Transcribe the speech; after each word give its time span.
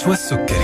نشوى 0.00 0.12
السكري 0.12 0.59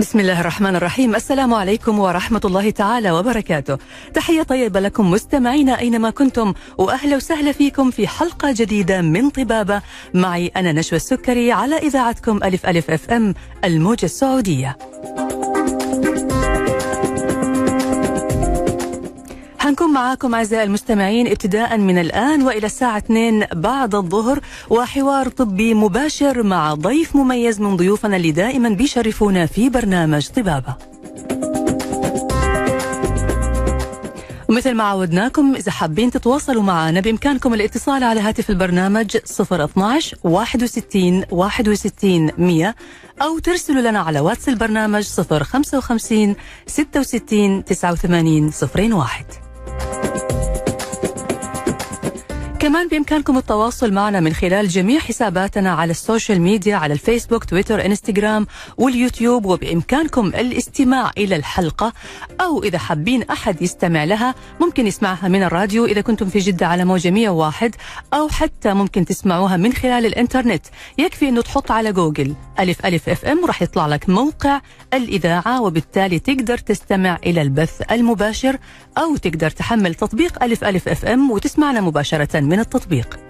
بسم 0.00 0.20
الله 0.20 0.40
الرحمن 0.40 0.76
الرحيم. 0.76 1.14
السلام 1.14 1.54
عليكم 1.54 1.98
ورحمة 1.98 2.40
الله 2.44 2.70
تعالى 2.70 3.10
وبركاته. 3.10 3.78
تحية 4.14 4.42
طيبة 4.42 4.80
لكم 4.80 5.10
مستمعينا 5.10 5.78
أينما 5.78 6.10
كنتم 6.10 6.54
وأهلا 6.78 7.16
وسهلا 7.16 7.52
فيكم 7.52 7.90
في 7.90 8.08
حلقة 8.08 8.54
جديدة 8.56 9.00
من 9.00 9.30
طبابة. 9.30 9.82
معي 10.14 10.46
أنا 10.56 10.72
نشوى 10.72 10.96
السكري 10.96 11.52
على 11.52 11.76
إذاعتكم 11.76 12.40
ألف 12.44 12.66
ألف 12.66 12.90
أف 12.90 13.10
أم 13.10 13.34
الموجة 13.64 14.04
السعودية. 14.04 14.78
حنكون 19.70 19.92
معاكم 19.92 20.34
أعزائي 20.34 20.64
المستمعين 20.64 21.26
ابتداء 21.26 21.78
من 21.78 21.98
الآن 21.98 22.42
وإلى 22.42 22.66
الساعة 22.66 22.98
2 22.98 23.46
بعد 23.54 23.94
الظهر 23.94 24.40
وحوار 24.70 25.28
طبي 25.28 25.74
مباشر 25.74 26.42
مع 26.42 26.74
ضيف 26.74 27.16
مميز 27.16 27.60
من 27.60 27.76
ضيوفنا 27.76 28.16
اللي 28.16 28.30
دائما 28.30 28.68
بيشرفونا 28.68 29.46
في 29.46 29.68
برنامج 29.68 30.28
طبابة. 30.28 30.74
مثل 34.48 34.74
ما 34.74 34.84
عودناكم 34.84 35.54
إذا 35.54 35.72
حابين 35.72 36.10
تتواصلوا 36.10 36.62
معنا 36.62 37.00
بإمكانكم 37.00 37.54
الاتصال 37.54 38.04
على 38.04 38.20
هاتف 38.20 38.50
البرنامج 38.50 39.16
012 39.16 40.16
61 40.24 41.24
61 41.30 42.30
100 42.38 42.74
أو 43.22 43.38
ترسلوا 43.38 43.80
لنا 43.80 44.00
على 44.00 44.20
واتس 44.20 44.48
البرنامج 44.48 45.04
055 45.04 46.36
66 46.66 47.64
89 47.64 48.52
01 48.82 49.49
you 49.80 50.29
كمان 52.60 52.88
بإمكانكم 52.88 53.38
التواصل 53.38 53.92
معنا 53.92 54.20
من 54.20 54.32
خلال 54.32 54.68
جميع 54.68 55.00
حساباتنا 55.00 55.72
على 55.72 55.90
ال 55.90 55.97
social 55.97 56.40
media 56.40 56.76
على 56.76 56.94
الفيسبوك 56.94 57.44
تويتر 57.44 57.86
إنستغرام 57.86 58.46
واليوتيوب 58.76 59.46
وبإمكانكم 59.46 60.26
الاستماع 60.26 61.10
إلى 61.18 61.36
الحلقة 61.36 61.92
أو 62.40 62.62
إذا 62.62 62.78
حابين 62.78 63.22
أحد 63.22 63.62
يستمع 63.62 64.04
لها 64.04 64.34
ممكن 64.60 64.86
يسمعها 64.86 65.28
من 65.28 65.42
الراديو 65.42 65.84
إذا 65.84 66.00
كنتم 66.00 66.28
في 66.28 66.38
جدة 66.38 66.66
على 66.66 66.84
موجة 66.84 67.10
101 67.10 67.74
أو 68.14 68.28
حتى 68.28 68.74
ممكن 68.74 69.04
تسمعوها 69.04 69.56
من 69.56 69.72
خلال 69.72 70.06
الإنترنت. 70.06 70.62
يكفي 70.98 71.28
أنه 71.28 71.42
تحط 71.42 71.70
على 71.70 71.92
جوجل 71.92 72.34
ألف 72.58 72.86
ألف 72.86 73.08
أف 73.08 73.24
إم 73.24 73.44
راح 73.44 73.62
يطلع 73.62 73.86
لك 73.86 74.08
موقع 74.08 74.60
الإذاعة 74.94 75.62
وبالتالي 75.62 76.18
تقدر 76.18 76.58
تستمع 76.58 77.18
إلى 77.26 77.42
البث 77.42 77.82
المباشر 77.92 78.58
أو 78.98 79.16
تقدر 79.16 79.50
تحمل 79.50 79.94
تطبيق 79.94 80.44
ألف 80.44 80.64
ألف 80.64 80.88
أف 80.88 81.04
إم 81.04 81.30
وتسمعنا 81.30 81.80
مباشرة 81.80 82.40
من 82.50 82.60
التطبيق. 82.60 83.29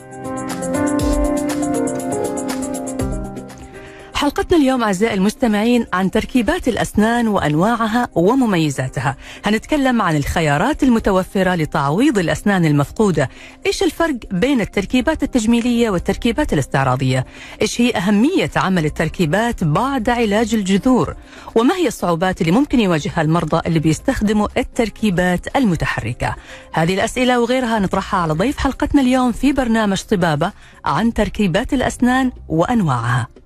حلقتنا 4.21 4.59
اليوم 4.59 4.83
أعزائي 4.83 5.15
المستمعين 5.15 5.87
عن 5.93 6.11
تركيبات 6.11 6.69
الأسنان 6.69 7.29
وأنواعها 7.29 8.09
ومميزاتها. 8.15 9.17
هنتكلم 9.45 10.03
عن 10.03 10.17
الخيارات 10.17 10.83
المتوفرة 10.83 11.55
لتعويض 11.55 12.19
الأسنان 12.19 12.65
المفقودة. 12.65 13.29
إيش 13.67 13.83
الفرق 13.83 14.17
بين 14.31 14.61
التركيبات 14.61 15.23
التجميلية 15.23 15.91
والتركيبات 15.91 16.53
الاستعراضية؟ 16.53 17.27
إيش 17.63 17.81
هي 17.81 17.91
أهمية 17.91 18.51
عمل 18.57 18.85
التركيبات 18.85 19.65
بعد 19.65 20.09
علاج 20.09 20.55
الجذور؟ 20.55 21.15
وما 21.55 21.75
هي 21.75 21.87
الصعوبات 21.87 22.41
اللي 22.41 22.53
ممكن 22.53 22.81
يواجهها 22.81 23.23
المرضى 23.23 23.61
اللي 23.67 23.79
بيستخدموا 23.79 24.49
التركيبات 24.57 25.57
المتحركة؟ 25.57 26.37
هذه 26.73 26.95
الأسئلة 26.95 27.41
وغيرها 27.41 27.79
نطرحها 27.79 28.21
على 28.21 28.33
ضيف 28.33 28.59
حلقتنا 28.59 29.01
اليوم 29.01 29.33
في 29.33 29.53
برنامج 29.53 30.03
طبابة 30.03 30.53
عن 30.85 31.15
تركيبات 31.15 31.73
الأسنان 31.73 32.33
وأنواعها. 32.49 33.40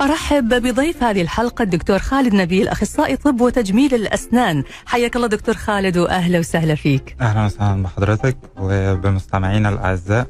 أرحب 0.00 0.48
بضيف 0.48 1.02
هذه 1.02 1.22
الحلقة 1.22 1.62
الدكتور 1.62 1.98
خالد 1.98 2.34
نبيل 2.34 2.68
أخصائي 2.68 3.16
طب 3.16 3.40
وتجميل 3.40 3.94
الأسنان. 3.94 4.64
حياك 4.86 5.16
الله 5.16 5.26
دكتور 5.26 5.54
خالد 5.54 5.98
وأهلا 5.98 6.38
وسهلا 6.38 6.74
فيك. 6.74 7.16
أهلا 7.20 7.44
وسهلا 7.44 7.82
بحضرتك 7.82 8.36
وبمستمعينا 8.56 9.68
الأعزاء. 9.68 10.26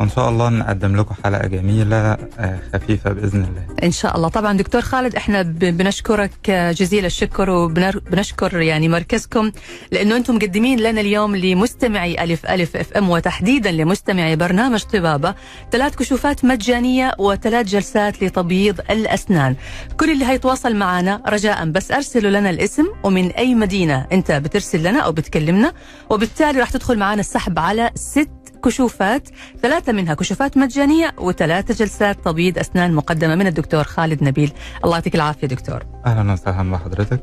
وإن 0.00 0.08
شاء 0.08 0.28
الله 0.28 0.48
نقدم 0.48 0.96
لكم 0.96 1.14
حلقة 1.24 1.46
جميلة 1.46 1.96
آه، 1.96 2.58
خفيفة 2.74 3.12
بإذن 3.12 3.40
الله. 3.44 3.62
إن 3.82 3.90
شاء 3.90 4.16
الله. 4.16 4.28
طبعا 4.28 4.56
دكتور 4.56 4.80
خالد 4.80 5.16
إحنا 5.16 5.42
ب- 5.42 5.58
بنشكرك 5.58 6.50
جزيل 6.50 7.04
الشكر 7.04 7.50
وبنشكر 7.50 8.60
يعني 8.60 8.88
مركزكم 8.88 9.52
لأنه 9.92 10.16
أنتم 10.16 10.34
مقدمين 10.36 10.80
لنا 10.80 11.00
اليوم 11.00 11.36
لمستمعي 11.36 12.24
ألف 12.24 12.46
ألف 12.46 12.76
أف 12.76 12.92
أم 12.92 13.10
وتحديدا 13.10 13.70
لمستمعي 13.72 14.36
برنامج 14.36 14.80
طبابة 14.82 15.34
ثلاث 15.72 15.96
كشوفات 15.96 16.44
مجانية 16.44 17.12
وثلاث 17.18 17.66
جلسات 17.66 18.22
لتبييض 18.24 18.80
الأسنان. 18.90 19.56
كل 20.00 20.10
اللي 20.12 20.24
هيتواصل 20.24 20.76
معنا 20.76 21.22
رجاء 21.28 21.64
بس 21.64 21.90
أرسلوا 21.92 22.30
لنا 22.30 22.50
الاسم 22.50 22.84
ومن 23.04 23.30
أي 23.30 23.54
مدينة 23.54 24.06
أنت 24.12 24.32
بترسل 24.32 24.82
لنا 24.82 25.00
أو 25.00 25.12
بتكلمنا 25.12 25.72
وبالتالي 26.10 26.60
راح 26.60 26.70
تدخل 26.70 26.98
معنا 26.98 27.20
السحب 27.20 27.58
على 27.58 27.90
ست 27.94 28.28
كشوفات 28.64 29.28
ثلاثة 29.62 29.92
منها 29.92 30.14
كشوفات 30.14 30.56
مجانية 30.56 31.12
وثلاثة 31.18 31.74
جلسات 31.74 32.24
تبييض 32.24 32.58
أسنان 32.58 32.94
مقدمة 32.94 33.34
من 33.34 33.46
الدكتور 33.46 33.84
خالد 33.84 34.24
نبيل. 34.24 34.52
الله 34.84 34.94
يعطيك 34.96 35.14
العافية 35.14 35.46
دكتور. 35.46 35.82
أهلا 36.06 36.32
وسهلا 36.32 36.72
بحضرتك 36.72 37.22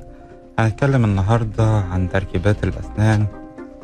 هنتكلم 0.59 1.05
النهارده 1.05 1.65
عن 1.65 2.09
تركيبات 2.09 2.63
الأسنان 2.63 3.25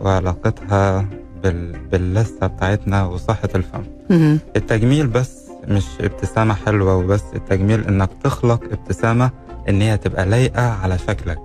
وعلاقتها 0.02 1.06
بال... 1.44 1.80
باللثة 1.92 2.48
بتاعتنا 2.48 3.06
وصحة 3.06 3.50
الفم. 3.56 3.84
مهم. 4.10 4.40
التجميل 4.56 5.08
بس 5.08 5.46
مش 5.68 5.86
ابتسامة 6.02 6.54
حلوة 6.54 6.96
وبس 6.96 7.24
التجميل 7.36 7.88
إنك 7.88 8.10
تخلق 8.24 8.64
ابتسامة 8.72 9.32
إن 9.70 9.82
هي 9.82 9.98
تبقى 9.98 10.26
لايقة 10.26 10.70
على 10.72 10.98
شكلك. 10.98 11.40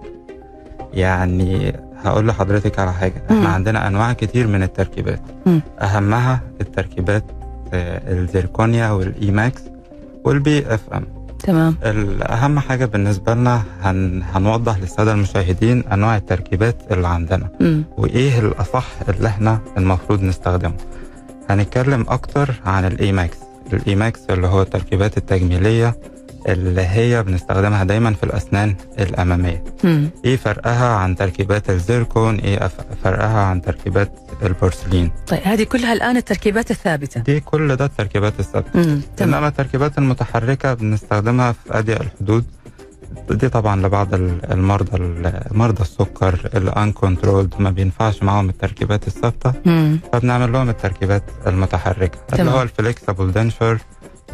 يعني 0.94 1.72
هقول 2.05 2.28
لحضرتك 2.28 2.78
على 2.78 2.93
حاجة 2.93 3.22
مم. 3.31 3.37
إحنا 3.37 3.49
عندنا 3.49 3.87
أنواع 3.87 4.12
كتير 4.12 4.47
من 4.47 4.62
التركيبات 4.62 5.21
مم. 5.47 5.61
أهمها 5.81 6.41
التركيبات 6.61 7.25
آه، 7.72 8.12
الزيركونيا 8.12 8.91
وال 8.91 9.62
E-max 10.25 10.75
وال 10.75 10.81
PFM 10.94 11.04
تمام 11.39 11.77
الأهم 11.84 12.59
حاجة 12.59 12.84
بالنسبة 12.84 13.34
لنا 13.34 13.62
هن... 13.83 14.22
هنوضح 14.34 14.78
للسادة 14.78 15.12
المشاهدين 15.12 15.84
أنواع 15.93 16.16
التركيبات 16.16 16.77
اللي 16.91 17.09
عندنا 17.09 17.49
مم. 17.60 17.84
وإيه 17.99 18.39
الأصح 18.39 18.87
اللي 19.09 19.28
إحنا 19.28 19.59
المفروض 19.77 20.22
نستخدمه 20.22 20.75
هنتكلم 21.50 22.06
أكتر 22.09 22.55
عن 22.66 22.84
ال 22.84 22.94
E-max 22.94 23.38
ال 23.72 23.81
E-max 23.81 24.21
اللي 24.31 24.47
هو 24.47 24.62
التركيبات 24.62 25.16
التجميلية 25.16 25.97
اللي 26.49 26.81
هي 26.83 27.23
بنستخدمها 27.23 27.84
دايما 27.84 28.12
في 28.12 28.23
الأسنان 28.25 28.77
الأمامية. 28.99 29.65
مم. 29.84 30.11
إيه 30.25 30.37
فرقها 30.37 30.89
عن 30.97 31.17
تركيبات 31.17 31.71
الزيركون 31.71 32.37
إيه 32.39 32.71
فرقها 33.05 33.41
عن 33.45 33.62
تركيبات 33.62 34.12
البورسلين؟ 34.43 35.11
طيب 35.27 35.41
هذه 35.45 35.62
كلها 35.62 35.93
الآن 35.93 36.17
التركيبات 36.17 36.71
الثابتة. 36.71 37.21
دي 37.21 37.41
كل 37.41 37.77
ده 37.77 37.84
التركيبات 37.84 38.41
الثابتة. 38.41 39.01
إنما 39.23 39.49
التركيبات 39.49 39.99
المتحركة 39.99 40.75
بنستخدمها 40.75 41.53
في 41.53 41.78
اضيق 41.78 42.01
الحدود. 42.01 42.45
دي 43.31 43.49
طبعا 43.49 43.77
لبعض 43.87 44.15
ال- 44.15 44.53
المرضى 44.53 44.97
ال- 44.97 45.43
مرضى 45.51 45.83
السكر 45.83 46.51
ال 46.54 46.93
uncontrolled 46.93 47.54
ما 47.59 47.71
بينفعش 47.71 48.22
معاهم 48.22 48.49
التركيبات 48.49 49.07
الثابتة. 49.07 49.53
فبنعمل 50.12 50.53
لهم 50.53 50.69
التركيبات 50.69 51.22
المتحركة 51.47 52.19
تمام. 52.28 52.41
اللي 52.47 52.59
هو 52.59 52.63
ال 52.62 52.70
flexible 52.70 53.33
denture 53.33 53.78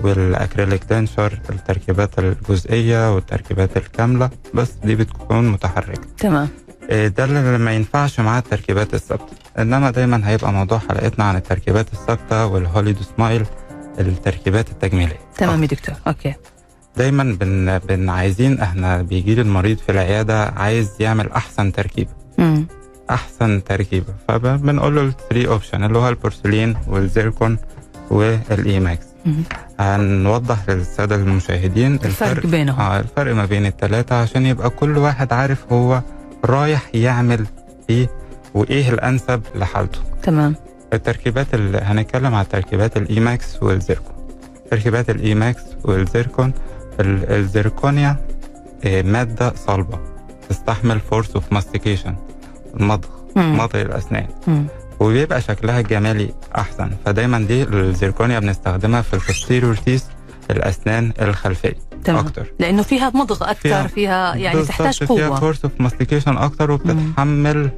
وال 0.00 0.19
acrylic 0.19 0.84
denture 0.84 1.38
التركيبات 1.50 2.18
الجزئية 2.18 3.14
والتركيبات 3.14 3.76
الكاملة 3.76 4.30
بس 4.54 4.72
دي 4.84 4.94
بتكون 4.94 5.48
متحركة. 5.48 6.00
تمام. 6.18 6.48
إيه 6.90 7.08
ده 7.08 7.24
اللي 7.24 7.58
ما 7.58 7.72
ينفعش 7.72 8.20
معاه 8.20 8.38
التركيبات 8.38 8.94
الثابتة. 8.94 9.32
إنما 9.58 9.90
دايما 9.90 10.28
هيبقى 10.28 10.52
موضوع 10.52 10.78
حلقتنا 10.78 11.24
عن 11.24 11.36
التركيبات 11.36 11.92
الثابتة 11.92 12.46
وال 12.46 12.56
Hollywood 12.56 13.00
smile 13.16 13.46
التركيبات 13.98 14.70
التجميلية. 14.70 15.18
تمام 15.36 15.62
يا 15.62 15.68
دكتور. 15.68 15.94
okay. 16.06 16.34
دايما 16.96 17.36
بن, 17.40 17.78
بن 17.78 18.08
عايزين 18.08 18.60
إحنا 18.60 19.02
بيجي 19.02 19.34
لي 19.34 19.40
المريض 19.40 19.78
في 19.78 19.92
العيادة 19.92 20.44
عايز 20.44 20.90
يعمل 21.00 21.32
أحسن 21.32 21.72
تركيبة. 21.72 22.10
مم. 22.38 22.66
أحسن 23.10 23.64
تركيبة. 23.64 24.14
فبنقول 24.28 24.94
له 24.96 25.02
ال 25.02 25.10
three 25.10 25.48
option 25.48 25.84
اللي 25.84 25.98
هو 25.98 26.08
البورسلين 26.08 26.76
والزيركون 26.86 27.58
وال 28.10 28.34
E-max. 28.34 29.06
هنوضح 29.80 30.68
للسادة 30.68 31.14
المشاهدين 31.16 31.94
الفرق 31.94 32.46
بينهم. 32.46 32.80
آه 32.80 33.00
الفرق 33.00 33.34
ما 33.34 33.44
بين 33.44 33.66
الثلاثه 33.66 34.14
عشان 34.22 34.46
يبقى 34.46 34.70
كل 34.70 34.98
واحد 34.98 35.32
عارف 35.32 35.72
هو 35.72 36.02
رايح 36.44 36.82
يعمل 36.94 37.46
إيه 37.90 38.08
وإيه 38.54 38.90
الأنسب 38.90 39.42
لحالته 39.54 39.98
تمام 40.22 40.54
التركيبات 40.92 41.54
اللي 41.54 41.78
هنتكلم 41.78 42.34
على 42.34 42.46
تركيبات 42.50 42.96
ال 42.96 43.20
E-max 43.20 43.62
والزيركون 43.62 44.12
تركيبات 44.70 45.10
ال 45.10 45.34
E-max 45.34 45.62
والزيركون 45.84 46.52
ال- 47.00 47.32
الزيركونيا 47.32 48.16
آه، 48.84 49.02
مادة 49.02 49.52
صلبة 49.54 49.98
تستحمل 50.48 51.00
force 51.00 51.30
of 51.34 51.52
mastication 51.52 52.14
المضغ. 52.80 53.08
مضغ 53.36 53.80
الأسنان 53.80 54.26
مم. 54.46 54.66
وبيبقى 55.00 55.40
شكلها 55.40 55.80
الجمالي 55.80 56.34
أحسن. 56.56 56.90
فدايما 57.04 57.38
دي 57.38 57.62
الزيركونيا 57.62 58.38
بنستخدمها 58.38 59.02
في 59.02 59.14
ال 59.14 59.20
posterior 59.20 59.74
teeth 59.74 60.04
الأسنان 60.50 61.12
الخلفية 61.22 61.74
تمام. 62.04 62.26
أكتر. 62.26 62.46
لأنه 62.60 62.82
فيها 62.82 63.10
مضغ 63.14 63.50
أكثر 63.50 63.54
فيها- 63.54 63.86
فيها, 63.86 64.34
يعني 64.34 64.62
تحتاج 64.62 64.94
فيها 65.04 65.28
قوة. 65.28 65.40
force 65.40 65.64
of 65.64 65.72
mastication 65.80 66.36
أكتر 66.36 66.70
وبتتحمل 66.70 67.70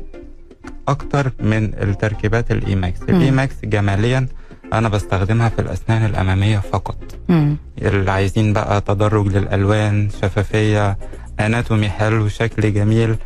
أكتر 0.88 1.32
من 1.41 1.65
التركيبات 1.75 2.50
ال 2.50 2.75
E-max 2.75 3.03
ال 3.03 3.31
E-max 3.31 3.55
جماليا 3.64 4.26
أنا 4.73 4.88
بستخدمها 4.88 5.49
في 5.49 5.59
الأسنان 5.59 6.05
الأمامية 6.05 6.59
فقط. 6.73 6.97
مم. 7.29 7.56
اللي 7.82 8.11
عايزين 8.11 8.53
بقى 8.53 8.81
تدرج 8.81 9.26
للألوان 9.37 10.09
شفافية 10.23 10.99
anatomy 11.41 11.89
حلو 11.88 12.29
شكل 12.29 12.75
جميل. 12.75 13.17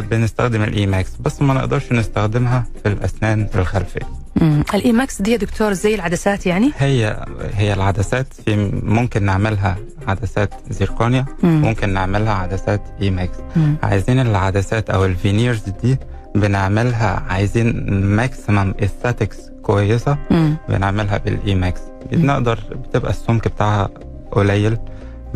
بنستخدم 0.00 0.62
ال 0.62 0.86
E-max 0.86 1.10
بس 1.20 1.42
ما 1.42 1.54
نقدرش 1.54 1.92
نستخدمها 1.92 2.64
في 2.82 2.88
الأسنان 2.88 3.48
الخلفية 3.54 4.00
مم. 4.36 4.64
ال 4.74 4.92
E-max 4.92 5.22
دي 5.22 5.32
يا 5.32 5.36
دكتور 5.36 5.72
زي 5.72 5.94
العدسات 5.94 6.46
يعني 6.46 6.70
هي 6.78 7.26
هي 7.54 7.72
العدسات 7.72 8.26
في 8.44 8.56
ممكن 8.82 9.22
نعملها 9.22 9.76
عدسات 10.08 10.50
زيركونيا 10.70 11.24
مم. 11.42 11.60
ممكن 11.62 11.88
نعملها 11.88 12.32
عدسات 12.32 12.82
E-max 13.02 13.36
مم. 13.56 13.76
عايزين 13.82 14.20
العدسات 14.20 14.90
أو 14.90 15.04
ال 15.04 15.11
veneers 15.11 15.62
دي 15.82 15.98
بنعملها 16.34 17.22
عايزين 17.28 17.90
maximum 18.16 18.74
esthetics 18.82 19.36
كويسة 19.62 20.18
مم. 20.30 20.56
بنعملها 20.68 21.18
بال 21.18 21.54
E-max 21.54 21.80
بنقدر 22.12 22.58
بتبقى 22.70 23.10
السمك 23.10 23.48
بتاعها 23.48 23.88
قليل 24.32 24.78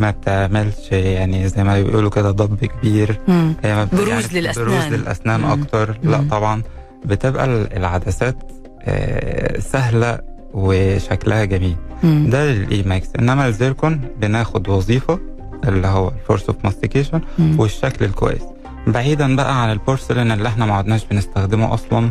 ما 0.01 0.11
بتعملش 0.11 0.93
يعني 0.93 1.49
زي 1.49 1.65
ما 1.65 1.83
بيقولوا 1.83 2.11
كده 2.11 2.31
ضب 2.31 2.65
كبير 2.65 3.19
مم. 3.29 3.55
هي 3.65 3.75
ما 3.75 3.85
بروز 3.93 4.09
يعني 4.09 4.23
للأسنان. 4.41 4.67
بروز 4.67 4.85
للأسنان 5.01 5.41
مم. 5.41 5.47
أكتر 5.63 5.99
لا 6.03 6.19
مم. 6.21 6.29
طبعا 6.29 6.63
بتبقى 7.05 7.45
ال- 7.45 7.77
العدسات 7.77 8.37
آه، 8.83 9.61
سهلة 9.61 10.19
وشكلها 10.55 11.45
جميل 11.45 11.77
مم. 12.03 12.27
ده 12.31 12.53
لل 12.53 12.83
E-max 12.83 13.09
إنما 13.19 13.47
الزيركون 13.49 14.01
بناخد 14.21 14.69
وظيفة 14.69 15.19
اللي 15.65 15.87
هو 15.87 16.09
ال 16.09 16.15
force 16.15 16.47
of 16.47 16.57
mastication. 16.65 17.21
والشكل 17.59 18.05
الكويس 18.05 18.43
بعيدا 18.87 19.37
بقى 19.37 19.63
عن 19.63 19.73
البورسلين 19.73 20.33
اللي 20.33 20.49
إحنا 20.49 20.67
ما 20.67 20.75
عدناش 20.75 21.05
بنستخدمه 21.11 21.75
أصلا 21.75 22.11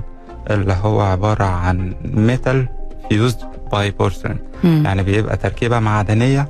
اللي 0.49 0.75
هو 0.81 1.01
عبارة 1.01 1.43
عن 1.43 1.93
metal 2.05 2.67
fused 3.09 3.37
by 3.71 3.91
porcelain. 3.91 4.37
يعني 4.63 5.03
بيبقى 5.03 5.37
تركيبة 5.37 5.79
معدنية 5.79 6.49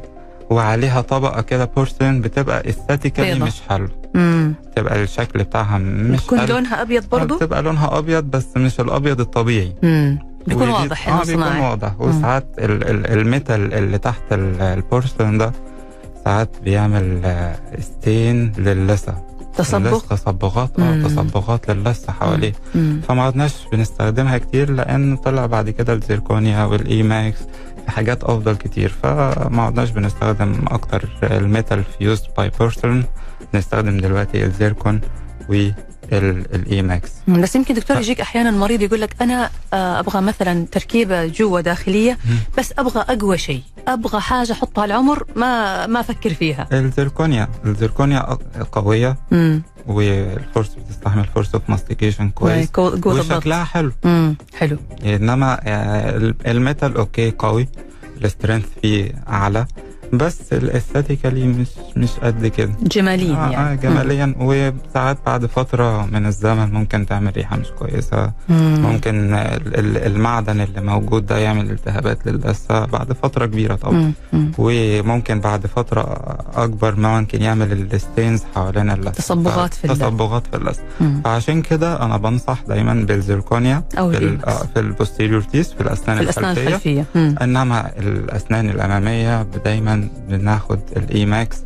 وعليها 0.49 1.01
طبقة 1.01 1.41
كده 1.41 1.65
بورسلين 1.65 2.21
بتبقى 2.21 2.69
esthetically. 2.69 3.39
مش 3.39 3.61
حلو. 3.69 3.87
مم. 4.15 4.53
بتبقى 4.71 5.03
الشكل 5.03 5.39
بتاعها 5.43 5.77
مش 5.77 6.19
بتكون 6.23 6.39
حلو. 6.39 6.53
لونها 6.55 6.81
أبيض 6.81 7.09
برضو؟ 7.09 7.35
بتبقى 7.37 7.61
لونها 7.61 7.97
أبيض 7.97 8.23
بس 8.23 8.47
مش 8.57 8.79
الأبيض 8.79 9.19
الطبيعي. 9.19 9.75
مم. 9.83 10.19
بيكون 10.47 10.69
واضح 10.69 11.09
آه 11.09 11.23
بيكون 11.23 11.57
واضح. 11.57 12.01
وساعات 12.01 12.47
ال 12.59 12.83
ال 12.89 13.19
ال 13.19 13.28
metal 13.28 13.73
اللي 13.73 13.97
تحت 13.97 14.21
ال- 14.33 14.61
البورسلين 14.61 15.37
ده 15.37 15.51
ساعات 16.25 16.49
بيعمل 16.63 17.21
آه، 17.25 17.55
stain 17.79 18.51
للثه 18.57 19.13
تصبغ؟ 19.57 19.77
اللثة، 19.77 20.15
تصبغات 20.15 20.79
آه. 20.79 21.01
تصبغات 21.03 21.69
للثه 21.71 22.13
حواليه. 22.13 22.53
فما 23.07 23.23
عدناش 23.23 23.53
بنستخدمها 23.71 24.37
كتير 24.37 24.71
لأن 24.71 25.17
طلع 25.17 25.45
بعد 25.45 25.69
كده 25.69 25.93
ال 25.93 26.01
zirconia 26.01 26.63
وال 26.65 27.03
E-max 27.03 27.37
في 27.39 27.68
حاجات 27.89 28.23
أفضل 28.23 28.55
كتير 28.55 28.89
فما 29.03 29.61
عدناش 29.63 29.89
بنستخدم 29.89 30.65
أكتر 30.67 31.09
ال 31.23 31.33
metal 31.33 31.83
fused 31.83 32.25
by 32.37 32.51
porcelain 32.59 33.03
بنستخدم 33.53 33.97
دلوقتي 33.97 34.43
ال 34.45 34.53
zircon 34.53 35.01
وال 36.13 36.81
E-max 36.81 37.09
مم. 37.27 37.41
بس 37.41 37.55
يمكن 37.55 37.73
دكتور 37.73 37.97
يجيك 37.97 38.21
أحيانا 38.21 38.51
مريض 38.51 38.81
يقول 38.81 39.01
لك 39.01 39.15
أنا 39.21 39.49
آه، 39.73 39.99
أبغى 39.99 40.21
مثلا 40.21 40.65
تركيبة 40.71 41.25
جوا 41.25 41.61
داخلية 41.61 42.17
بس 42.57 42.73
أبغى 42.79 43.01
أقوى 43.09 43.37
شيء. 43.37 43.61
أبغى 43.87 44.19
حاجة 44.21 44.51
أحطها 44.51 44.85
العمر 44.85 45.23
ما 45.35 45.87
ما 45.87 45.99
أفكر 45.99 46.33
فيها. 46.33 46.67
الزيركونيا 46.73 47.49
أق- 48.35 48.63
قوية 48.71 49.17
امم 49.33 49.61
وال 49.87 50.10
force 50.10 50.69
بتستحمل 50.75 51.25
force 51.25 51.53
of 51.53 51.69
mastication 51.69 52.29
كويس 52.29 52.69
وشكلها 53.05 53.63
حلو. 53.63 53.91
امم 54.05 54.35
حلو. 54.57 54.77
إنما 55.05 55.59
آه، 55.63 56.17
ال- 56.17 56.35
ال- 56.47 56.61
metal 56.61 56.95
okay 56.97 57.31
قوي 57.39 57.67
ال 58.23 58.28
strength 58.28 58.65
فيه 58.81 59.11
أعلى. 59.29 59.65
بس 60.13 60.53
ال 60.53 60.60
esthetically 60.60 61.47
مش 61.47 61.67
مش 61.97 62.09
قد 62.23 62.47
كده 62.47 62.71
جماليا 62.83 63.35
آه 63.35 63.47
آه 63.47 63.51
يعني 63.51 63.77
جماليا 63.77 64.35
وساعات 64.39 65.17
بعد 65.25 65.45
فترة 65.45 66.05
من 66.05 66.25
الزمن 66.25 66.73
ممكن 66.73 67.05
تعمل 67.05 67.31
ريحة 67.35 67.57
مش 67.57 67.67
كويسة 67.79 68.31
مم. 68.49 68.79
ممكن 68.81 69.33
ال- 69.33 69.79
ال- 69.79 69.97
المعدن 69.97 70.61
اللي 70.61 70.81
موجود 70.81 71.25
ده 71.25 71.37
يعمل 71.37 71.71
التهابات 71.71 72.27
للثة 72.27 72.85
بعد 72.85 73.13
فترة 73.13 73.45
كبيرة 73.45 73.75
طبعا 73.75 73.93
مم. 73.93 74.13
مم. 74.33 74.51
وممكن 74.57 75.39
بعد 75.39 75.67
فترة 75.67 76.01
أكبر 76.55 76.95
ما 76.95 77.19
ممكن 77.19 77.41
يعمل 77.41 77.71
ال 77.93 78.00
stains 78.00 78.43
حوالين 78.55 78.89
اللثة 78.91 79.11
تصبغات 79.11 79.73
في 79.73 79.85
اللثة. 79.85 80.05
تصبغات 80.09 80.47
في 80.47 80.57
اللثة 80.57 80.81
مم. 81.01 81.21
فعشان 81.25 81.61
كده 81.61 82.05
أنا 82.05 82.17
بنصح 82.17 82.61
دايما 82.67 82.93
بالزيركونيا 82.93 83.83
أو 83.97 84.11
في. 84.11 84.37
آه، 84.47 84.63
في 84.73 84.79
ال 84.79 84.85
posterior 84.85 85.41
teeth 85.41 85.73
في 85.73 85.81
الأسنان, 85.81 86.17
في 86.17 86.23
الأسنان 86.23 86.51
الخلفية 86.51 86.67
الخلفية 86.69 87.05
مم. 87.15 87.35
إنما 87.41 87.91
الأسنان 87.99 88.69
الأمامية 88.69 89.43
دايما 89.65 89.98
بناخد 90.29 90.79
ال 90.97 91.25
E-max 91.25 91.57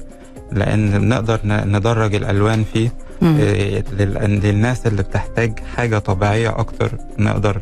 لأن 0.52 1.00
بنقدر 1.00 1.40
ندرج 1.46 2.16
الألوان 2.16 2.64
فيه 2.74 2.94
مم. 3.22 3.38
إيه، 3.38 3.84
لل- 4.00 4.40
للناس 4.44 4.88
اللي 4.88 5.04
بتحتاج 5.04 5.60
حاجة 5.76 5.98
طبيعية 5.98 6.50
أكتر 6.60 6.92
نقدر 7.20 7.62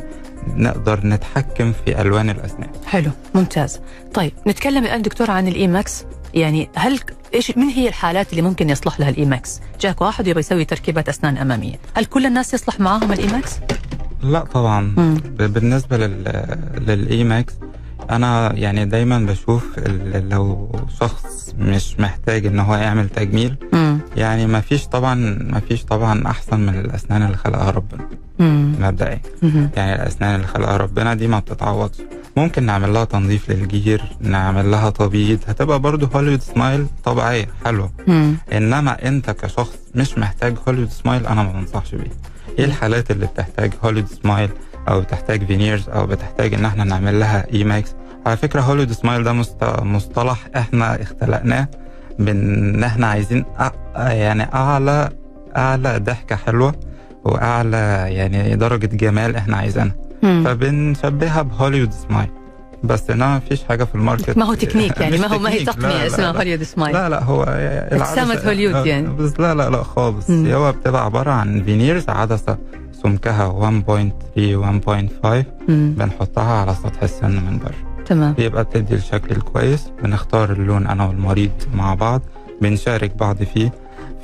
نقدر 0.55 0.99
نتحكم 1.07 1.73
في 1.85 2.01
ألوان 2.01 2.29
الأسنان 2.29 2.69
حلو 2.85 3.11
ممتاز 3.35 3.79
طيب 4.13 4.31
نتكلم 4.47 4.83
الآن 4.83 5.01
دكتور 5.01 5.31
عن 5.31 5.47
ال 5.47 5.67
E-max 5.67 6.03
يعني 6.33 6.69
هل 6.75 6.99
إيش 7.33 7.57
من 7.57 7.63
هي 7.69 7.87
الحالات 7.87 8.31
اللي 8.31 8.41
ممكن 8.41 8.69
يصلح 8.69 8.99
لها 8.99 9.09
ال 9.09 9.25
E-max؟ 9.25 9.59
جاك 9.81 10.01
واحد 10.01 10.27
يبغى 10.27 10.39
يسوي 10.39 10.65
تركيبه 10.65 11.03
أسنان 11.09 11.37
أمامية، 11.37 11.75
هل 11.93 12.05
كل 12.05 12.25
الناس 12.25 12.53
يصلح 12.53 12.79
معاهم 12.79 13.11
ال 13.11 13.27
E-max؟ 13.27 13.51
لا 14.23 14.39
طبعا 14.39 14.81
مم. 14.97 15.13
بالنسبة 15.37 15.97
لل 15.97 16.23
لل 16.87 17.23
E-max 17.23 17.53
أنا 18.09 18.53
يعني 18.55 18.85
دايما 18.85 19.19
بشوف 19.19 19.79
لو 20.29 20.71
شخص 20.99 21.55
مش 21.59 21.99
محتاج 21.99 22.45
إن 22.45 22.59
هو 22.59 22.75
يعمل 22.75 23.09
تجميل 23.09 23.55
امم 23.73 23.99
يعني 24.15 24.47
ما 24.47 24.61
فيش 24.61 24.87
طبعا 24.87 25.15
ما 25.51 25.59
فيش 25.59 25.83
طبعا 25.85 26.27
أحسن 26.27 26.59
من 26.59 26.79
الأسنان 26.79 27.23
اللي 27.23 27.37
خلقها 27.37 27.71
ربنا 27.71 28.05
مبدئيا. 28.79 29.19
مم. 29.41 29.69
يعني 29.75 29.95
الأسنان 29.95 30.35
اللي 30.35 30.47
خلقها 30.47 30.77
ربنا 30.77 31.13
دي 31.13 31.27
ما 31.27 31.39
بتتعوضش. 31.39 31.97
ممكن 32.37 32.63
نعمل 32.63 32.93
لها 32.93 33.03
تنظيف 33.05 33.49
للجير 33.51 34.01
نعمل 34.21 34.71
لها 34.71 34.89
تبييض 34.89 35.39
هتبقى 35.47 35.79
برضو 35.79 36.05
Hollywood 36.15 36.41
smile 36.41 36.85
طبيعية 37.03 37.47
حلوة. 37.65 37.91
مم. 38.07 38.35
إنما 38.53 39.07
أنت 39.07 39.29
كشخص 39.31 39.77
مش 39.95 40.17
محتاج 40.17 40.55
Hollywood 40.67 40.89
smile 40.89 41.27
أنا 41.27 41.43
ما 41.43 41.51
بنصحش 41.51 41.95
بيه. 41.95 42.11
إيه 42.59 42.65
الحالات 42.65 43.11
اللي 43.11 43.25
بتحتاج 43.25 43.73
Hollywood 43.83 44.07
smile 44.23 44.49
أو 44.89 45.01
بتحتاج 45.01 45.45
veneers 45.45 45.89
أو 45.89 46.05
بتحتاج 46.05 46.53
إن 46.53 46.65
إحنا 46.65 46.83
نعمل 46.83 47.19
لها 47.19 47.45
E-max 47.53 47.95
على 48.25 48.37
فكرة 48.37 48.61
Hollywood 48.61 48.91
smile 48.91 49.23
ده 49.23 49.33
مصطلح 49.83 50.47
إحنا 50.55 51.01
اختلقناه 51.01 51.67
بإن 52.19 52.83
إحنا 52.83 53.07
عايزين 53.07 53.45
أ... 53.59 53.71
يعني 54.11 54.43
أعلى 54.53 55.09
أعلى 55.57 55.99
ضحكة 55.99 56.35
حلوة 56.35 56.73
وأعلى 57.23 58.05
يعني 58.09 58.55
درجة 58.55 58.85
جمال 58.85 59.35
إحنا 59.35 59.57
عايزينها. 59.57 59.95
فبنشبهها 60.21 61.41
بهوليوود 61.41 61.91
سمايل 61.93 62.29
بس 62.83 63.09
إنما 63.09 63.37
مفيش 63.37 63.63
حاجة 63.63 63.83
في 63.83 63.95
ال 63.95 64.01
market 64.01 64.37
ما 64.37 64.45
هو 64.45 64.53
تكنيك 64.53 64.97
يعني 65.01 65.17
ما 65.17 65.27
هو 65.27 65.39
ما 65.39 65.49
هي 65.49 65.65
تقنية 65.65 66.07
اسمها. 66.07 66.31
Hollywood 66.31 66.63
smile 66.63 66.93
لا 66.95 67.09
لا 67.09 67.23
هو 67.23 67.45
العدسة- 67.91 68.45
هوليود 68.45 68.85
يعني. 68.85 69.07
بس 69.07 69.39
لا 69.39 69.53
لا 69.55 69.69
لا 69.69 69.83
خالص. 69.83 70.29
هو 70.31 70.71
بتبقى 70.71 71.05
عبارة 71.05 71.31
عن 71.31 71.63
veneers 71.63 72.09
عدسة 72.09 72.57
سمكها 73.03 73.47
1.3 73.47 74.55
1.5 74.55 75.45
مم. 75.69 75.95
بنحطها 75.97 76.53
على 76.61 76.73
سطح 76.75 77.03
السن 77.03 77.31
من 77.31 77.59
بره. 77.59 78.03
تمام. 78.05 78.33
بيبقى 78.33 78.63
بتدي 78.63 78.95
الشكل 78.95 79.31
الكويس 79.35 79.87
بنختار 80.03 80.51
اللون 80.51 80.87
أنا 80.87 81.05
والمريض 81.07 81.51
مع 81.73 81.93
بعض 81.93 82.21
بنشارك 82.61 83.17
بعض 83.17 83.43
فيه. 83.43 83.71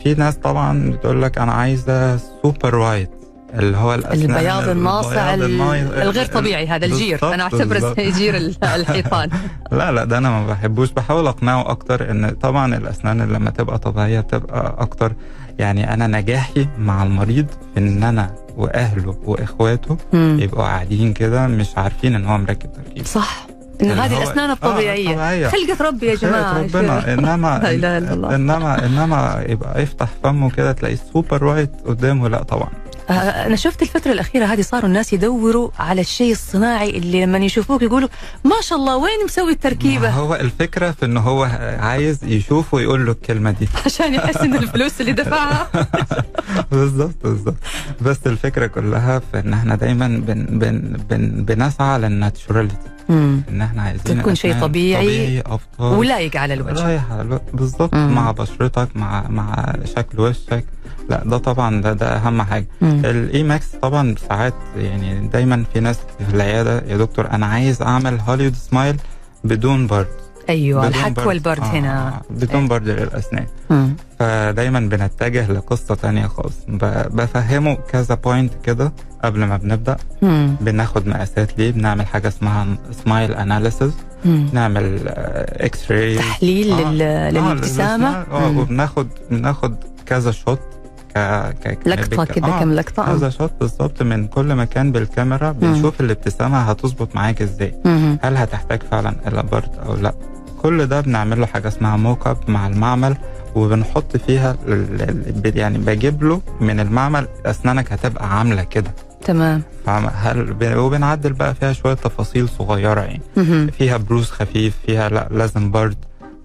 في 0.04 0.14
ناس 0.14 0.36
طبعا 0.38 0.90
بتقول 0.92 1.22
لك 1.22 1.38
أنا 1.38 1.52
عايزة 1.52 2.18
super 2.18 2.76
white 2.76 3.10
اللي 3.54 3.78
هو 3.78 3.94
الأسنان 3.96 4.32
البياض 4.38 4.70
الناصع 4.70 5.34
الغير 5.34 6.26
طبيعي 6.26 6.68
هذا 6.68 6.86
الجير. 6.86 7.34
أنا 7.34 7.44
أعتبره 7.44 7.96
ال- 8.38 8.56
الحيطان. 8.76 9.30
لا 9.72 9.92
لا 9.92 10.04
ده 10.06 10.18
أنا 10.18 10.30
ما 10.30 10.48
بحبوش. 10.48 10.92
بحاول 10.92 11.28
أقنعه 11.28 11.70
أكتر 11.72 12.12
إن 12.12 12.30
طبعا 12.30 12.78
الأسنان 12.78 13.22
لما 13.22 13.50
تبقى 13.50 13.78
طبيعية 13.78 14.20
بتبقى 14.20 14.76
أكتر. 14.80 15.14
يعني 15.60 15.94
أنا 15.94 16.08
نجاحي 16.08 16.68
مع 16.80 17.04
المريض 17.04 17.46
في 17.74 17.80
إن 17.80 18.04
أنا 18.04 18.36
وأهله 18.58 19.16
وإخواته 19.26 19.98
مم. 20.14 20.38
يبقوا 20.42 20.64
قاعدين 20.64 21.14
كده 21.14 21.48
مش 21.48 21.68
عارفين 21.78 22.16
إن 22.16 22.26
هو 22.26 22.38
مركب 22.38 22.70
تركيب 22.74 23.06
صح. 23.06 23.48
اللي 23.82 23.94
هذه 23.94 24.18
الأسنان 24.24 24.50
آه، 24.50 24.54
الطبيعية. 24.54 25.14
طبيعية. 25.14 25.48
خلقة 25.48 25.88
ربي 25.88 26.06
يا 26.06 26.16
جماعة. 26.16 26.62
ربنا. 26.62 27.14
إنما 27.14 27.60
لا 27.82 27.98
الله. 27.98 28.36
انما 28.36 28.86
إنما 28.86 29.44
يبقى 29.48 29.82
يفتح 29.84 30.08
فمه 30.24 30.50
كده 30.50 30.72
تلاقي 30.72 30.96
super 31.14 31.44
white 31.44 31.72
قدامه. 31.86 32.28
لا 32.30 32.44
طبعا. 32.44 32.68
آه، 32.70 32.87
أنا 33.10 33.56
شفت 33.56 33.82
الفترة 33.82 34.12
الأخيرة 34.12 34.46
هذه 34.46 34.62
صاروا 34.62 34.88
الناس 34.88 35.14
يدوروا 35.14 35.70
على 35.80 36.02
الشيء 36.02 36.32
الصناعي 36.32 36.90
اللي 36.90 37.26
لما 37.26 37.38
يشوفوك 37.38 37.82
يقولوا 37.82 38.10
ما 38.44 38.56
شاء 38.62 38.78
الله 38.78 38.98
وين 38.98 39.26
مسوي 39.26 39.52
التركيبة؟ 39.52 40.10
هو 40.10 40.36
الفكرة 40.36 40.92
في 40.92 41.06
ان 41.06 41.18
هو 41.18 41.44
عايز 41.80 42.24
يشوف 42.24 42.74
ويقول 42.74 43.06
له 43.06 43.12
الكلمة 43.12 43.52
دي. 43.52 43.68
عشان 43.86 44.14
يحس 44.14 44.38
إن 44.38 44.56
الفلوس 44.56 45.02
اللي 45.02 45.12
دفعها. 45.14 45.70
بالظبط 46.72 47.16
بالظبط 47.24 47.58
بس 48.02 48.18
الفكرة 48.26 48.68
كلها 48.68 49.20
في 49.20 49.40
إن 49.40 49.54
إحنا 49.54 49.76
دايما 49.76 50.08
بن 50.08 50.46
بن 50.46 50.98
بن 51.10 51.44
بنسعى 51.44 52.00
لل 52.00 52.12
naturality. 52.12 52.78
إن 53.10 53.62
إحنا 53.62 53.82
عايزين 53.82 54.22
تكون 54.22 54.36
شيء 54.36 54.62
طبيعي 54.62 55.06
طبيعي 55.06 55.44
افضل 55.46 55.98
ولايق 55.98 56.38
على 56.38 56.54
الوجه. 56.54 56.84
لايق 56.84 57.12
على 57.12 57.22
الوجه 57.22 57.44
بالظبط. 57.54 57.94
مع 57.94 58.32
بشرتك 58.32 58.88
مع 58.96 59.28
مع 59.30 59.74
شكل 59.96 60.20
وشك. 60.20 60.66
لا 61.10 61.24
ده 61.26 61.38
طبعا 61.38 61.82
ده 61.82 61.94
ده 61.94 62.16
أهم 62.18 62.42
حاجة. 62.42 62.68
ال 62.82 63.44
E-max 63.44 63.68
طبعا 63.82 64.16
ساعات 64.30 64.54
يعني 64.78 65.28
دايما 65.28 65.64
في 65.74 65.80
ناس 65.80 65.98
في 66.30 66.36
العيادة 66.36 66.80
يا 66.88 66.98
دكتور 66.98 67.32
أنا 67.32 67.46
عايز 67.46 67.82
أعمل 67.82 68.20
Hollywood 68.20 68.56
smile 68.56 68.98
بدون 69.44 69.88
برد. 69.88 70.08
أيوه 70.50 70.82
بدون 70.82 70.94
الحك 71.00 71.12
برد. 71.12 71.28
والبرد 71.28 71.60
آه، 71.60 71.64
هنا. 71.66 72.22
بدون 72.30 72.68
برد 72.68 72.90
للأسنان. 72.90 73.46
مم. 73.70 73.96
فدايما 74.20 74.80
بنتجه 74.80 75.52
لقصة 75.52 75.96
تانية 75.96 76.28
خالص. 76.28 76.56
بفهمه 77.14 77.74
كذا 77.92 78.16
point 78.16 78.54
كده 78.64 78.94
قبل 79.24 79.40
ما 79.46 79.58
بنبدأ. 79.58 79.98
مم. 80.22 80.56
بناخد 80.62 81.08
مقاسات 81.08 81.58
ليه؟ 81.60 81.72
بنعمل 81.72 82.06
حاجة 82.08 82.28
اسمها 82.28 82.68
smile 83.04 83.32
analysis 83.34 83.94
مم. 84.26 84.50
نعمل 84.54 85.00
X-ray 85.08 86.18
تحليل 86.18 86.78
لل... 86.78 86.98
للابتسامة. 87.34 88.08
آه. 88.08 88.48
وبناخد 88.58 89.08
بناخد 89.32 89.76
كذا 90.06 90.32
shot 90.32 90.60
ك 91.64 91.78
لقطة 91.86 92.26
كده 92.26 92.48
آه، 92.48 92.60
كم 92.60 92.74
لقطة؟ 92.74 93.06
كذا 93.06 93.30
shot 93.30 93.52
بالظبط 93.60 94.02
من 94.04 94.28
كل 94.28 94.56
مكان 94.56 94.92
بالكاميرا 94.92 95.52
بنشوف 95.52 96.02
الابتسامة 96.02 96.58
هتظبط 96.58 97.16
معاك 97.16 97.42
إزاي. 97.42 97.76
هل 98.24 98.38
هتحتاج 98.38 98.84
فعلا 98.92 99.16
إلى 99.28 99.44
برد 99.44 99.70
أو 99.86 99.96
لأ؟ 99.96 100.14
كل 100.62 100.86
ده 100.88 101.02
بنعمل 101.02 101.40
له 101.40 101.46
حاجة 101.46 101.68
اسمها 101.68 101.98
mock 101.98 102.28
up 102.28 102.38
مع 102.48 102.68
المعمل 102.68 103.18
وبنحط 103.56 104.18
فيها 104.18 104.56
يعني 105.46 105.78
بجيب 105.78 106.24
له 106.24 106.42
من 106.62 106.80
المعمل 106.80 107.28
أسنانك 107.46 107.94
هتبقى 107.94 108.38
عاملة 108.40 108.64
كده. 108.64 108.92
تمام. 109.26 109.62
فهل 109.86 110.56
وبنعدل 110.78 111.34
بقى 111.34 111.56
فيها 111.56 111.74
شوية 111.74 111.94
تفاصيل 111.94 112.50
صغيرة 112.50 113.02
يعني. 113.02 113.22
فيها 113.72 113.98
بروز 113.98 114.30
خفيف 114.32 114.76
فيها 114.86 115.10
لأ 115.10 115.28
لازم 115.32 115.72
برد. 115.72 115.96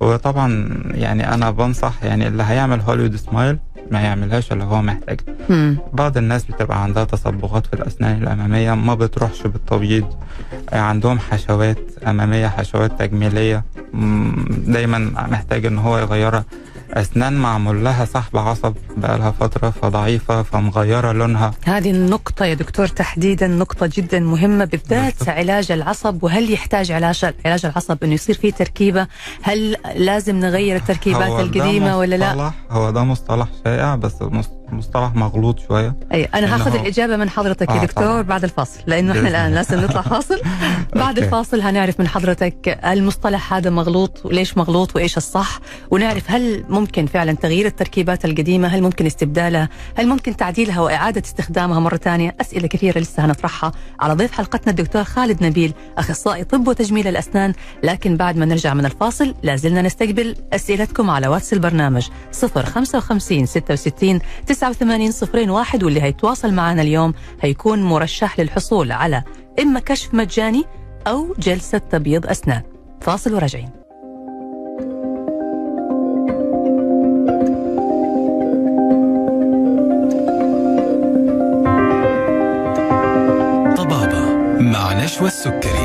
وطبعا 0.02 0.68
يعني 0.94 1.34
أنا 1.34 1.50
بنصح 1.50 2.04
يعني 2.04 2.28
اللي 2.28 2.42
هيعمل 2.42 2.80
هوليوود 2.80 3.16
سمايل 3.16 3.58
ما 3.90 4.00
يعملهاش 4.00 4.52
اللي 4.52 4.64
هو 4.64 4.82
محتاج. 4.82 5.20
مم. 5.50 5.76
بعض 5.92 6.16
الناس 6.16 6.44
بتبقى 6.44 6.82
عندها 6.82 7.04
تصبغات 7.04 7.66
في 7.66 7.72
الأسنان 7.72 8.22
الأمامية 8.22 8.74
ما 8.74 8.94
بتروحش 8.94 9.42
بالتبييض. 9.42 10.06
عندهم 10.72 11.18
حشوات 11.18 11.78
أمامية 12.06 12.46
حشوات 12.48 12.98
تجميلية. 12.98 13.64
دايما 14.66 14.98
محتاج 15.30 15.66
إن 15.66 15.78
هو 15.78 15.98
يغيرها. 15.98 16.44
أسنان 16.92 17.32
معمول 17.32 17.84
لها 17.84 18.04
سحب 18.04 18.36
عصب 18.36 18.74
بقالها 18.96 19.30
فترة 19.30 19.70
فضعيفة 19.70 20.42
فمغيرة 20.42 21.12
لونها 21.12 21.52
هذه 21.64 21.90
النقطة 21.90 22.44
يا 22.44 22.54
دكتور 22.54 22.86
تحديدا 22.86 23.46
نقطة 23.46 23.90
جدا 23.94 24.20
مهمة 24.20 24.64
بالذات 24.64 25.14
بالضبط. 25.18 25.28
علاج 25.28 25.72
العصب 25.72 26.22
وهل 26.24 26.52
يحتاج 26.52 26.92
علاج 26.92 27.24
علاج 27.44 27.66
العصب 27.66 28.04
إنه 28.04 28.14
يصير 28.14 28.34
فيه 28.34 28.52
تركيبة؟ 28.52 29.06
هل 29.42 29.76
لازم 29.94 30.36
نغير 30.40 30.76
التركيبات 30.76 31.40
القديمة 31.40 31.98
ولا 31.98 32.16
لا؟ 32.16 32.52
هو 32.70 32.90
ده 32.90 33.04
مصطلح 33.04 33.48
شائع 33.64 33.94
بس 33.94 34.22
مصطلح 34.72 35.14
مغلوط 35.14 35.58
شوية 35.58 35.94
أي 36.12 36.24
أنا 36.24 36.54
هاخذ 36.54 36.70
هو- 36.76 36.80
الإجابة 36.80 37.16
من 37.16 37.30
حضرتك 37.30 37.70
يا 37.70 37.74
آه، 37.74 37.82
دكتور 37.84 38.04
طبعاً. 38.04 38.22
بعد 38.22 38.44
الفاصل 38.44 38.80
لأنه 38.86 39.12
إحنا 39.12 39.28
الآن. 39.28 39.54
لازم 39.54 39.80
نطلع 39.80 40.02
فاصل 40.02 40.40
بعد. 40.96 41.18
الفاصل 41.18 41.60
هنعرف 41.60 42.00
من 42.00 42.08
حضرتك 42.08 42.78
المصطلح 42.84 43.54
هذا 43.54 43.70
مغلوط 43.70 44.20
وليش 44.26 44.56
مغلوط 44.56 44.96
وإيش 44.96 45.16
الصح 45.16 45.58
ونعرف 45.90 46.30
هل 46.30 46.64
ممكن 46.68 47.06
فعلا 47.06 47.32
تغيير 47.32 47.66
التركيبات 47.66 48.24
القديمة 48.24 48.68
هل 48.68 48.82
ممكن 48.82 49.06
استبدالها 49.06 49.68
هل 49.96 50.08
ممكن 50.08 50.36
تعديلها 50.36 50.80
وإعادة 50.80 51.22
استخدامها 51.26 51.80
مرة 51.80 51.96
ثانية 51.96 52.34
أسئلة 52.40 52.68
كثيرة 52.68 52.98
لسه 52.98 53.24
هنطرحها 53.24 53.72
على 54.00 54.14
ضيف 54.14 54.32
حلقتنا 54.32 54.70
الدكتور 54.70 55.04
خالد 55.04 55.44
نبيل 55.44 55.72
أخصائي 55.98 56.44
طب 56.44 56.68
وتجميل 56.68 57.06
الأسنان 57.08 57.52
لكن 57.82 58.16
بعد 58.16 58.36
ما 58.36 58.44
نرجع 58.44 58.74
من 58.74 58.84
الفاصل 58.86 59.34
لازلنا 59.42 59.82
نستقبل 59.82 60.36
أسئلتكم 60.52 61.10
على 61.10 61.26
واتس 61.28 61.52
البرنامج 61.52 62.08
055 62.32 63.46
66 63.46 64.20
89 64.62 65.12
01 65.50 65.84
واللي 65.84 66.02
هيتواصل 66.02 66.52
معنا 66.52 66.82
اليوم 66.82 67.14
هيكون 67.40 67.82
مرشح 67.82 68.40
للحصول 68.40 68.92
على 68.92 69.22
إما 69.60 69.80
كشف 69.80 70.14
مجاني 70.14 70.64
أو 71.06 71.34
جلسة 71.38 71.78
تبييض 71.78 72.26
أسنان. 72.26 72.62
فاصل 73.00 73.34
وراجعين. 73.34 73.82
نشوى 85.12 85.26
السكري. 85.26 85.81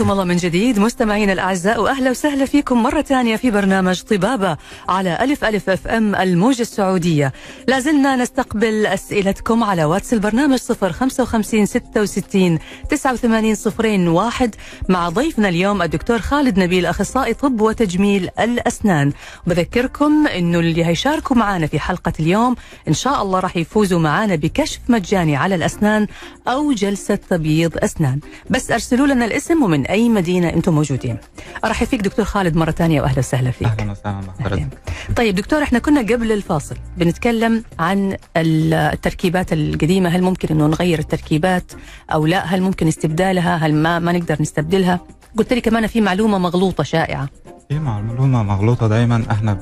حياكم 0.00 0.12
الله 0.12 0.24
من 0.24 0.36
جديد 0.36 0.78
مستمعينا 0.78 1.32
الأعزاء 1.32 1.80
وأهلا 1.80 2.10
وسهلا 2.10 2.44
فيكم 2.44 2.82
مرة 2.82 3.02
ثانية 3.02 3.36
في 3.36 3.50
برنامج 3.50 4.02
طبابة 4.02 4.56
على 4.88 5.18
ألف 5.20 5.44
ألف 5.44 5.70
أف 5.70 5.88
أم 5.88 6.14
الموجة 6.14 6.62
السعودية. 6.62 7.32
لازلنا 7.68 8.16
نستقبل 8.16 8.86
أسئلتكم 8.86 9.64
على 9.64 9.84
واتس 9.84 10.12
البرنامج 10.12 10.58
055 10.58 11.66
66 11.66 12.58
89 12.90 14.08
01 14.08 14.54
مع 14.88 15.08
ضيفنا 15.08 15.48
اليوم 15.48 15.82
الدكتور 15.82 16.18
خالد 16.18 16.58
نبيل 16.58 16.86
أخصائي 16.86 17.34
طب 17.34 17.60
وتجميل 17.60 18.28
الأسنان. 18.40 19.12
بذكركم 19.46 20.26
إنه 20.26 20.58
اللي 20.58 20.84
هيشاركوا 20.86 21.36
معنا 21.36 21.66
في 21.66 21.80
حلقة 21.80 22.12
اليوم 22.20 22.56
إن 22.88 22.92
شاء 22.92 23.22
الله 23.22 23.40
راح 23.40 23.56
يفوزوا 23.56 23.98
معنا 24.00 24.34
بكشف 24.34 24.80
مجاني 24.88 25.36
على 25.36 25.54
الأسنان 25.54 26.06
أو 26.48 26.72
جلسة 26.72 27.14
تبييض 27.14 27.72
أسنان. 27.84 28.20
بس 28.50 28.70
أرسلوا 28.70 29.06
لنا 29.06 29.24
الاسم 29.24 29.62
ومن 29.62 29.86
أي 29.86 30.08
مدينة 30.08 30.48
أنتم 30.48 30.74
موجودين. 30.74 31.16
ارحب 31.64 31.86
فيك 31.86 32.00
دكتور 32.00 32.24
خالد 32.24 32.56
مرة 32.56 32.70
ثانية 32.70 33.02
وأهلا 33.02 33.18
وسهلا 33.18 33.50
فيك. 33.50 33.68
أهلا 33.68 33.92
وسهلا 33.92 34.68
طيب 35.16 35.34
دكتور 35.34 35.62
إحنا 35.62 35.78
كنا 35.78 36.00
قبل 36.00 36.32
الفاصل 36.32 36.76
بنتكلم 36.96 37.49
عن 37.78 38.16
ال- 38.36 38.74
التركيبات 38.74 39.52
القديمة. 39.52 40.08
هل 40.08 40.22
ممكن 40.22 40.48
إنه 40.50 40.66
نغير 40.66 40.98
التركيبات 40.98 41.72
أو 42.12 42.26
لا؟ 42.26 42.44
هل 42.44 42.62
ممكن 42.62 42.88
استبدالها؟ 42.88 43.56
هل 43.56 43.74
ما 43.74 43.98
ما 43.98 44.12
نقدر 44.12 44.36
نستبدلها؟ 44.40 45.00
قلت 45.38 45.52
لي 45.52 45.60
كمان 45.60 45.86
في 45.86 46.00
معلومة 46.00 46.38
مغلوطة 46.38 46.82
شائعة. 46.84 47.28
في 47.68 47.78
معلومة 47.78 48.42
مغلوطة 48.42 48.88
دايما. 48.88 49.24
إحنا 49.30 49.52
ب- 49.52 49.60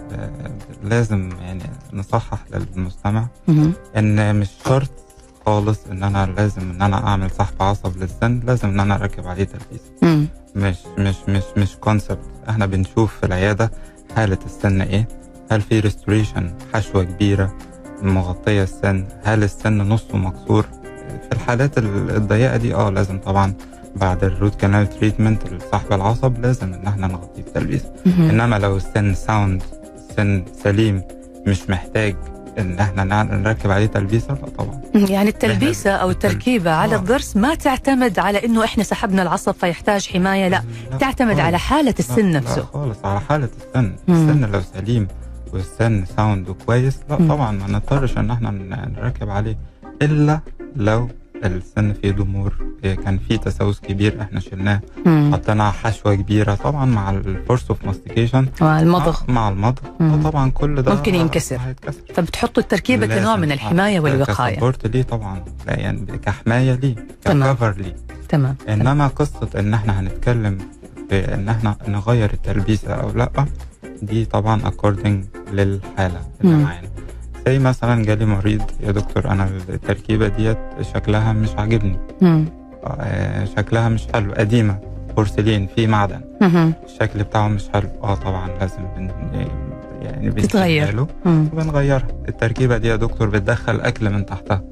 لازم 0.85 1.31
يعني 1.43 1.63
نصحح 1.93 2.39
للمستمع. 2.55 3.27
إن 3.97 4.37
مش 4.37 4.49
شرط 4.65 4.91
خالص 5.47 5.79
إن 5.91 6.03
أنا 6.03 6.33
لازم 6.37 6.71
إن 6.71 6.83
أنا 6.83 7.07
أعمل 7.07 7.31
سحب 7.31 7.63
عصب 7.63 7.97
للسن. 8.03 8.41
لازم 8.47 8.69
إن 8.69 8.81
أنا 8.81 8.95
أركب 8.95 9.27
عليه 9.27 9.45
تركيبة. 9.45 9.81
مش 10.57 10.77
مش 10.99 11.15
مش 11.29 11.43
مش 11.57 11.77
concept 11.77 12.19
إحنا 12.51 12.67
بنشوف 12.67 13.17
في 13.21 13.27
العيادة 13.27 13.71
حالة 14.17 14.39
السن 14.47 14.81
إيه. 14.81 15.09
هل 15.51 15.61
في 15.61 15.81
restoration 15.81 16.55
حشوة 16.75 17.03
كبيرة. 17.05 17.55
مغطية 18.03 18.63
السن 18.63 19.05
هل 19.25 19.43
السن 19.45 19.79
نصه 19.79 20.17
مكسور 20.17 20.63
في 21.29 21.33
الحالات 21.33 21.79
ال- 21.79 22.17
الضيقة 22.17 22.57
دي 22.57 22.75
آه 22.75 22.91
لازم 22.91 23.19
طبعا 23.19 23.55
بعد 23.97 24.25
ال 24.25 24.31
root 24.31 24.55
canal 24.55 24.91
treatment 24.91 25.43
لسحب 25.53 25.93
العصب 25.93 26.41
لازم 26.41 26.75
إن 26.75 26.87
إحنا 26.87 27.07
نغطيه 27.07 27.43
بتلبيسة 27.43 27.93
مهم. 28.07 28.29
إنما 28.31 28.59
لو 28.59 28.77
السن 28.77 29.15
sound 29.15 29.63
سن 30.17 30.45
سليم 30.65 31.03
مش 31.47 31.71
محتاج 31.71 32.17
إن 32.59 32.79
إحنا 32.79 33.05
نركب 33.23 33.71
عليه 33.71 33.87
تلبيسة 33.87 34.35
لا 34.35 34.49
طبعا 34.59 34.81
يعني 34.95 35.29
التلبيسة 35.29 35.91
أو 35.91 36.11
التركيبة 36.11 36.71
على 36.71 36.95
آه. 36.95 36.99
الضرس 36.99 37.37
ما 37.37 37.55
تعتمد 37.55 38.19
على 38.19 38.45
إنه 38.45 38.65
إحنا 38.65 38.85
سحبنا 38.85 39.23
العصب 39.23 39.53
فيحتاج 39.55 40.07
حماية 40.09 40.49
لا 40.49 40.63
تعتمد 41.01 41.29
خالص. 41.35 41.41
على 41.47 41.59
حالة 41.59 41.95
السن 41.99 42.27
لا- 42.31 42.39
نفسه 42.41 42.57
لا 42.57 42.65
خالص 42.73 42.99
على 43.05 43.21
حالة 43.21 43.49
السن. 43.69 43.93
السن 44.09 44.45
لو 44.53 44.61
سليم 44.75 45.09
والسن 45.55 46.05
sound 46.17 46.51
كويس 46.51 46.99
لا 47.11 47.21
مم. 47.21 47.29
طبعا 47.29 47.53
ما 47.53 47.67
نضطرش 47.69 48.19
إن 48.19 48.31
إحنا 48.31 48.51
نركب 48.97 49.31
عليه 49.31 49.59
إلا 50.03 50.41
لو 50.77 51.09
السن 51.45 51.93
فيه 51.93 52.13
ضمور 52.13 52.55
إيه 52.85 52.95
كان 52.95 53.19
فيه 53.19 53.37
تسوس 53.37 53.81
كبير 53.81 54.23
إحنا 54.23 54.41
شلناه. 54.41 54.81
حطينا 55.07 55.71
حشوة 55.71 56.15
كبيرة 56.15 56.55
طبعا 56.55 56.85
مع 56.85 57.11
ال 57.11 57.20
force 57.20 57.65
of 57.71 57.85
mastication 57.85 58.47
مع 58.61 58.81
المضغ 58.81 59.21
مع 59.29 59.49
المضغ 59.49 59.83
مم. 60.01 60.23
طبعا 60.23 60.51
كل 60.51 60.83
ده 60.83 60.95
ممكن 60.95 61.15
ينكسر. 61.15 61.57
هيتكسر 61.61 62.01
فبتحطوا 62.15 62.63
التركيبه 62.63 63.07
كنوع. 63.07 63.37
من 63.37 63.51
آه، 63.51 63.55
الحماية 63.55 64.01
والوقاية 64.01 64.55
ك 64.55 64.59
support 64.59 64.87
ليه 64.87 65.03
طبعا 65.03 65.45
يعني 65.67 66.19
كحماية 66.19 66.75
ليه. 66.75 66.95
ك 67.25 67.33
cover 67.33 67.75
ليه 67.77 67.97
تمام 68.29 68.57
إنما 68.69 69.07
قصة 69.07 69.49
إن 69.59 69.75
إحنا 69.75 70.01
هنتكلم 70.01 70.59
في 71.11 71.35
إن 71.35 71.49
إحنا 71.49 71.77
نغير 71.89 72.33
التلبيسة 72.33 72.95
أو 72.95 73.11
لأ 73.11 73.31
دي 74.03 74.25
طبعا 74.25 74.69
according 74.69 75.25
للحالة 75.53 76.21
اللي 76.41 76.53
مم. 76.57 76.63
معانا 76.63 76.89
زي 77.47 77.59
مثلا 77.59 78.05
جالي 78.05 78.25
مريض 78.27 78.63
يا 78.81 78.91
دكتور 78.91 79.31
أنا 79.31 79.49
التركيبة 79.69 80.29
ديت 80.29 80.59
شكلها 80.95 81.33
مش 81.33 81.49
عاجبني 81.59 81.99
مم. 82.23 82.45
آه، 82.87 83.45
شكلها 83.45 83.89
مش 83.89 84.07
حلو 84.15 84.33
قديمة 84.33 84.79
بورسلين 85.17 85.67
في 85.77 85.87
معدن 85.87 86.21
مهم. 86.41 86.73
الشكل 86.85 87.23
بتاعه 87.23 87.49
مش 87.49 87.69
حلو 87.75 87.89
آه 88.03 88.15
طبعا 88.15 88.49
لازم 88.61 88.83
بن 88.97 89.11
يعني 90.03 90.31
تتغير. 90.31 90.83
بنشيلها 90.85 90.91
له 90.93 91.07
مم. 91.25 91.49
وبنغيرها 91.53 92.07
التركيبة 92.29 92.77
دي 92.79 92.89
يا 92.89 92.97
دكتور 92.97 93.29
بتدخل 93.29 93.81
أكل 93.81 94.11
من 94.11 94.27
تحتها 94.27 94.63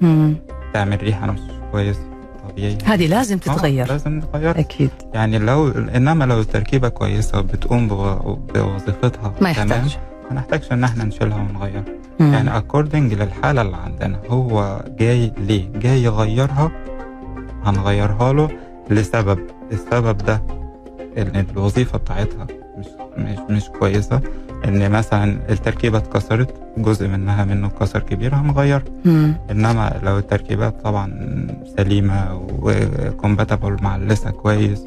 مم. 0.00 0.34
تعمل 0.74 1.02
ريحة 1.02 1.26
مش 1.32 1.40
كويسه 1.72 2.07
طبيعي. 2.50 2.78
هذه 2.84 3.06
لازم 3.06 3.34
آه، 3.36 3.38
تتغير. 3.38 3.88
لازم 3.88 4.10
نغيرها 4.34 4.60
أكيد. 4.60 4.90
يعني 5.14 5.38
لو 5.38 5.68
إنما 5.70 6.24
لو 6.24 6.40
التركيبة 6.40 6.88
كويسة 6.88 7.40
بتقوم 7.40 7.88
بو- 7.88 8.34
بوظيفتها 8.34 9.32
ما 9.40 9.50
يحتاج. 9.50 9.96
ما 10.30 10.36
نحتاجش 10.36 10.72
إن 10.72 10.84
إحنا 10.84 11.04
نشيلها 11.04 11.36
ونغيرها. 11.50 11.84
مم. 12.20 12.32
يعني 12.32 12.56
according 12.56 13.14
للحالة 13.14 13.62
اللي 13.62 13.76
عندنا 13.76 14.20
هو 14.28 14.84
جاي 14.98 15.32
ليه؟ 15.38 15.68
جاي 15.74 16.02
يغيرها 16.02 16.70
هنغيرها 17.64 18.32
له 18.32 18.48
لسبب. 18.90 19.38
السبب 19.72 20.18
ده 20.18 20.42
الوظيفة 21.16 21.98
بتاعتها 21.98 22.46
مش 22.78 22.86
مش 23.16 23.38
مش 23.50 23.68
كويسة. 23.68 24.20
إن 24.64 24.90
مثلا 24.90 25.38
التركيبة 25.50 25.98
اتكسرت 25.98 26.54
جزء 26.76 27.08
منها 27.08 27.44
منه 27.44 27.66
اتكسر 27.66 28.00
كبير 28.00 28.34
هنغير. 28.34 28.82
إنما 29.50 30.00
لو 30.02 30.18
التركيبات 30.18 30.80
طبعا 30.84 31.12
سليمة 31.76 32.46
وكومباتبل 32.58 33.76
مع 33.82 33.96
اللثة 33.96 34.30
كويس 34.30 34.84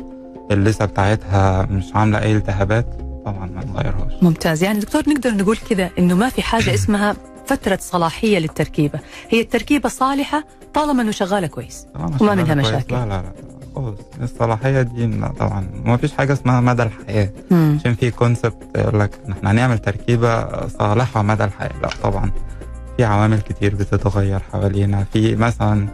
اللثة 0.52 0.86
بتاعتها 0.86 1.66
مش 1.66 1.86
عاملة 1.96 2.22
أي 2.22 2.36
التهابات 2.36 2.86
طبعا 3.26 3.46
ما 3.46 3.66
نغيرهاش 3.66 4.14
ممتاز 4.22 4.64
يعني 4.64 4.80
دكتور 4.80 5.04
نقدر 5.08 5.32
نقول 5.32 5.58
كذا 5.58 5.90
إنه 6.00 6.16
ما 6.16 6.30
في 6.30 6.42
حاجة 6.42 6.74
اسمها 6.80 7.16
فترة 7.46 7.80
صلاحية 7.82 8.40
للتركيبة 8.40 9.00
هي 9.30 9.42
التركيبة 9.42 9.90
صالحة 9.90 10.44
طالما 10.74 11.02
إنه 11.02 11.12
شغالة 11.12 11.48
كويس 11.48 11.86
وما 11.96 12.18
شغالة 12.18 12.44
منها 12.44 12.54
كويس. 12.54 12.68
مشاكل. 12.68 12.96
لا 12.96 13.06
لا 13.06 13.22
لا 13.22 13.51
خالص. 13.76 14.00
الصلاحية 14.22 14.82
دي 14.82 15.06
لا 15.06 15.28
طبعا 15.28 15.68
ما 15.86 15.98
فيش 15.98 16.14
حاجة 16.14 16.34
اسمها 16.34 16.62
مدى 16.62 16.84
الحياة. 16.84 17.30
مم. 17.52 17.78
عشان 17.80 17.96
في 17.96 18.12
كونسبت 18.12 18.64
يقول 18.76 19.00
لك 19.00 19.20
إن 19.28 19.32
إحنا 19.32 19.52
هنعمل 19.52 19.78
تركيبة 19.78 20.68
صالحة 20.68 21.22
مدى 21.22 21.44
الحياة. 21.44 21.72
لا 21.82 21.90
طبعا. 22.04 22.32
في 22.98 23.04
عوامل 23.04 23.42
كتير 23.42 23.76
بتتغير 23.76 24.40
حوالينا. 24.52 25.04
في 25.14 25.36
مثلا 25.36 25.88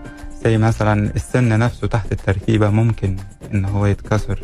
زي 0.44 0.58
مثلا 0.58 1.12
السن 1.16 1.60
نفسه 1.60 1.88
تحت 1.88 2.12
التركيبة 2.12 2.70
ممكن 2.70 3.16
إن 3.54 3.66
هو 3.66 3.86
يتكسر. 3.86 4.40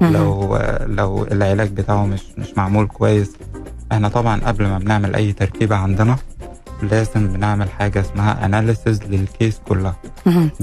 مم. 0.00 0.12
لو 0.12 0.58
لو 0.86 1.24
العلاج 1.24 1.68
بتاعه 1.72 2.06
مش 2.06 2.22
مش 2.38 2.54
معمول 2.56 2.86
كويس. 2.86 3.32
إحنا 3.92 4.08
طبعا 4.08 4.40
قبل 4.40 4.66
ما 4.66 4.78
بنعمل 4.78 5.14
أي 5.14 5.32
تركيبة 5.32 5.76
عندنا 5.76 6.16
لازم 6.82 7.28
بنعمل 7.28 7.70
حاجة 7.70 8.00
اسمها 8.00 8.44
analysis 8.44 9.02
لل 9.02 9.21
case 9.21 9.60
كلها. 9.68 9.96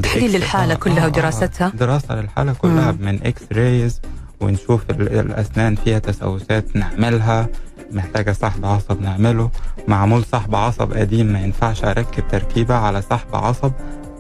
تحليل 0.04 0.36
آه، 0.74 0.76
كلها 0.76 1.06
ودراستها 1.06 1.68
آه، 1.68 1.70
دراسة 1.72 2.16
للحالة 2.16 2.54
كلها 2.54 2.92
مم. 2.92 2.98
من 3.06 3.20
X-rays 3.24 4.02
ونشوف 4.42 4.82
ال- 4.90 5.20
الأسنان 5.20 5.76
فيها 5.76 6.00
تسوسات 6.00 6.76
نعملها 6.76 7.48
محتاجة 7.92 8.32
سحب 8.32 8.66
عصب 8.66 9.02
نعمله 9.02 9.50
معمول 9.88 10.24
سحب 10.26 10.56
عصب 10.56 10.94
قديم 10.94 11.26
ما 11.34 11.40
ينفعش 11.42 11.84
أركب 11.84 12.28
تركيبة 12.28 12.76
على 12.76 13.02
سحب 13.02 13.36
عصب 13.36 13.72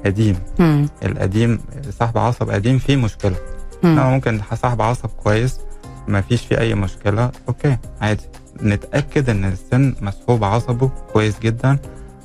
قديم 0.05 0.35
مم. 0.59 0.87
القديم 1.05 1.59
سحب 1.99 2.17
عصب 2.17 2.49
قديم 2.49 2.79
فيه 2.79 2.95
مشكلة 2.95 3.35
مم. 3.83 3.89
إنما 3.91 4.09
ممكن 4.09 4.39
سحب 4.61 4.81
عصب 4.81 5.09
كويس 5.23 5.59
ما 6.07 6.21
فيش 6.21 6.41
فيه 6.45 6.57
أي 6.59 6.75
مشكلة 6.75 7.31
okay 7.47 7.77
عادي 8.01 8.23
نتأكد 8.61 9.29
إن 9.29 9.45
السن 9.45 9.95
مسحوب 10.01 10.43
عصبه 10.43 10.91
كويس 11.13 11.39
جدا 11.39 11.77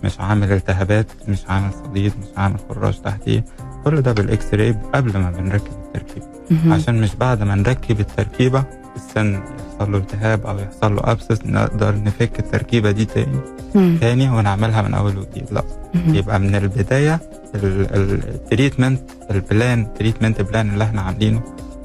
مش 0.04 0.20
عامل 0.20 0.52
التهابات 0.52 1.06
مش 1.28 1.38
عامل 1.48 1.70
صديد 1.84 2.12
مش 2.22 2.28
عامل 2.36 2.56
خراج 2.68 3.00
تحتيه 3.02 3.44
كل 3.84 4.02
ده 4.02 4.12
بال 4.12 4.54
X-ray 4.54 4.76
قبل 4.94 5.18
ما 5.18 5.30
بنركب 5.30 5.72
التركيبة 5.86 6.26
مم. 6.50 6.72
عشان 6.72 7.00
مش 7.00 7.14
بعد 7.14 7.42
ما 7.42 7.54
نركب 7.54 8.00
التركيبة 8.00 8.64
السن 8.96 9.34
يحصل 9.34 9.92
له 9.92 9.98
التهاب 9.98 10.46
أو 10.46 10.58
يحصل 10.58 10.94
له 10.96 11.00
abscess 11.04 11.46
نقعد 11.46 12.02
نفك 12.02 12.38
التركيبة 12.38 12.90
دي 12.90 13.04
تاني 13.04 13.38
مم. 13.74 13.96
تاني 14.00 14.28
ونعملها 14.30 14.82
من 14.82 14.94
أول 14.94 15.18
وجديد 15.18 15.44
لا 15.52 15.64
مم. 15.94 16.14
يبقى 16.14 16.40
من 16.40 16.54
البداية 16.54 17.20
ال 17.54 17.69
treatment 17.69 19.00
ال 19.30 19.43
plan 19.43 19.94
treatment 19.94 20.40
plan 20.42 20.70
اللي 20.70 20.84
إحنا 20.84 21.02
عاملينه 21.02 21.42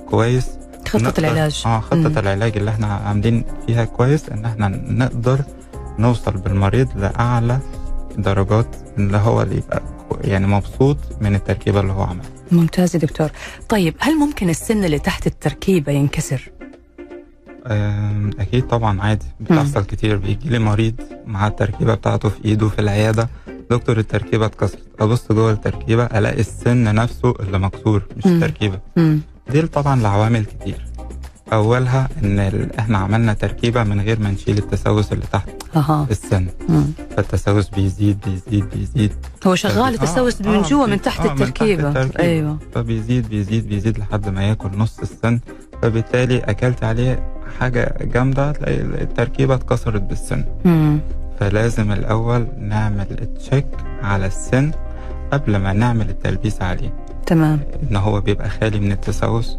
كويس 0.10 0.48
خطة 0.88 1.14
العلاج. 1.20 1.64
آه 1.66 1.80
خطة 1.80 1.96
مم. 2.10 2.18
العلاج 2.18 2.58
اللي 2.58 2.72
إحنا 2.72 2.88
عاملين 2.88 3.46
فيها 3.68 3.86
كويس 3.86 4.30
إن 4.30 4.46
إحنا 4.46 4.68
نقدر 4.68 5.40
نوصل 6.00 6.32
بالمريض 6.32 6.88
لأعلى 6.98 7.60
درجات 8.18 8.76
اللي 8.98 9.18
هو 9.18 9.42
اللي 9.42 9.58
يبقى 9.58 9.82
يعني 10.22 10.48
مبسوط 10.48 10.98
من 11.22 11.36
التركيبة 11.36 11.80
اللي 11.80 11.92
هو 11.94 12.04
عملها. 12.04 12.30
ممتاز 12.52 12.96
يا 12.96 13.00
دكتور. 13.02 13.30
طيب 13.70 13.96
هل 14.00 14.20
ممكن 14.20 14.50
السن 14.50 14.84
اللي 14.84 15.00
تحت 15.00 15.28
التركيبة 15.28 15.92
ينكسر؟ 15.92 16.52
أكيد 18.40 18.68
طبعا 18.68 19.02
عادي. 19.02 19.26
بتحصل 19.40 19.84
كتير. 19.84 20.18
بيجي 20.18 20.50
لي 20.50 20.60
مريض 20.60 20.96
مع 21.26 21.48
التركيبة 21.48 21.94
بتاعته 21.94 22.30
في 22.30 22.46
إيده 22.46 22.70
في 22.70 22.80
العيادة. 22.80 23.30
دكتور 23.72 23.98
التركيبة 23.98 24.46
اتكسرت. 24.46 24.84
أبص 25.00 25.32
جوه 25.32 25.52
التركيبة 25.52 26.04
ألاقي 26.06 26.40
السن 26.40 26.96
نفسه 26.96 27.34
اللي 27.40 27.60
مكسور 27.60 28.04
مش 28.18 28.26
مم. 28.26 28.34
التركيبة. 28.34 28.80
مم. 28.98 29.20
دي 29.52 29.62
طبعا 29.62 30.02
لعوامل 30.02 30.46
كتير. 30.46 30.86
أولها 31.54 32.10
إن 32.24 32.40
إحنا 32.80 32.98
عملنا 32.98 33.34
تركيبة 33.34 33.84
من 33.84 34.02
غير 34.02 34.20
ما 34.20 34.32
نشيل 34.32 34.58
التسوس 34.58 35.14
اللي 35.14 35.26
تحت. 35.32 35.50
أها. 35.76 36.08
السن. 36.12 36.48
مم. 36.70 36.86
فالتسوس 37.18 37.70
بيزيد 37.70 38.18
بيزيد 38.26 38.70
بيزيد. 38.70 39.12
هو 39.48 39.56
شغال 39.56 39.78
آه، 39.84 39.90
التسوس 39.90 40.42
آه، 40.42 40.48
من 40.50 40.62
جوا 40.62 40.86
من 40.86 40.92
بي- 40.96 41.02
تحت 41.02 41.20
آه، 41.20 41.24
من 41.24 41.30
تحت 41.38 41.42
التركيبة. 41.42 41.88
التركيبة. 41.90 42.24
أيوه. 42.24 42.58
فبيزيد 42.76 43.30
بيزيد 43.30 43.68
بيزيد 43.70 44.00
لحد 44.00 44.30
ما 44.30 44.44
ياكل 44.44 44.70
نص 44.78 45.00
السن. 45.00 45.40
فبالتالي 45.82 46.38
أكلت 46.40 46.84
عليه 46.84 47.24
حاجة 47.60 47.96
جامدة 48.02 48.52
تلاقي 48.52 48.82
التركيبة 48.82 49.56
اتكسرت 49.56 50.02
بالسن. 50.02 50.46
مم. 50.66 51.00
فلازم 51.40 51.92
الأول 51.92 52.48
نعمل 52.60 53.06
تشيك 53.40 53.68
على 54.04 54.26
السن 54.26 54.72
قبل 55.32 55.56
ما 55.58 55.74
نعمل 55.74 56.10
التلبيس 56.10 56.62
عليه. 56.62 56.94
تمام. 57.34 57.60
إن 57.92 57.96
هو 57.96 58.22
بيبقى 58.22 58.50
خالي 58.50 58.80
من 58.80 58.92
التسوس 58.92 59.58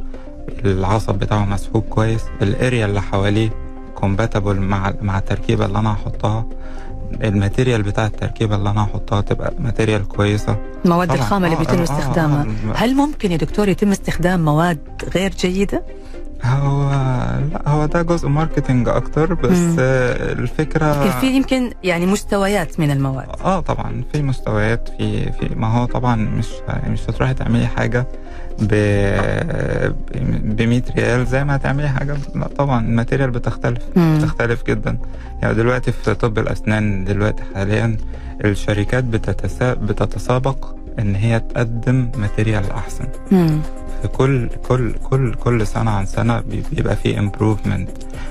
العصب 0.64 1.14
بتاعه 1.14 1.44
مسحوب 1.44 1.82
كويس 1.82 2.24
ال 2.42 2.51
area 2.51 2.86
اللي 2.86 3.02
حواليه 3.02 3.50
compatible 3.94 4.56
مع 4.60 4.94
مع 5.02 5.18
التركيبة 5.18 5.66
اللي 5.66 5.78
أنا 5.78 5.92
هحطها. 5.92 6.46
ال 7.24 7.31
material 7.31 7.82
بتاع 7.82 8.06
التركيبة 8.06 8.56
اللي 8.56 8.70
أنا 8.70 8.84
هحطها 8.84 9.20
تبقى 9.20 9.52
material 9.58 10.08
كويسة. 10.08 10.56
المواد 10.84 11.08
طبعاً. 11.08 11.20
الخام 11.20 11.44
اللي 11.44 11.56
آه، 11.56 11.58
بيتم 11.58 11.78
آه، 11.78 11.82
استخدامها. 11.82 12.42
آه، 12.42 12.70
آه. 12.72 12.76
هل 12.76 12.94
ممكن 12.94 13.32
يا 13.32 13.36
دكتور 13.36 13.68
يتم 13.68 13.90
استخدام 13.90 14.44
مواد 14.44 14.78
غير 15.14 15.30
جيدة؟ 15.30 15.82
هو 16.44 16.90
لا 17.52 17.68
هو 17.68 17.86
ده 17.86 18.02
جزء 18.02 18.28
marketing 18.28 18.88
أكتر 18.88 19.34
بس 19.34 19.50
مم. 19.58 19.76
الفكرة 19.78 21.04
يمكن 21.04 21.20
في 21.20 21.26
يمكن 21.26 21.70
يعني 21.84 22.06
مستويات 22.06 22.80
من 22.80 22.90
المواد 22.90 23.26
آه 23.44 23.60
طبعا 23.60 24.02
في 24.12 24.22
مستويات 24.22 24.88
في 24.98 25.32
في 25.32 25.48
ما 25.56 25.66
هو 25.66 25.84
طبعا 25.84 26.16
مش 26.16 26.46
مش 26.86 27.00
هتروحي 27.10 27.34
تعملي 27.34 27.66
حاجة 27.66 28.06
ب 28.58 28.74
ب 30.56 30.62
100 30.62 30.82
ريال 30.96 31.26
زي 31.26 31.44
ما 31.44 31.56
هتعملي 31.56 31.88
حاجة 31.88 32.16
لا 32.34 32.46
طبعا 32.48 32.80
ال 32.86 32.91
material 32.91 33.30
بتختلف 33.30 33.82
مم. 33.96 34.18
بتختلف 34.18 34.62
جدا 34.66 34.98
يعني 35.42 35.54
دلوقتي 35.54 35.92
في 35.92 36.14
طب 36.14 36.38
الأسنان 36.38 37.04
دلوقتي 37.04 37.42
حاليا 37.54 37.96
الشركات 38.44 39.04
بتتسا... 39.04 39.74
بتتسابق 39.74 40.74
إن 40.98 41.14
هي 41.14 41.40
تقدم 41.40 42.10
material 42.16 42.70
أحسن. 42.70 43.04
في 44.02 44.08
كل 44.12 44.48
كل 44.68 44.92
كل 44.92 45.34
كل 45.34 45.66
سنة 45.66 45.90
عن 45.90 46.06
سنة 46.06 46.40
بي- 46.40 46.62
بيبقى 46.72 46.96
في 46.96 47.18
improvement 47.18 47.88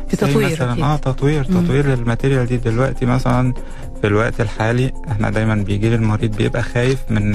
في 0.08 0.18
تطوير 0.18 0.52
مثلا. 0.52 0.84
آه 0.86 0.96
تطوير. 0.96 1.44
تطوير 1.44 1.94
ال 1.94 2.00
material 2.00 2.46
دي 2.46 2.58
دلوقتي 2.58 3.06
مثلا 3.06 3.54
في 4.04 4.08
الوقت 4.10 4.42
الحالي 4.42 4.92
إحنا 5.12 5.30
دايما 5.30 5.56
بيجي 5.56 5.90
لي 5.90 5.96
المريض 5.96 6.36
بيبقى 6.36 6.64
خايف 6.64 7.00
من 7.10 7.32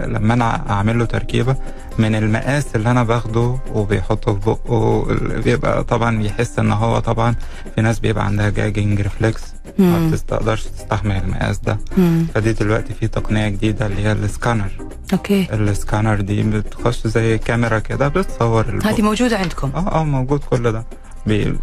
لما 0.00 0.34
أنا 0.34 0.70
أعمل 0.70 0.98
له 0.98 1.04
تركيبة 1.04 1.56
من 1.98 2.14
المقاس 2.14 2.76
اللي 2.76 2.90
أنا 2.90 3.02
باخده 3.02 3.58
وبيحطه 3.74 4.34
في 4.34 4.40
بقه 4.50 5.04
بيبقى 5.44 5.84
طبعا 5.84 6.18
بيحس 6.18 6.58
إن 6.58 6.72
هو 6.72 6.98
طبعا 6.98 7.34
في 7.74 7.80
ناس 7.82 7.98
بيبقى 8.00 8.26
عندها 8.26 8.50
gagging 8.50 9.00
reflex 9.00 9.42
ما. 9.78 10.10
بتقدرش 10.10 10.62
تستحمل 10.64 11.16
المقاس 11.16 11.58
ده 11.58 11.78
مم. 11.96 12.26
فدي 12.34 12.52
دلوقتي 12.52 12.94
في 12.94 13.06
تقنية 13.08 13.48
جديدة 13.48 13.86
اللي 13.86 14.02
هي 14.02 14.12
ال 14.12 14.19
scanner 14.19 14.70
okay 15.12 15.46
ال 15.52 15.60
scanner 15.60 16.20
دي 16.20 16.42
بتخش 16.42 17.06
زي 17.06 17.38
كاميرا 17.38 17.78
كده 17.78 18.08
بتصور. 18.08 18.80
هذه 18.84 19.02
موجودة 19.02 19.38
عندكم 19.38 19.70
آه 19.74 20.00
آه 20.00 20.04
موجود 20.04 20.40
كل 20.40 20.72
ده 20.72 20.84
بي... 21.26 21.54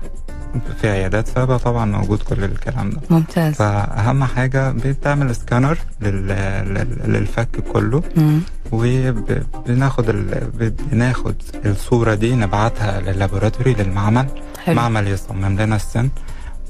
في 0.82 0.90
عيادات 0.90 1.28
سابقة 1.28 1.58
طبعا 1.58 1.86
موجود 1.86 2.20
كل 2.22 2.44
الكلام 2.44 2.90
ده. 2.90 3.02
ممتاز. 3.10 3.54
فأهم 3.54 4.24
حاجة 4.24 4.72
بتعمل 4.72 5.36
سكانر 5.36 5.78
لل... 6.02 6.28
لل... 6.28 7.14
للفك 7.14 7.50
كله. 7.74 8.04
مم. 8.16 8.40
وبناخد 8.72 10.10
ال... 10.10 10.50
بناخد 10.92 11.36
الصورة 11.66 12.14
دي 12.14 12.36
نبعتها 12.36 13.02
لل 13.02 13.14
laboratory 13.14 13.74
للمعمل. 13.74 14.28
حلو. 14.64 14.76
معمل 14.76 15.08
يصمم 15.08 15.60
لنا 15.62 15.76
السن. 15.76 16.10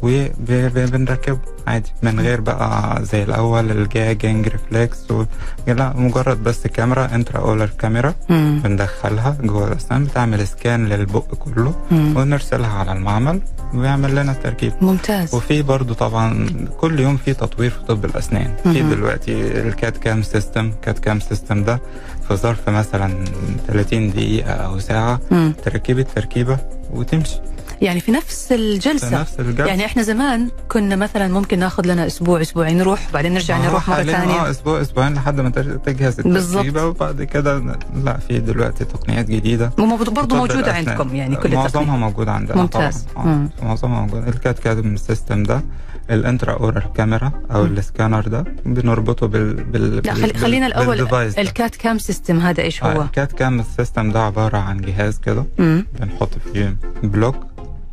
وبنركبه 0.01 1.39
عادي 1.67 1.91
من 2.03 2.19
غير 2.19 2.41
بقى 2.41 2.99
زي 3.05 3.23
الأول 3.23 3.71
ال 3.71 3.81
gagging 3.81 4.47
reflex 4.47 5.11
و... 5.11 5.23
لا 5.67 5.93
مجرد 5.97 6.43
بس 6.43 6.67
كاميرا 6.67 7.15
intra 7.15 7.39
oral 7.41 7.69
كاميرا 7.79 8.13
مم. 8.29 8.61
بندخلها 8.63 9.37
جوه 9.43 9.67
الأسنان 9.67 10.03
بتعمل 10.05 10.47
scan 10.47 10.85
للبق 10.89 11.35
كله 11.35 11.73
مم. 11.91 12.17
ونرسلها 12.17 12.69
على 12.79 12.91
المعمل 12.91 13.41
ويعمل 13.73 14.15
لنا 14.15 14.31
التركيب 14.31 14.73
ممتاز 14.81 15.35
وفي 15.35 15.61
برضو 15.61 15.93
طبعا 15.93 16.45
كل 16.81 16.99
يوم 16.99 17.17
في 17.17 17.33
تطوير 17.33 17.69
في 17.69 17.83
طب 17.87 18.05
الأسنان 18.05 18.53
في 18.63 18.69
مهم. 18.83 18.89
دلوقتي 18.89 19.61
ال 19.61 19.97
CAD/CAM 19.97 20.21
system 20.23 20.71
CAD/CAM 20.81 21.19
system 21.19 21.63
ده 21.63 21.79
في 22.27 22.35
ظرف 22.35 22.69
مثلا 22.69 23.25
30 23.67 24.09
دقيقة 24.11 24.51
أو 24.51 24.79
ساعة 24.79 25.19
مم. 25.31 25.53
تركبي 25.65 26.01
التركيبه 26.01 26.57
وتمشي 26.93 27.39
يعني 27.81 27.99
في 27.99 28.11
نفس 28.11 28.47
في 28.47 28.55
الجلسه 28.55 29.21
نفس 29.21 29.39
الجلسة 29.39 29.65
يعني 29.65 29.85
إحنا 29.85 30.03
زمان 30.03 30.49
كنا 30.71 30.95
مثلا 30.95 31.27
ممكن 31.27 31.59
ناخذ 31.59 31.85
لنا 31.87 32.07
أسبوع 32.07 32.41
أسبوعين 32.41 32.77
نروح 32.77 33.07
بعدين 33.13 33.33
نرجع 33.33 33.57
هو 33.57 33.63
نروح 33.63 33.89
مرة 33.89 34.03
ثانية 34.03 34.33
آه 34.45 34.49
أسبوع 34.49 34.81
أسبوعين 34.81 35.13
لحد 35.13 35.39
ما 35.41 35.49
تج- 35.49 35.79
تجهز. 35.85 36.19
التركيبه 36.19 36.85
وبعد 36.85 37.23
كده 37.23 37.77
لا 38.03 38.17
في 38.17 38.39
دلوقتي 38.39 38.85
تقنيات 38.85 39.25
جديدة 39.29 39.71
برضه 39.77 40.35
موجوده 40.35 40.59
الأسنان. 40.59 40.75
عندكم 40.89 41.15
يعني 41.15 41.35
كل 41.35 41.55
معظمها 41.55 41.83
التقنية 41.83 41.97
موجود 41.99 42.27
عندنا 42.29 42.57
ممتاز. 42.57 43.05
طبعا. 43.15 43.49
آه. 43.61 43.65
معظمها 43.65 44.01
موجود 44.01 44.27
ال 44.27 44.59
CAD/CAM 44.59 44.95
system 44.97 45.43
ده 45.43 45.61
ال 46.09 46.53
intraoral 46.53 46.93
camera 46.95 47.31
أو. 47.51 47.65
السكانر 47.65 48.27
ده 48.27 48.43
بنربطه 48.65 49.27
بال 49.27 49.53
بال 49.63 49.95
لا 50.05 50.13
خلينا 50.37 50.67
الأول. 50.67 51.01
ال 51.37 51.75
CAD/CAM 51.75 51.97
system 51.97 52.39
هذا 52.39 52.61
إيش 52.63 52.83
هو؟ 52.83 53.01
آه، 53.01 53.03
ال 53.05 53.31
CAD/CAM 53.31 53.59
ال 53.59 53.67
system 53.67 54.11
ده 54.11 54.19
عبارة 54.19 54.57
عن 54.57 54.81
جهاز 54.81 55.19
كده. 55.19 55.45
بنحط 55.59 56.29
فيه 56.53 56.77
block 57.03 57.35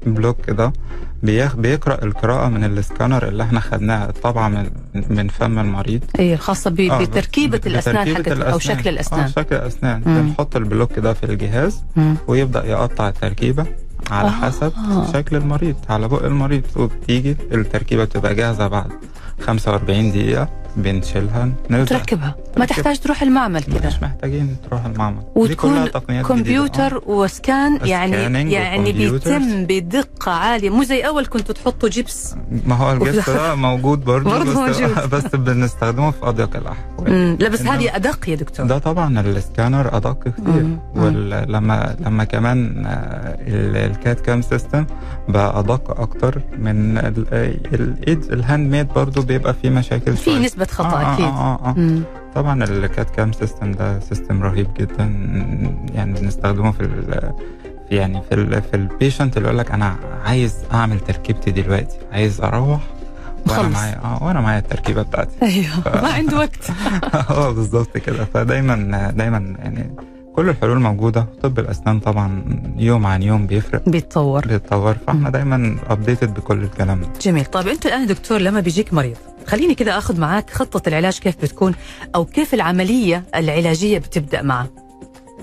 block 0.06 0.50
ده 0.50 0.72
بيخ 1.22 1.56
بيقرأ 1.56 2.04
القراءة 2.04 2.48
من 2.48 2.64
السكانر 2.64 3.28
اللي 3.28 3.42
إحنا 3.42 3.60
خدناها 3.60 4.10
طبعا 4.10 4.48
من 4.48 4.70
من 5.10 5.28
فم 5.28 5.58
المريض 5.58 6.00
اي 6.18 6.34
الخاصة 6.34 6.70
ب- 6.70 6.80
آه، 6.80 6.98
بتركيبة 6.98 7.58
بت- 7.58 7.66
الأسنان 7.66 8.12
بتركيبة 8.12 8.34
حقت 8.44 8.52
أو 8.52 8.58
شكل 8.58 8.88
آه 8.88 8.92
الأسنان 8.92 9.28
شكل 9.28 9.56
الأسنان 9.56 10.02
مم. 10.06 10.22
بنحط 10.22 10.56
ال 10.56 10.63
block 10.63 10.98
ده 10.98 11.12
في 11.12 11.24
الجهاز 11.26 11.82
مم. 11.96 12.14
ويبدأ 12.28 12.64
يقطع 12.66 13.08
التركيبة 13.08 13.66
على 14.10 14.28
آه. 14.28 14.30
حسب 14.30 14.72
شكل 15.14 15.36
المريض 15.36 15.76
على 15.90 16.08
بق 16.08 16.24
المريض 16.24 16.62
وبتيجي 16.76 17.36
التركيبة 17.52 18.04
بتبقى 18.04 18.34
جاهزة 18.34 18.66
بعد 18.68 18.90
45 19.40 20.10
دقيقة 20.12 20.48
بنشيلها 20.76 21.48
نرجع 21.70 21.84
تركبها 21.98 22.34
ما 22.56 22.64
تحتاج 22.64 22.98
تروح 22.98 23.22
المعمل 23.22 23.62
كذا 23.62 23.86
مش 23.88 24.02
محتاجين 24.02 24.56
تروح 24.70 24.84
المعمل 24.84 25.22
وتكون 25.34 25.74
جديدة. 25.84 25.98
آه. 26.18 26.22
كمبيوتر 26.22 27.02
وسكان 27.06 27.78
يعني 27.86 28.16
يعني. 28.52 28.92
بيتم 28.92 29.64
بدقة 29.64 30.32
عالية 30.32 30.70
مو 30.70 30.82
زي 30.82 31.00
أول 31.06 31.26
كنتوا 31.26 31.54
تحطوا 31.54 31.88
جبس 31.88 32.34
ما 32.66 32.74
هو 32.74 32.92
الجبس 32.92 33.30
ده 33.30 33.54
موجود 33.54 34.04
برضه 34.04 34.30
برضه 34.30 34.50
بس, 34.70 34.78
موجود. 34.78 35.08
بس 35.14 35.26
بنستخدمه 35.36 36.10
في 36.10 36.18
أضيق 36.22 36.56
الأحوال. 36.56 37.36
لا 37.40 37.48
بس 37.48 37.62
هذه 37.62 37.96
أدق 37.96 38.28
يا 38.28 38.34
دكتور 38.34 38.66
ده 38.66 38.78
طبعا 38.78 39.20
السكانر 39.20 39.96
أدق 39.96 40.18
كتير. 40.22 40.66
ولما 40.96 41.96
لما 42.00 42.24
كمان 42.24 42.84
ال- 43.46 43.76
CAD/CAM 43.90 44.42
system 44.42 44.86
بقى 45.28 45.58
أدق 45.58 46.00
أكتر 46.00 46.40
من 46.58 46.98
ال- 46.98 47.34
الايد 47.74 48.22
ال 48.32 48.70
handmade 48.72 48.88
برضه 48.88 49.22
بيبقى 49.22 49.54
فيه 49.62 49.70
مشاكل 49.70 50.16
في 50.16 50.24
شوية. 50.24 50.38
نسبه 50.70 50.84
خطأ 50.84 51.00
آه 51.02 51.14
أكيد 51.14 51.24
آه 51.26 51.30
آه 51.54 51.68
آه. 51.68 51.74
مم. 51.76 52.02
طبعا 52.34 52.64
ال 52.64 53.10
CAD/CAM 53.10 53.32
system 53.32 53.72
ده 53.72 54.00
system 54.00 54.42
رهيب 54.42 54.74
جدا 54.78 55.04
يعني 55.94 56.20
بنستخدمه 56.20 56.72
في 56.72 56.80
ال 56.80 57.32
يعني 57.90 58.22
في 58.22 58.34
ال 58.34 58.62
في 58.62 58.74
ال 58.76 58.84
patient 58.84 59.36
اللي 59.36 59.48
يقول 59.48 59.58
لك 59.58 59.70
أنا 59.70 59.96
عايز 60.24 60.54
أعمل 60.74 61.00
تركيبتي 61.00 61.50
دلوقتي 61.50 61.96
عايز 62.12 62.40
أروح 62.40 62.80
وأنا. 63.50 63.68
معايا 63.68 64.00
آه 64.04 64.22
وأنا 64.24 64.40
معايا 64.40 64.58
التركيبة 64.58 65.02
بتاعتي 65.02 65.30
أيوه 65.42 66.02
ما 66.02 66.08
عنده 66.18 66.36
وقت 66.38 66.70
آه 67.30 67.50
بالظبط 67.50 67.98
كده 67.98 68.24
فدايما 68.24 69.10
دايما 69.16 69.54
يعني 69.58 69.90
كل 70.36 70.48
الحلول 70.48 70.80
موجودة 70.80 71.26
طب 71.42 71.58
الأسنان 71.58 72.00
طبعا 72.00 72.44
يوم 72.76 73.06
عن 73.06 73.22
يوم 73.22 73.46
بيفرق. 73.46 73.88
بيتطور. 73.88 74.46
بيتطور. 74.46 74.96
فاحنا 75.06 75.30
دايما 75.30 75.76
updated 75.88 76.34
بكل 76.34 76.62
الكلام. 76.62 77.00
ده 77.00 77.08
جميل. 77.20 77.44
طيب 77.44 77.68
أنت 77.68 77.86
الآن 77.86 78.06
دكتور 78.06 78.38
لما 78.38 78.60
بيجيك 78.60 78.94
مريض 78.94 79.16
خليني 79.46 79.74
كذا 79.74 79.98
آخذ 79.98 80.20
معاك 80.20 80.50
خطة 80.50 80.88
العلاج 80.88 81.18
كيف 81.18 81.36
بتكون 81.42 81.74
أو 82.14 82.24
كيف 82.24 82.54
العملية 82.54 83.24
العلاجية 83.34 83.98
بتبدأ 83.98 84.42
معه 84.42 84.66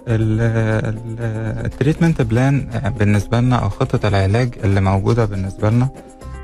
ال 0.08 0.29
treatment 0.29 2.22
plan 2.22 2.68
بالنسبة 3.00 3.40
لنا 3.40 3.56
أو 3.56 3.70
خطة 3.70 4.08
العلاج 4.08 4.54
اللي 4.64 4.82
موجودة 4.82 5.26
بالنسبة 5.26 5.70
لنا 5.70 5.90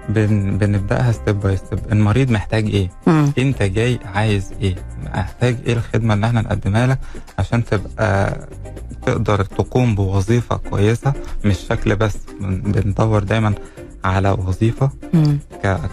بن 0.09 0.57
بنبدأها 0.57 1.11
step 1.11 1.39
by 1.39 1.57
step 1.57 1.79
المريض 1.91 2.31
محتاج 2.31 2.65
إيه؟ 2.65 2.89
مم. 3.07 3.31
أنت 3.37 3.63
جاي 3.63 3.99
عايز 4.05 4.53
إيه؟ 4.61 4.75
محتاج 5.15 5.57
إيه 5.67 5.73
الخدمة 5.73 6.13
اللي 6.13 6.25
إحنا 6.27 6.41
نقدمها 6.41 6.87
لك 6.87 6.99
عشان 7.39 7.65
تبقى 7.65 8.37
تقدر 9.05 9.43
تقوم 9.43 9.95
بوظيفة 9.95 10.57
كويسة 10.57 11.13
مش 11.45 11.57
شكل 11.69 11.95
بس. 11.95 12.17
بن- 12.41 12.61
بندور 12.71 13.23
دايما 13.23 13.53
على 14.03 14.29
وظيفة 14.31 14.89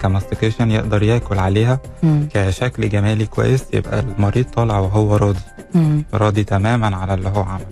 ك 0.02 0.08
mastication 0.08 0.70
يقدر 0.70 1.02
ياكل 1.02 1.38
عليها 1.38 1.80
مم. 2.02 2.28
كشكل 2.34 2.88
جمالي 2.88 3.26
كويس 3.26 3.64
يبقى 3.74 4.00
المريض 4.00 4.44
طالع 4.44 4.78
وهو 4.78 5.16
راضي. 5.16 5.40
مم. 5.74 6.04
راضي 6.14 6.44
تماما 6.44 6.96
على 6.96 7.14
اللي 7.14 7.28
هو 7.28 7.42
عمل 7.42 7.64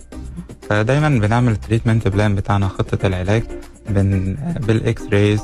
فدايما 0.70 1.08
بنعمل 1.08 1.52
ال 1.52 1.58
treatment 1.58 2.08
plan 2.08 2.34
بتاعنا 2.34 2.68
خطة 2.68 3.06
العلاج 3.06 3.42
بن 3.90 4.36
بال 4.66 5.02
X-rays 5.12 5.40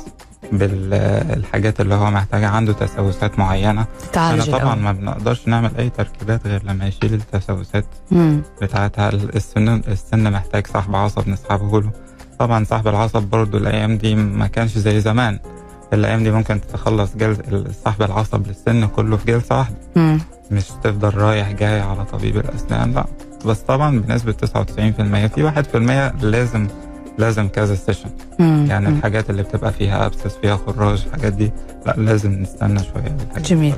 بالحاجات 0.51 1.81
اللي 1.81 1.95
هو 1.95 2.11
محتاجها 2.11 2.47
عنده 2.49 2.73
تسوسات 2.73 3.39
معينة 3.39 3.81
إحنا 3.81 3.87
تعالج 4.13 4.51
طبعا. 4.51 4.75
ما 4.75 4.91
بنقدرش 4.91 5.47
نعمل 5.47 5.71
أي 5.79 5.89
تركيبات 5.89 6.47
غير 6.47 6.63
لما 6.63 6.87
يشيل 6.87 7.13
التسوسات 7.13 7.85
مم. 8.11 8.41
بتاعتها 8.61 9.09
السن 9.09 9.69
السن 9.69 10.31
محتاج 10.31 10.67
سحب 10.67 10.95
عصب 10.95 11.29
نسحبه 11.29 11.81
له 11.81 11.91
طبعا 12.39 12.63
سحب 12.63 12.87
العصب 12.87 13.23
برضو 13.23 13.57
الأيام 13.57 13.97
دي 13.97 14.15
ما 14.15 14.47
كانش 14.47 14.77
زي 14.77 14.99
زمان 15.01 15.39
الأيام 15.93 16.23
دي 16.23 16.31
ممكن 16.31 16.61
تخلص 16.73 17.15
جلسة 17.15 17.71
سحب 17.85 18.01
العصب 18.01 18.47
للسن 18.47 18.87
كله 18.87 19.17
في 19.17 19.25
جلسة 19.25 19.57
واحدة 19.57 19.75
مم. 19.95 20.19
مش 20.51 20.67
تفضل 20.83 21.17
رايح 21.17 21.51
جاي 21.51 21.79
على 21.81 22.05
طبيب 22.05 22.37
الأسنان 22.37 22.93
لا 22.93 23.05
بس 23.45 23.59
طبعا 23.59 23.99
بنسبة 23.99 24.31
99% 24.31 24.37
في 25.27 25.51
1% 26.19 26.23
لازم 26.23 26.67
لازم 27.17 27.47
كذا 27.47 27.75
session. 27.75 28.09
يعني 28.39 28.89
مم. 28.89 28.97
الحاجات 28.97 29.29
اللي 29.29 29.43
بتبقى 29.43 29.73
فيها 29.73 30.05
abscess 30.05 30.35
فيها 30.41 30.57
خراج 30.57 31.03
الحاجات 31.07 31.33
دي 31.33 31.51
لا 31.85 31.95
لازم 31.97 32.31
نستنى 32.31 32.81
دي 33.35 33.41
جميل. 33.41 33.75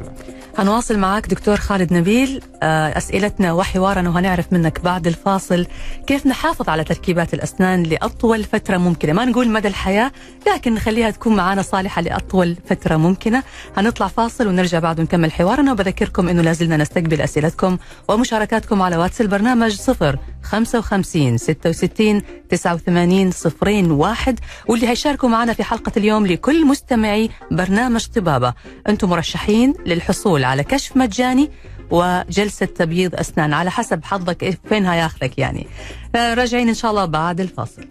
هنواصل 0.57 0.97
معك 0.99 1.27
دكتور 1.27 1.57
خالد 1.57 1.93
نبيل 1.93 2.41
آه، 2.63 2.97
أسئلتنا 2.97 3.53
وحوارنا 3.53 4.09
وهنعرف 4.09 4.53
منك 4.53 4.79
بعد 4.81 5.07
الفاصل 5.07 5.67
كيف 6.07 6.27
نحافظ 6.27 6.69
على 6.69 6.83
تركيبات 6.83 7.33
الأسنان 7.33 7.83
لأطول 7.83 8.43
فترة 8.43 8.77
ممكنة 8.77 9.13
ما 9.13 9.25
نقول 9.25 9.49
مدى 9.49 9.67
الحياة 9.67 10.11
لكن 10.53 10.73
نخليها 10.73 11.11
تكون 11.11 11.35
معنا 11.35 11.61
صالحة 11.61 12.01
لأطول 12.01 12.57
فترة 12.69 12.95
ممكنة 12.97 13.43
هنطلع 13.77 14.07
فاصل 14.07 14.47
ونرجع 14.47 14.79
بعد 14.79 15.01
نكمل 15.01 15.31
حوارنا 15.31 15.71
وبذكركم 15.71 16.29
أنه 16.29 16.41
لازلنا 16.41 16.77
نستقبل 16.77 17.21
أسئلتكم 17.21 17.77
ومشاركاتكم 18.07 18.81
على 18.81 18.97
واتس 18.97 19.21
البرنامج 19.21 19.71
صفر 19.75 20.17
55 20.43 21.37
66 21.37 22.21
89 22.49 23.31
صفرين 23.31 23.91
واحد. 23.91 24.39
واللي 24.67 24.87
هيشاركوا 24.89 25.29
معنا 25.29 25.53
في 25.53 25.63
حلقة 25.63 25.91
اليوم 25.97 26.27
لكل 26.27 26.65
مستمعي 26.67 27.29
برنامج 27.51 28.05
طبابة. 28.05 28.53
أنتم 28.89 29.09
مرشحين 29.09 29.73
للحصول 29.85 30.43
على 30.43 30.63
كشف 30.63 30.97
مجاني 30.97 31.49
وجلسة 31.91 32.65
تبييض 32.65 33.15
أسنان 33.15 33.53
على 33.53 33.71
حسب 33.71 34.03
حظك. 34.03 34.51
إيه- 34.51 34.69
فين 34.69 34.85
هياخذك 34.85 35.37
يعني. 35.37 35.67
آه، 36.15 36.33
راجعين 36.33 36.67
إن 36.67 36.73
شاء 36.73 36.91
الله 36.91 37.05
بعد 37.05 37.39
الفاصل. 37.39 37.85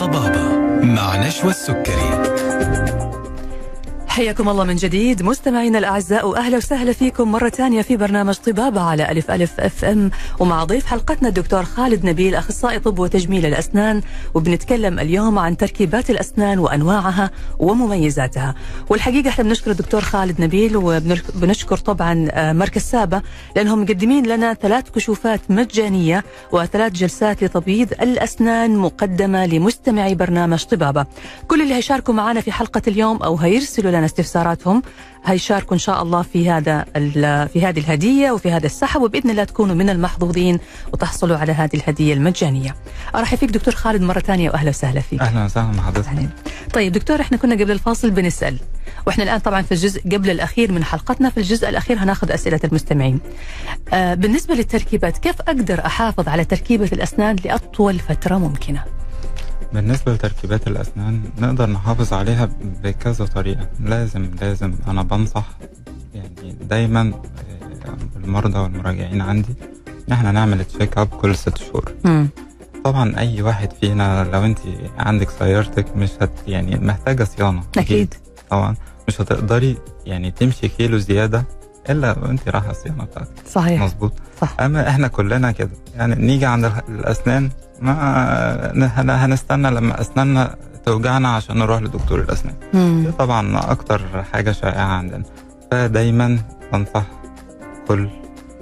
طبابة 0.00 0.48
مع 0.82 1.16
نشوى 1.26 1.50
السكري. 1.50 2.17
حياكم 4.18 4.48
الله 4.48 4.64
من 4.64 4.76
جديد. 4.76 5.22
مستمعينا 5.22 5.78
الأعزاء 5.78 6.28
واهلا 6.28 6.56
وسهلا 6.56 6.92
فيكم 6.92 7.32
مرة 7.32 7.48
ثانية 7.48 7.82
في 7.82 7.96
برنامج 7.96 8.34
طبابه 8.34 8.80
على 8.80 9.10
ألف 9.10 9.30
ألف 9.30 9.60
أف 9.60 9.84
أم. 9.84 10.10
ومع 10.38 10.64
ضيف 10.64 10.86
حلقتنا 10.86 11.28
الدكتور 11.28 11.64
خالد 11.64 12.06
نبيل 12.06 12.34
أخصائي 12.34 12.78
طب 12.78 12.98
وتجميل 12.98 13.46
الأسنان. 13.46 14.02
وبنتكلم 14.34 14.98
اليوم 14.98 15.38
عن 15.38 15.56
تركيبات 15.56 16.10
الأسنان 16.10 16.58
وأنواعها 16.58 17.30
ومميزاتها. 17.58 18.54
والحقيقة 18.88 19.28
إحنا 19.28 19.44
بنشكر 19.44 19.70
الدكتور 19.70 20.00
خالد 20.00 20.40
نبيل 20.40 20.76
وبنشكر 20.76 21.76
طبعا 21.76 22.28
آه، 22.30 22.52
مركز 22.52 22.82
سابا 22.82 23.22
لأنهم 23.56 23.82
مقدمين 23.82 24.26
لنا 24.26 24.54
ثلاث 24.54 24.90
كشوفات 24.90 25.40
مجانية 25.48 26.24
وثلاث 26.52 26.92
جلسات 26.92 27.44
لتبييض 27.44 27.92
الأسنان 27.92 28.76
مقدمة 28.76 29.46
لمستمعي 29.46 30.14
برنامج 30.14 30.64
طبابة. 30.64 31.06
كل 31.48 31.62
اللي 31.62 31.74
هيشاركوا 31.74 32.14
معنا 32.14 32.40
في 32.40 32.52
حلقة 32.52 32.82
اليوم 32.88 33.16
أو 33.22 33.36
هيرسلوا 33.36 33.90
لنا 33.90 34.07
استفساراتهم 34.08 34.82
هيشاركوا 35.24 35.74
إن 35.74 35.78
شاء 35.78 36.02
الله 36.02 36.22
في 36.22 36.50
هذا 36.50 36.84
في 37.52 37.60
هذه 37.66 37.78
الهدية 37.78 38.30
وفي 38.30 38.50
هذا 38.52 38.66
السحب 38.66 39.02
وبإذن 39.02 39.30
الله 39.30 39.44
تكونوا 39.44 39.74
من 39.74 39.90
المحظوظين 39.90 40.58
وتحصلوا 40.92 41.36
على 41.36 41.52
هذه 41.52 41.74
الهدية 41.74 42.14
المجانية. 42.14 42.76
أرحب 43.14 43.38
فيك 43.38 43.50
دكتور 43.50 43.74
خالد 43.74 44.02
مرة 44.02 44.20
ثانية 44.20 44.50
وأهلا 44.50 44.68
وسهلا 44.70 45.00
فيك. 45.00 45.20
أهلا 45.20 45.44
وسهلا 45.44 45.76
بحضرتك. 45.76 46.28
طيب 46.74 46.92
دكتور 46.92 47.20
إحنا 47.20 47.36
كنا 47.36 47.54
قبل 47.54 47.70
الفاصل 47.70 48.10
بنسأل 48.10 48.58
وإحنا 49.06 49.24
الآن 49.24 49.38
طبعا 49.38 49.62
في 49.62 49.72
الجزء 49.72 50.00
قبل 50.02 50.30
الأخير 50.30 50.72
من 50.72 50.84
حلقتنا 50.84 51.30
في 51.30 51.38
الجزء 51.38 51.68
الأخير 51.68 51.98
هناخذ 51.98 52.32
أسئلة 52.32 52.60
المستمعين. 52.64 53.20
آه 53.92 54.14
بالنسبة 54.14 54.54
للتركيبات 54.54 55.18
كيف 55.18 55.40
أقدر 55.40 55.86
أحافظ 55.86 56.28
على 56.28 56.44
تركيبة 56.44 56.88
الأسنان 56.92 57.36
لأطول 57.44 57.98
فترة 57.98 58.36
ممكنة؟ 58.38 58.84
بالنسبة 59.72 60.12
لتركيبات 60.12 60.66
الأسنان 60.68 61.22
نقدر 61.38 61.70
نحافظ 61.70 62.12
عليها 62.12 62.48
بكذا 62.84 63.24
طريقة. 63.24 63.68
لازم 63.80 64.30
لازم. 64.40 64.74
أنا 64.88 65.02
بنصح 65.02 65.46
يعني 66.14 66.56
دايما 66.60 67.00
آه، 67.00 67.96
المرضى 68.16 68.58
والمراجعين 68.58 69.20
عندي 69.20 69.54
إن 70.08 70.12
إحنا 70.12 70.32
نعمل 70.32 70.64
check 70.64 70.98
up 70.98 71.06
كل 71.08 71.36
ست 71.36 71.58
شهور. 71.58 71.92
طبعا 72.84 73.18
أي 73.18 73.42
واحد 73.42 73.72
فينا 73.80 74.24
لو 74.32 74.44
أنت 74.44 74.58
عندك 74.98 75.30
سيارتك 75.30 75.96
مش 75.96 76.10
هت 76.20 76.30
يعني 76.46 76.76
محتاجة 76.76 77.24
صيانة. 77.24 77.62
أكيد. 77.78 78.14
طبعا. 78.50 78.74
مش 79.08 79.20
هتقدري 79.20 79.76
يعني 80.06 80.30
تمشي 80.30 80.68
كيلو 80.68 80.98
زيادة 80.98 81.44
إلا 81.90 82.18
وأنت 82.18 82.48
رايحة 82.48 82.70
الصيانة 82.70 83.04
بتاعتك. 83.04 83.48
صحيح. 83.52 83.82
مظبوط؟ 83.82 84.12
صح. 84.40 84.56
أما 84.60 84.88
إحنا 84.88 85.08
كلنا 85.08 85.52
كده. 85.52 85.70
يعني 85.94 86.14
نيجي 86.26 86.46
عند 86.46 86.72
الأسنان 86.88 87.50
ما 87.80 88.72
هن- 88.96 89.10
هنستنى 89.10 89.70
لما 89.70 90.00
أسناننا 90.00 90.54
توجعنا 90.86 91.28
عشان 91.28 91.58
نروح 91.58 91.82
لدكتور 91.82 92.20
الأسنان. 92.20 92.54
دي 93.04 93.12
طبعا 93.12 93.70
أكتر 93.72 94.22
حاجة 94.32 94.52
شائعة 94.52 94.86
عندنا 94.86 95.22
فدايما 95.70 96.38
بنصح 96.72 97.02
كل 97.88 98.08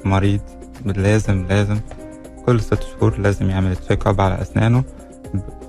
مريض 0.05 0.40
لازم 0.85 1.46
لازم 1.48 1.79
كل 2.46 2.61
ست 2.61 2.83
شهور 2.83 3.18
لازم 3.18 3.50
يعمل 3.50 3.76
check 3.76 4.07
up 4.07 4.20
على 4.20 4.42
أسنانه 4.42 4.85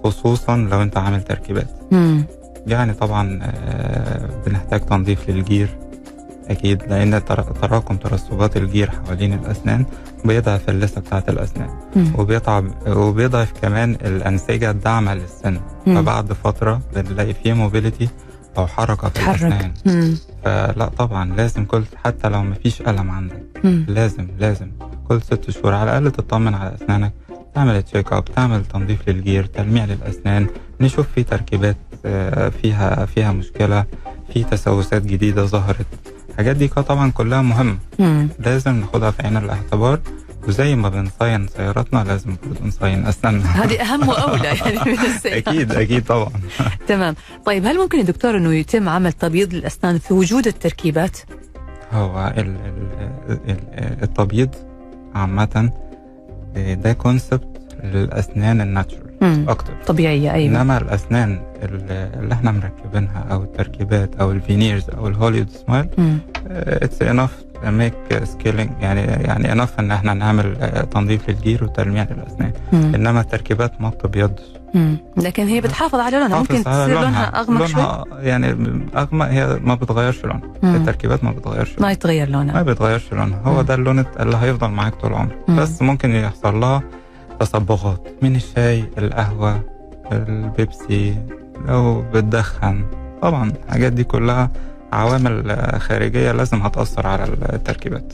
خصوصا 0.03 0.57
لو 0.57 0.81
أنت 0.81 0.97
عامل 0.97 1.21
تركيبات 1.23 1.67
مم. 1.91 2.23
يعني 2.67 2.93
طبعا 2.93 3.39
آه، 3.43 4.29
بنحتاج 4.45 4.79
تنظيف 4.86 5.29
للجير 5.29 5.77
أكيد 6.49 6.83
لأن 6.89 7.25
تر- 7.25 7.41
تراكم 7.41 7.95
ترسبات 7.97 8.57
الجير 8.57 8.91
حوالين 8.91 9.33
الأسنان 9.33 9.86
بيضعف 10.27 10.69
اللثة 10.69 11.01
بتاعة 11.01 11.23
الأسنان 11.29 11.69
مم. 11.95 12.13
وبيضعف 12.17 12.63
وبيضعف 12.87 13.53
كمان 13.61 13.91
الأنسجة 13.91 14.71
الداعمة 14.71 15.13
للسن 15.13 15.59
مم. 15.87 15.95
فبعد 15.95 16.33
فترة 16.33 16.81
بنلاقي 16.95 17.33
فيه 17.33 17.53
mobility 17.53 18.10
أو 18.57 18.67
حركة 18.67 19.09
في 19.09 19.71
مم. 19.85 20.15
فلا 20.45 20.85
طبعا 20.97 21.35
لازم 21.35 21.65
كل 21.65 21.83
حتى 22.05 22.29
لو 22.29 22.43
مفيش 22.43 22.81
ألم 22.81 23.11
عندك 23.11 23.43
مم. 23.63 23.85
لازم 23.87 24.27
لازم 24.39 24.71
كل 25.07 25.21
ست 25.21 25.49
شهور 25.49 25.73
على 25.73 25.97
الأقل 25.97 26.11
تطمن 26.11 26.53
على 26.55 26.75
أسنانك 26.75 27.13
تعمل 27.55 27.83
check 27.83 28.13
up 28.13 28.25
تعمل 28.25 28.65
تنظيف 28.65 29.09
للجير 29.09 29.45
تلميع 29.45 29.85
للأسنان 29.85 30.47
نشوف 30.81 31.07
في 31.15 31.23
تركيبات 31.23 31.77
آه، 32.05 32.49
فيها 32.49 33.05
فيها 33.05 33.31
مشكلة 33.31 33.85
في 34.33 34.43
تسوسات 34.43 35.05
جديدة 35.05 35.45
ظهرت 35.45 35.85
الحاجات 36.38 36.56
دي 36.56 36.67
طبعا 36.67 37.12
كلها 37.12 37.41
مهمة 37.41 37.78
مم. 38.00 38.30
لازم 38.39 38.71
ناخدها 38.80 39.12
في 39.12 39.23
عين 39.23 39.38
الاعتبار 39.38 40.00
وزي 40.47 40.76
ما 40.76 40.89
بنصين 40.89 41.47
سياراتنا 41.47 42.04
لازم 42.04 42.36
برضه 42.43 42.65
نصين 42.67 43.06
أسناننا 43.06 43.63
هذه 43.63 43.82
أهم 43.82 44.10
وأولى 44.10 44.43
يعني 44.65 44.91
من 44.91 45.00
السيارة. 45.00 45.38
أكيد 45.38 45.71
أكيد 45.71 46.04
طبعا 46.06 46.32
تمام 46.88 47.15
طيب 47.45 47.65
هل 47.65 47.78
ممكن 47.78 47.97
يا 47.97 48.04
دكتور 48.04 48.38
إنه 48.38 48.54
يتم 48.54 48.89
عمل 48.89 49.13
تبييض 49.13 49.54
للأسنان 49.54 49.97
في 49.97 50.13
وجود 50.13 50.47
التركيبات؟ 50.47 51.17
هو 51.91 52.34
ال 52.38 52.47
ال 52.47 53.39
ال 53.50 54.04
التبييض 54.04 54.50
عامة 55.15 55.71
ده 56.56 56.93
كونسبت 56.93 57.62
للأسنان 57.84 58.62
الناتشورال 58.62 59.06
مم. 59.21 59.45
أكتر 59.47 59.73
طبيعية 59.88 60.32
أيوه 60.34 60.62
إنما 60.62 60.77
الأسنان 60.77 61.39
ال- 61.63 61.91
اللي 62.19 62.34
إحنا 62.34 62.51
مركبينها 62.51 63.25
أو 63.32 63.43
التركيبات 63.43 64.15
أو 64.15 64.32
ال 64.31 64.39
veneers 64.39 64.89
أو 64.97 65.08
ال 65.07 65.12
Hollywood 65.12 65.49
smile. 65.49 65.88
It's 66.49 67.01
enough 67.01 67.31
make 67.63 67.93
scaling 68.23 68.69
يعني 68.82 69.01
يعني 69.01 69.51
enough 69.51 69.79
إن 69.80 69.91
إحنا 69.91 70.13
نعمل 70.13 70.56
آه، 70.62 70.82
تنظيف 70.82 71.30
للجير 71.30 71.63
وتلميع 71.63 72.08
للأسنان 72.12 72.51
مم. 72.73 72.91
إنما 72.95 73.21
التركيبات 73.21 73.82
ما 73.82 73.89
بتبيضش. 73.89 74.41
لكن 75.17 75.47
هي 75.47 75.62
بتحافظ 75.62 75.99
على 75.99 76.17
لونها 76.19 76.39
ممكن 76.39 76.63
تصير 76.63 76.88
لونها 77.01 77.39
أغمق 77.39 77.65
شوي 77.65 77.82
لونها 77.82 78.03
يعني 78.19 78.56
أغمق 78.95 79.25
هي 79.25 79.60
ما 79.63 79.75
بتغيرش 79.75 80.25
لونها. 80.25 80.41
التركيبات 80.63 81.23
ما 81.23 81.32
بتغيرش 81.32 81.69
لونها 81.69 81.82
ما 81.82 81.91
يتغير 81.91 82.27
ما 82.30 82.32
لونها 82.32 82.62
بيتغيرش 82.62 83.13
لونها 83.13 83.41
هو 83.45 83.53
مم. 83.56 83.62
ده 83.62 83.73
اللون 83.75 84.06
اللي 84.19 84.38
هيفضل 84.38 84.67
معاك 84.69 84.95
طول 84.95 85.13
عمرك. 85.13 85.38
بس 85.49 85.82
ممكن 85.82 86.12
يحصل 86.15 86.60
لها 86.60 86.84
تصبغات 87.39 88.08
من 88.21 88.36
الشاي 88.36 88.84
القهوة 88.97 89.62
البيبسي 90.12 91.17
لو 91.67 92.02
بتدخن 92.13 92.86
طبعا 93.21 93.52
الحاجات 93.65 93.93
دي 93.93 94.04
كلها 94.04 94.50
عوامل 94.93 95.58
خارجية 95.80 96.32
لازم 96.32 96.62
هتأثر 96.62 97.08
على 97.08 97.23
التركيبات. 97.54 98.13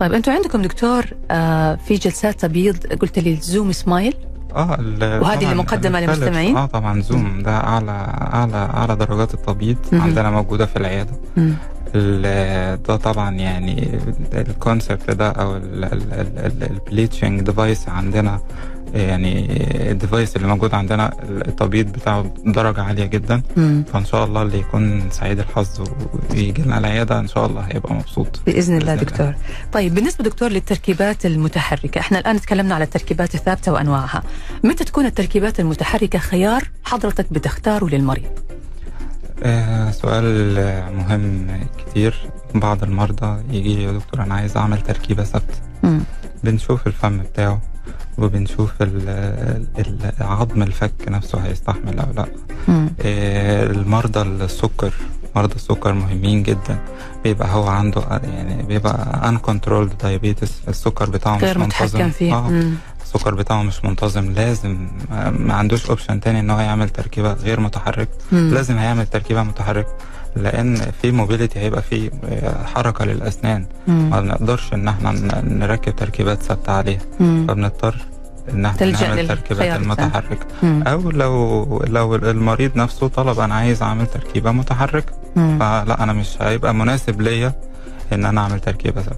طيب 0.00 0.12
أنتم 0.12 0.32
عندكم 0.32 0.62
دكتور 0.62 1.04
آه 1.30 1.74
في 1.74 1.94
جلسات 1.94 2.40
تبييض 2.40 2.86
قلت 2.86 3.18
لي 3.18 3.32
ال 3.32 3.40
Zoom 3.40 3.72
smile 3.72 4.14
آه 4.56 4.70
وهذه 5.22 5.34
اللي 5.38 5.54
الفلس- 6.00 6.18
للمستمعين؟ 6.18 6.56
آه 6.56 6.66
طبعا 6.66 7.00
Zoom 7.02 7.42
ده 7.42 7.56
أعلى 7.56 7.90
أعلى 8.34 8.56
أعلى 8.74 8.96
درجات 8.96 9.34
التبييض. 9.34 9.76
عندنا 9.92 10.30
موجودة 10.30 10.66
في 10.66 10.76
العيادة 10.76 11.12
مم. 11.36 11.44
ال- 11.44 11.54
ده 11.94 12.96
طبعا 12.96 13.30
يعني 13.34 13.98
ال 14.34 14.43
concept 14.43 15.10
ده 15.10 15.30
أو 15.30 15.56
ال 15.56 15.74
bleaching 15.74 17.40
device 17.40 17.88
عندنا 17.88 18.40
يعني 18.94 19.46
ال 19.90 19.97
device 19.97 20.36
اللي 20.36 20.48
موجود 20.48 20.74
عندنا 20.74 21.12
التبييض 21.28 21.86
بتاعه 21.92 22.34
درجة 22.46 22.82
عالية 22.82 23.04
جدا. 23.06 23.42
مم. 23.56 23.84
فإن 23.92 24.04
شاء 24.04 24.24
الله 24.24 24.42
اللي 24.42 24.58
يكون 24.58 25.10
سعيد 25.10 25.38
الحظ 25.38 25.68
ويجي 26.30 26.62
لنا 26.62 26.78
العيادة 26.78 27.18
إن 27.18 27.28
شاء 27.28 27.46
الله 27.46 27.60
هيبقى 27.60 27.94
مبسوط. 27.94 28.40
بإذن 28.46 28.76
الله 28.78 28.94
بإذن 28.94 29.06
دكتور. 29.06 29.34
طيب 29.72 29.94
بالنسبة 29.94 30.24
دكتور 30.24 30.48
للتركيبات 30.48 31.26
المتحركة 31.26 31.98
إحنا 31.98 32.18
الآن 32.18 32.40
تكلمنا 32.40 32.74
على 32.74 32.84
التركيبات 32.84 33.34
الثابتة 33.34 33.72
وأنواعها. 33.72 34.22
متى 34.64 34.84
تكون 34.84 35.06
التركيبات 35.06 35.60
المتحركة 35.60 36.18
خيار 36.18 36.62
حضرتك 36.84 37.32
بتختاره 37.32 37.86
للمريض؟ 37.86 38.30
آه 39.42 39.90
سؤال 39.90 40.58
آه، 40.58 40.90
مهم 40.90 41.46
كتير. 41.78 42.14
بعض 42.54 42.82
المرضى 42.82 43.42
يجي 43.56 43.74
لي 43.74 43.82
يا 43.82 43.92
دكتور 43.92 44.22
أنا 44.22 44.34
عايز 44.34 44.56
أعمل 44.56 44.80
تركيبة 44.80 45.22
ثابتة. 45.24 45.54
مم. 45.82 46.00
بنشوف 46.44 46.86
الفم 46.86 47.18
بتاعه 47.18 47.60
وبنشوف 48.18 48.72
عظم 50.20 50.62
الفك 50.62 50.92
نفسه 51.08 51.38
هيستحمل 51.38 51.98
أو 52.00 52.12
لأ. 52.12 52.26
آه، 53.02 53.66
المرضى 53.66 54.22
السكر 54.22 54.92
مرضى 55.36 55.54
السكر 55.54 55.92
مهمين 55.92 56.42
جدا. 56.42 56.78
بيبقى 57.24 57.48
هو 57.54 57.66
عنده 57.68 58.00
آه، 58.00 58.20
يعني 58.24 58.62
بيبقى 58.62 59.20
uncontrolled 59.32 60.04
diabetes 60.04 60.68
السكر 60.68 61.10
بتاعه 61.10 61.38
غير 61.38 61.58
مش 61.58 61.66
متحكم 61.66 61.84
منتظم 61.84 62.10
فيه 62.10 62.34
آه. 62.34 62.62
السكر 63.14 63.34
بتاعه 63.34 63.62
مش 63.62 63.84
منتظم 63.84 64.30
لازم 64.32 64.88
ما 65.38 65.54
عندوش 65.54 65.88
option 65.90 66.20
تاني 66.20 66.40
إن 66.40 66.50
هو 66.50 66.60
يعمل 66.60 66.88
تركيبة 66.88 67.32
غير 67.32 67.60
متحرك 67.60 68.08
مم. 68.32 68.50
لازم 68.54 68.78
هيعمل 68.78 69.06
تركيبة 69.06 69.42
متحرك 69.42 69.86
لأن 70.36 70.76
في 71.02 71.10
mobility 71.12 71.58
هيبقى 71.58 71.82
في 71.82 72.10
آه، 72.24 72.64
حركة 72.64 73.04
للأسنان 73.04 73.66
مم. 73.88 74.10
ما 74.10 74.20
بنقدرش 74.20 74.72
إن 74.74 74.88
إحنا 74.88 75.12
نركب 75.44 75.96
تركيبات 75.96 76.42
ثابتة 76.42 76.72
عليها 76.72 77.00
مم. 77.20 77.46
فبنضطر 77.48 77.96
إن 78.52 78.66
إحنا 78.66 78.86
نعمل 78.90 79.28
تركيبات. 79.28 79.80
المتحركة 79.80 80.46
مم. 80.62 80.82
أو 80.86 81.10
لو 81.10 81.82
لو 81.86 82.14
المريض 82.14 82.76
نفسه 82.76 83.08
طلب 83.08 83.40
أنا 83.40 83.54
عايز 83.54 83.82
أعمل 83.82 84.06
تركيبة 84.06 84.52
متحركة 84.52 85.12
مم. 85.36 85.58
فلا 85.58 86.02
أنا 86.02 86.12
مش 86.12 86.42
هيبقى 86.42 86.74
مناسب 86.74 87.20
ليا 87.20 87.52
إن 88.12 88.24
أنا 88.24 88.40
أعمل 88.40 88.60
تركيبة 88.60 89.02
سوا 89.02 89.12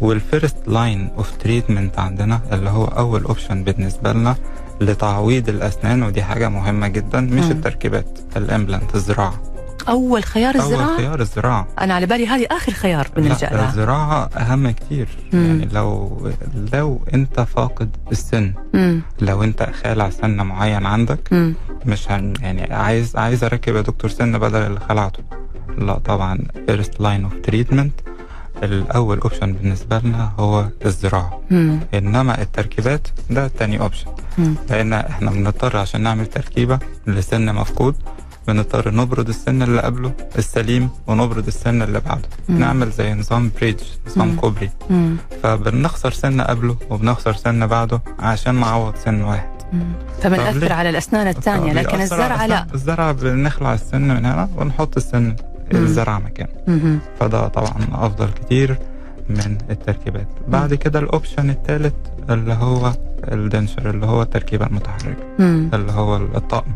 وال 0.00 0.16
first 0.16 0.56
line 0.66 1.08
of 1.16 1.30
treatment 1.36 1.98
عندنا 1.98 2.40
اللي 2.52 2.70
هو 2.70 2.84
أول 2.84 3.24
option 3.24 3.64
بالنسبة 3.64 4.12
لنا 4.12 4.36
لتعويض 4.80 5.48
الأسنان 5.48 6.02
ودي 6.02 6.22
حاجة 6.22 6.48
مهمة 6.48 6.88
جدا 6.88 7.20
مش 7.20 7.44
مم. 7.44 7.50
التركيبات 7.50 8.18
ال 8.36 8.43
implant 8.43 8.94
الزراعة 8.94 9.42
أول 9.88 10.24
خيار 10.24 10.54
أول 10.54 10.62
الزراعة 10.64 10.96
خيار 10.96 11.20
الزراعة 11.20 11.68
أنا 11.80 11.94
على 11.94 12.06
بالي 12.06 12.26
هذه 12.26 12.46
آخر 12.50 12.72
خيار 12.72 13.08
بنلجا 13.16 13.46
لها 13.46 13.68
الزراعة 13.68 14.24
أهم 14.36 14.70
كتير 14.70 15.08
مم. 15.32 15.46
يعني 15.46 15.68
لو 15.72 16.20
لو 16.72 17.00
أنت 17.14 17.40
فاقد 17.40 17.96
السن 18.12 18.52
مم. 18.74 19.02
لو 19.20 19.42
أنت 19.42 19.70
خالع 19.82 20.10
سن 20.10 20.36
معين 20.36 20.86
عندك 20.86 21.28
مم. 21.32 21.54
مش 21.86 22.10
هن 22.10 22.34
يعني 22.40 22.74
عايز 22.74 23.16
عايز 23.16 23.44
أركب 23.44 23.76
يا 23.76 23.80
دكتور 23.80 24.10
سن 24.10 24.38
بدل 24.38 24.58
اللي 24.58 24.80
خلعته 24.80 25.22
لا 25.78 25.98
طبعا 25.98 26.38
first 26.66 27.00
line 27.00 27.24
of 27.24 27.32
treatment 27.42 27.92
الأول 28.62 29.18
option 29.18 29.52
بالنسبة 29.52 29.98
لنا 29.98 30.32
هو 30.38 30.68
الزراعة 30.84 31.40
مم. 31.50 31.80
إنما 31.94 32.42
التركيبات 32.42 33.08
ده 33.30 33.48
تاني 33.48 33.80
option. 33.80 34.06
لأن 34.70 34.92
إحنا 34.92 35.30
بنضطر 35.30 35.76
عشان 35.76 36.00
نعمل 36.00 36.26
تركيبة 36.26 36.78
لسن 37.06 37.54
مفقود 37.54 37.94
بنضطر 38.48 38.94
نبرد 38.94 39.28
السن 39.28 39.62
اللي 39.62 39.80
قبله 39.82 40.12
السليم 40.38 40.88
ونبرد 41.06 41.46
السن 41.46 41.82
اللي 41.82 42.00
بعده 42.00 42.28
مم. 42.48 42.58
نعمل 42.58 42.90
زي 42.90 43.14
نظام 43.14 43.50
bridge 43.60 43.82
نظام 44.06 44.28
مم. 44.28 44.36
كوبري 44.36 44.70
مم. 44.90 45.16
فبنخسر 45.42 46.10
سن 46.12 46.40
قبله 46.40 46.76
وبنخسر 46.90 47.32
سن 47.32 47.66
بعده 47.66 48.00
عشان 48.18 48.54
نعوض 48.54 48.96
سن 48.96 49.22
واحد. 49.22 49.54
فبنأثر؟ 50.22 50.72
على 50.72 50.90
الأسنان 50.90 51.28
الثانية 51.28 51.72
لكن 51.72 51.88
فبيأثر 51.90 52.22
على 52.22 52.32
الزرع 52.34 52.46
لا 52.46 52.62
السن. 52.64 52.74
الزرع 52.74 53.12
بنخلع 53.12 53.74
السن 53.74 54.00
من 54.02 54.16
هنا 54.26 54.48
ونحط 54.56 54.96
السن 54.96 55.36
الزرع 55.72 56.18
مكانه. 56.18 56.98
فده 57.20 57.48
طبعا 57.48 57.74
أفضل 57.92 58.28
كتير 58.28 58.78
من 59.28 59.58
التركيبات 59.70 60.28
بعد 60.48 60.74
كده 60.74 60.98
ال 60.98 61.05
option 61.05 61.50
الثالث 61.50 61.94
اللي 62.30 62.52
هو 62.54 62.92
الدنشر 63.32 63.90
اللي 63.90 64.06
هو 64.06 64.22
التركيبة 64.22 64.66
المتحركة. 64.66 65.24
اللي 65.38 65.92
هو 65.92 66.16
الطقم 66.16 66.72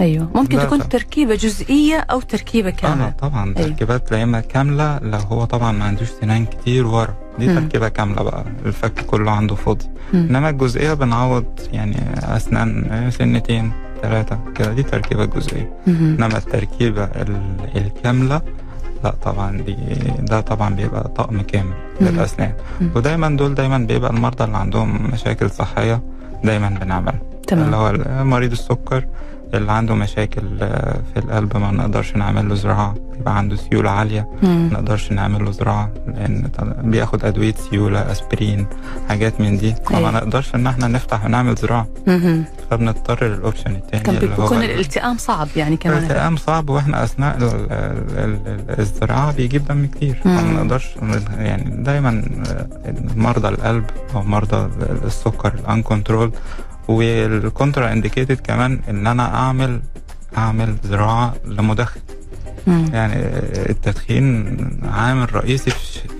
أيوه 0.00 0.28
ممكن 0.34 0.58
تكون 0.58 0.78
لا. 0.78 0.84
تركيبة 0.84 1.34
جزئية 1.34 1.96
أو 1.96 2.20
تركيبة 2.20 2.68
آه 2.68 2.72
كاملة 2.72 3.10
طبعا 3.10 3.54
أيوة. 3.56 3.68
تركيبات 3.68 4.12
لا 4.12 4.22
إما 4.22 4.40
كاملة 4.40 4.98
لو 4.98 5.18
هو 5.18 5.44
طبعا 5.44 5.72
ما 5.72 5.84
عندوش 5.84 6.08
سنان 6.20 6.44
كتير 6.46 6.86
ورا 6.86 7.14
دي 7.38 7.48
مم. 7.48 7.54
تركيبة 7.60 7.88
كاملة 7.88 8.22
بقى 8.22 8.44
الفك 8.66 9.06
كله 9.06 9.30
عنده 9.30 9.54
فاضي. 9.54 9.84
إنما 10.14 10.48
الجزئية 10.50 10.94
بنعوض 10.94 11.44
يعني 11.72 11.96
أسنان 12.18 13.10
سنتين 13.10 13.72
ثلاثة 14.02 14.38
كده 14.54 14.72
دي 14.72 14.82
تركيبة 14.82 15.24
جزئية. 15.24 15.72
مم. 15.86 16.16
إنما 16.20 16.38
التركيبة 16.38 17.04
ال- 17.04 17.56
الكاملة 17.76 18.40
لا 19.04 19.10
طبعا 19.22 19.56
دي 19.62 19.76
ده 20.18 20.40
طبعا 20.40 20.74
بيبقى 20.74 21.08
طقم 21.16 21.40
كامل 21.42 21.74
مم. 22.80 22.90
ودايما 22.94 23.28
دول 23.36 23.54
دايما 23.54 23.78
بيبقى 23.78 24.10
المرضى 24.10 24.44
اللي 24.44 24.56
عندهم 24.56 25.10
مشاكل 25.12 25.50
صحية 25.50 26.02
دايما 26.44 26.68
بنعملها. 26.68 27.20
اللي 27.52 27.66
تمام 27.70 27.74
هو 27.74 28.24
مريض 28.24 28.52
السكر 28.52 29.06
اللي 29.54 29.72
عنده 29.72 29.94
مشاكل 29.94 30.42
آه، 30.62 31.00
في 31.14 31.18
القلب 31.20 31.56
ما 31.56 31.70
نقدرش 31.70 32.16
نعمل 32.16 32.48
له 32.48 32.54
زراعة 32.54 32.94
بيبقى 33.16 33.38
عنده 33.38 33.56
سيولة 33.56 33.90
عالية. 33.90 34.28
ما 34.42 34.68
نقدرش 34.72 35.12
نعمل 35.12 35.44
له 35.44 35.50
زراعة 35.50 35.90
لأن 36.06 36.50
بياخد 36.82 37.24
أدوية 37.24 37.54
سيولة 37.70 38.12
أسبرين 38.12 38.66
حاجات 39.08 39.40
من 39.40 39.58
دي 39.58 39.74
فما 39.74 39.98
أيوة. 39.98 40.10
نقدرش 40.10 40.54
إن 40.54 40.66
إحنا 40.66 40.86
نفتح 40.88 41.24
ونعمل 41.24 41.54
زراعة. 41.54 41.86
فبنضطر 42.70 43.24
للاوبشن 43.26 43.70
التاني 43.70 44.02
كان 44.02 44.16
اللي 44.16 44.26
هو 44.38 44.42
بيكون 44.42 44.58
ال- 44.62 44.70
الالتئام 44.70 45.16
صعب 45.18 45.48
يعني 45.56 45.76
كمان 45.76 45.98
الالتئام 45.98 46.36
صعب 46.36 46.70
وإحنا 46.70 47.04
أثناء 47.04 47.36
ال- 47.36 47.42
ال- 47.44 48.18
ال- 48.18 48.40
ال- 48.46 48.80
الزراعة 48.80 49.32
بيجيب 49.32 49.64
دم 49.64 49.86
كتير. 49.86 50.20
فما 50.24 50.42
نقدرش 50.42 50.88
يعني 51.38 51.82
دايما 51.82 52.22
مرضى 53.16 53.48
القلب 53.48 53.84
أو 54.14 54.22
مرضى 54.22 54.68
السكر 55.04 55.54
ال 55.54 55.82
uncontrolled 55.82 56.32
وال 56.88 57.92
contraindicated 57.92 58.40
كمان 58.40 58.80
إن 58.90 59.06
أنا 59.06 59.34
اعمل 59.34 59.80
أعمل 60.38 60.76
زراعة 60.84 61.34
لمدخن 61.44 62.00
مم. 62.66 62.90
يعني 62.92 63.14
التدخين 63.70 64.56
عامل 64.92 65.34
رئيسي 65.34 65.70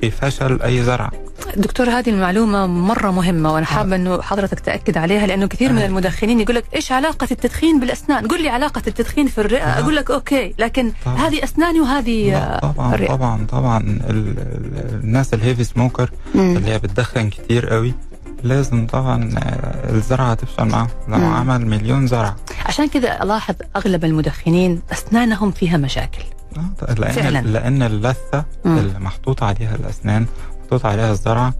في- 0.00 0.10
فشل 0.10 0.62
أي 0.62 0.82
زرعه 0.82 1.10
دكتور 1.56 1.90
هذه 1.90 2.10
المعلومة 2.10 2.66
مرة 2.66 3.10
مهمة 3.10 3.52
وأنا 3.52 3.66
حابة 3.66 3.96
أنه 3.96 4.22
حضرتك 4.22 4.60
تأكد 4.60 4.98
عليها 4.98 5.26
لأنه 5.26 5.46
كثير 5.46 5.72
من 5.72 5.78
آه. 5.78 5.86
المدخنين 5.86 6.40
يقول 6.40 6.54
لك 6.56 6.64
إيش 6.74 6.92
علاقة 6.92 7.28
التدخين 7.30 7.80
بالأسنان 7.80 8.26
قل 8.26 8.42
لي 8.42 8.48
علاقة 8.48 8.82
التدخين 8.86 9.26
في 9.26 9.40
الرئة 9.40 9.64
آه. 9.64 9.80
أقول 9.80 9.96
لك 9.96 10.10
okay 10.10 10.54
لكن 10.58 10.92
طبعا. 11.04 11.16
هذه 11.16 11.44
أسناني 11.44 11.80
وهذه 11.80 12.36
آه، 12.36 12.58
طبعا 12.58 12.94
الرئة 12.94 13.08
طبعا 13.08 13.46
طبعا 13.46 13.78
ال- 13.80 14.10
ال- 14.10 15.00
الناس 15.04 15.34
الهيفي 15.34 15.64
سموكر 15.64 16.10
مم. 16.34 16.56
اللي 16.56 16.70
هي 16.70 16.78
بتدخن 16.78 17.30
كتير 17.30 17.68
قوي 17.68 17.94
لازم 18.42 18.86
طبعا 18.86 19.30
آه، 19.38 19.90
الزرعة 19.94 20.34
تفشل 20.34 20.64
معاهم 20.64 20.88
لو 21.08 21.18
مم. 21.18 21.24
عمل 21.34 21.66
مليون 21.66 22.06
زرعة 22.06 22.36
عشان 22.66 22.88
كذا 22.88 23.22
ألاحظ 23.22 23.54
أغلب 23.76 24.04
المدخنين 24.04 24.82
أسنانهم 24.92 25.50
فيها 25.50 25.76
مشاكل 25.76 26.22
آه، 26.56 26.92
لأن 26.94 27.12
فعلاً. 27.12 27.38
لأن 27.38 27.82
اللثة 27.82 28.44
مم. 28.64 28.78
اللي 28.78 28.98
محطوط 28.98 29.42
عليها 29.42 29.74
الأسنان 29.74 30.26
محطوط 30.62 30.86
عليها 30.86 31.10
الزرعة 31.12 31.54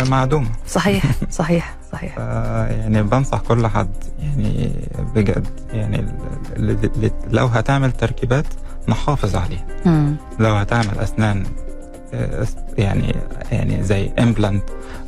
آه، 0.00 0.04
معدومة 0.04 0.48
صحيح 0.68 1.04
صحيح 1.30 1.74
صحيح 1.92 2.18
يعني 2.18 3.02
بنصح 3.02 3.38
كل 3.38 3.66
حد 3.66 3.90
يعني 4.18 4.72
بجد 5.14 5.46
يعني 5.72 6.06
لو 7.30 7.46
هتعمل 7.46 7.92
تركيبات 7.92 8.46
نحافظ 8.88 9.36
عليها 9.36 9.66
مم. 9.86 10.16
لو 10.38 10.54
هتعمل 10.54 10.98
أسنان 10.98 11.44
يعني 12.78 13.14
يعني 13.52 13.82
زي 13.82 14.10
implant 14.18 14.62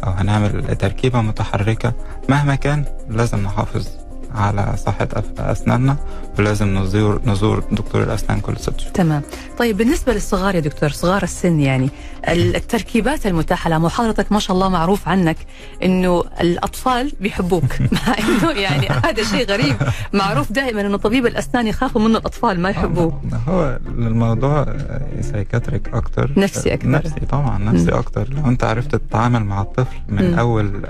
أو 0.05 0.11
هنعمل 0.11 0.77
تركيبة 0.77 1.21
متحركة 1.21 1.93
مهما 2.29 2.55
كان 2.55 2.85
لازم 3.09 3.39
نحافظ 3.39 3.89
على 4.35 4.75
صحة 4.87 5.09
أف- 5.15 5.41
أسناننا 5.41 5.97
ولازم 6.39 6.79
نزور 6.79 7.21
نزور 7.27 7.65
دكتور 7.73 8.03
الأسنان 8.03 8.41
كل 8.41 8.57
ست 8.57 8.81
شهور. 8.81 8.93
تمام. 8.95 9.23
طيب 9.59 9.77
بالنسبة 9.77 10.13
للصغار 10.13 10.55
يا 10.55 10.61
دكتور 10.61 10.89
صغار 10.91 11.23
السن 11.23 11.61
يعني 11.61 11.91
التركيبات 12.29 13.27
المتاحة 13.27 13.71
لها 13.71 13.89
حضرتك 13.89 14.33
ما 14.33 14.39
شاء 14.39 14.55
الله 14.55 14.69
معروف 14.69 15.09
عنك 15.09 15.37
إنه 15.83 16.25
الأطفال 16.41 17.13
بيحبوك. 17.21 17.65
مع 17.93 18.15
إنه 18.19 18.51
يعني 18.51 18.89
هذا 18.89 19.23
شيء 19.25 19.47
غريب. 19.49 19.77
معروف 20.13 20.53
دائما 20.53 20.81
إنه 20.81 20.97
طبيب 20.97 21.27
الأسنان 21.27 21.67
يخافوا 21.67 22.01
منه 22.01 22.19
الأطفال 22.19 22.61
ما 22.61 22.71
يحبوه. 22.71 23.21
هو 23.49 23.79
الموضوع 23.89 24.67
سايكاتريك 25.21 25.89
أكتر. 25.95 26.31
نفسي 26.37 26.75
أكتر. 26.75 26.89
نفسي 26.91 27.21
طبعا 27.31 27.59
نفسي 27.59 27.91
مم. 27.91 27.97
أكتر. 27.99 28.29
لو 28.31 28.49
أنت 28.49 28.65
عرفت 28.65 28.95
تتعامل 28.97 29.45
مع 29.45 29.61
الطفل 29.63 29.97
من. 30.09 30.35
اول 30.39 30.83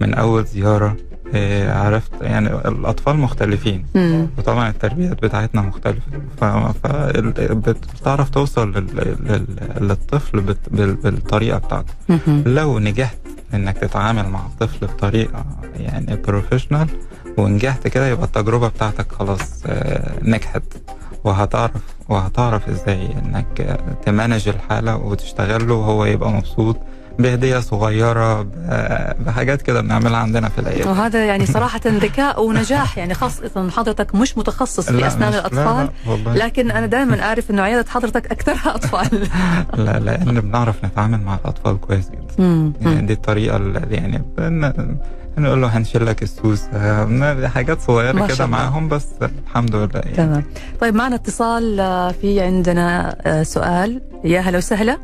من 0.00 0.14
أول 0.14 0.44
زيارة 0.44 0.96
إيه، 1.21 1.21
عرفت 1.70 2.10
يعني 2.20 2.48
الأطفال 2.48 3.16
مختلفين 3.16 3.86
مم. 3.94 4.26
وطبعا 4.38 4.68
التربيات 4.68 5.22
بتاعتنا 5.22 5.62
مختلفة 5.62 6.00
فبتعرف 7.32 8.30
توصل 8.30 8.70
لل- 8.72 9.16
لل- 9.24 9.86
للطفل 9.88 10.40
بت- 10.40 10.68
بال- 10.70 10.94
بالطريقة 10.94 11.58
بتاعته 11.58 11.92
مهم. 12.08 12.42
لو 12.46 12.78
نجحت 12.78 13.18
إنك 13.54 13.78
تتعامل 13.78 14.28
مع 14.28 14.46
الطفل 14.46 14.86
بطريقة 14.86 15.44
يعني 15.76 16.16
بروفيشنال 16.16 16.88
ونجحت 17.36 17.88
كده 17.88 18.08
يبقى 18.08 18.24
التجربة 18.24 18.68
بتاعتك 18.68 19.12
خلاص 19.12 19.62
آه، 19.66 20.12
نجحت 20.22 20.62
وهتعرف 21.24 21.80
وهتعرف 22.08 22.68
إزاي 22.68 23.08
إنك 23.12 23.60
آه، 23.60 23.78
تمانج 24.06 24.48
الحالة 24.48 24.96
وتشتغل 24.96 25.68
له 25.68 25.74
وهو 25.74 26.04
يبقى 26.04 26.30
مبسوط 26.30 26.76
بهدية 27.18 27.58
صغيرة 27.58 28.42
ب- 28.42 28.52
بحاجات 29.24 29.62
كده 29.62 29.80
بنعملها 29.80 30.16
عندنا 30.18 30.48
في 30.48 30.58
العيادة 30.58 30.90
وهذا 30.90 31.24
يعني 31.26 31.46
صراحة 31.56 31.80
ذكاء 31.86 32.44
ونجاح 32.44 32.98
يعني 32.98 33.14
خاصة 33.14 33.70
حضرتك 33.70 34.14
مش 34.14 34.38
متخصص 34.38 34.90
في 34.90 35.06
أسنان 35.06 35.28
مش- 35.28 35.34
لا، 35.34 35.42
لكن 36.34 36.70
أنا 36.70 36.86
دائما 36.86 37.22
أعرف 37.28 37.50
أنه 37.50 37.62
عيادة 37.62 37.90
حضرتك 37.90 38.32
أكثرها 38.32 38.74
أطفال. 38.74 39.28
لا 39.84 39.98
لأن 39.98 40.40
بنعرف 40.40 40.84
نتعامل 40.84 41.20
مع 41.20 41.34
الأطفال 41.34 41.80
كويس 41.80 42.10
جدا. 42.10 42.72
يعني 42.80 43.06
دي 43.06 43.12
الطريقة 43.12 43.56
اللي 43.56 43.80
يعني 43.90 44.22
نقول 45.38 45.62
له 45.62 45.68
هنشيل 45.68 46.06
لك 46.06 46.22
السوس 46.22 46.62
آه، 46.74 47.48
حاجات 47.48 47.80
صغيرة 47.80 48.26
كده. 48.26 48.46
معاهم 48.46 48.88
بس 48.88 49.06
الحمد 49.46 49.74
لله 49.76 49.88
يعني. 49.94 50.16
تمام. 50.16 50.44
طيب 50.80 50.94
معنا 50.94 51.14
اتصال 51.14 51.80
آه، 51.80 52.12
في 52.12 52.40
عندنا 52.40 53.16
آه، 53.26 53.42
سؤال. 53.42 54.02
يا 54.24 54.40
هلا 54.40 54.58
وسهلا. 54.58 54.98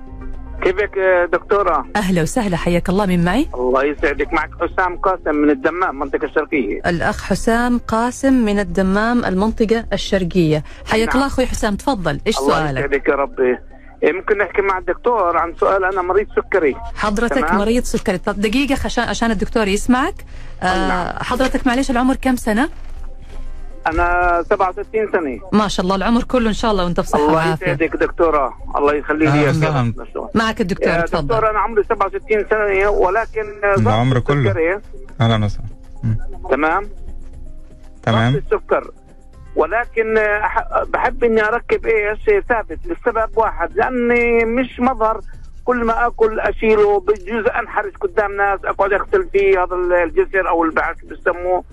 كيفك 0.62 0.98
دكتورة؟ 1.32 1.86
أهلا 1.96 2.22
وسهلا 2.22 2.56
حياك 2.56 2.88
الله 2.88 3.06
من 3.06 3.24
معي 3.24 3.48
الله 3.54 3.84
يسعدك 3.84 4.32
معك 4.32 4.50
حسام 4.60 4.96
قاسم 4.96 5.34
من 5.34 5.50
الدمام 5.50 5.98
منطقة 5.98 6.24
الشرقية 6.24 6.80
الأخ 6.86 7.22
حسام 7.24 7.78
قاسم 7.78 8.32
من 8.32 8.58
الدمام 8.58 9.24
المنطقة 9.24 9.84
الشرقية 9.92 10.64
حياك 10.86 11.08
نعم. 11.08 11.16
الله 11.16 11.26
أخوي 11.26 11.46
حسام 11.46 11.76
تفضل 11.76 12.20
إيش 12.26 12.38
الله 12.38 12.48
سؤالك 12.48 12.78
يسعدك 12.78 13.08
يا 13.08 13.14
ربي 13.14 13.58
إيه، 14.02 14.12
ممكن 14.12 14.38
نحكي 14.38 14.62
مع 14.62 14.78
الدكتور 14.78 15.36
عن 15.36 15.54
سؤال 15.60 15.84
أنا 15.84 16.02
مريض 16.02 16.26
سكري 16.36 16.76
حضرتك 16.94 17.38
تمام. 17.48 17.58
مريض 17.58 17.84
سكري 17.84 18.18
طب 18.18 18.40
دقيقة 18.40 18.76
عشان 18.84 19.04
عشان 19.04 19.30
الدكتور 19.30 19.68
يسمعك 19.68 20.14
آه 20.62 20.88
نعم. 20.88 21.12
حضرتك 21.20 21.66
معلش 21.66 21.90
العمر 21.90 22.14
كم 22.14 22.36
سنة؟ 22.36 22.68
أنا 23.86 24.42
67 24.50 25.12
سنة. 25.12 25.40
ما 25.52 25.68
شاء 25.68 25.84
الله 25.84 25.96
العمر 25.96 26.22
كله 26.22 26.48
إن 26.48 26.52
شاء 26.52 26.70
الله 26.70 26.84
وأنت 26.84 27.00
بصحة 27.00 27.20
الله 27.20 27.34
وعافية. 27.34 27.66
يسعدك 27.66 27.96
دكتورة. 27.96 28.54
الله 28.76 28.94
يخلي 28.94 29.26
لي 29.26 29.32
اياك. 29.32 29.54
يا 29.54 29.68
رب. 29.68 30.28
معك 30.34 30.60
الدكتور 30.60 31.00
تفضل. 31.00 31.26
دكتور 31.26 31.50
أنا 31.50 31.58
عمري 31.58 31.84
67 31.84 32.46
سنة 32.50 32.90
ولكن 32.90 33.44
العمر 33.78 34.18
كله. 34.18 34.50
السكري، 34.50 34.80
أهلا 35.20 35.44
وسهلا. 35.44 35.68
تمام؟ 36.50 36.88
تمام. 38.02 38.34
السكر. 38.34 38.90
ولكن 39.56 40.18
بحب 40.86 41.24
إني 41.24 41.42
أركب 41.42 41.86
إيش 41.86 42.44
ثابت 42.48 42.78
لسبب 42.86 43.30
واحد 43.36 43.76
لأني 43.76 44.44
مش 44.44 44.80
مظهر. 44.80 45.20
كل 45.64 45.84
ما 45.84 46.06
آكل 46.06 46.40
أشيله 46.40 47.00
بجوز 47.00 47.46
أنحرج 47.46 47.96
قدام 47.96 48.36
ناس 48.36 48.60
أقعد 48.64 48.92
أغسل 48.92 49.28
فيه 49.32 49.62
هذا 49.62 49.74
الجسر 50.04 50.48
أو 50.48 50.64
البعث 50.64 50.96
بسموه. 51.04 51.64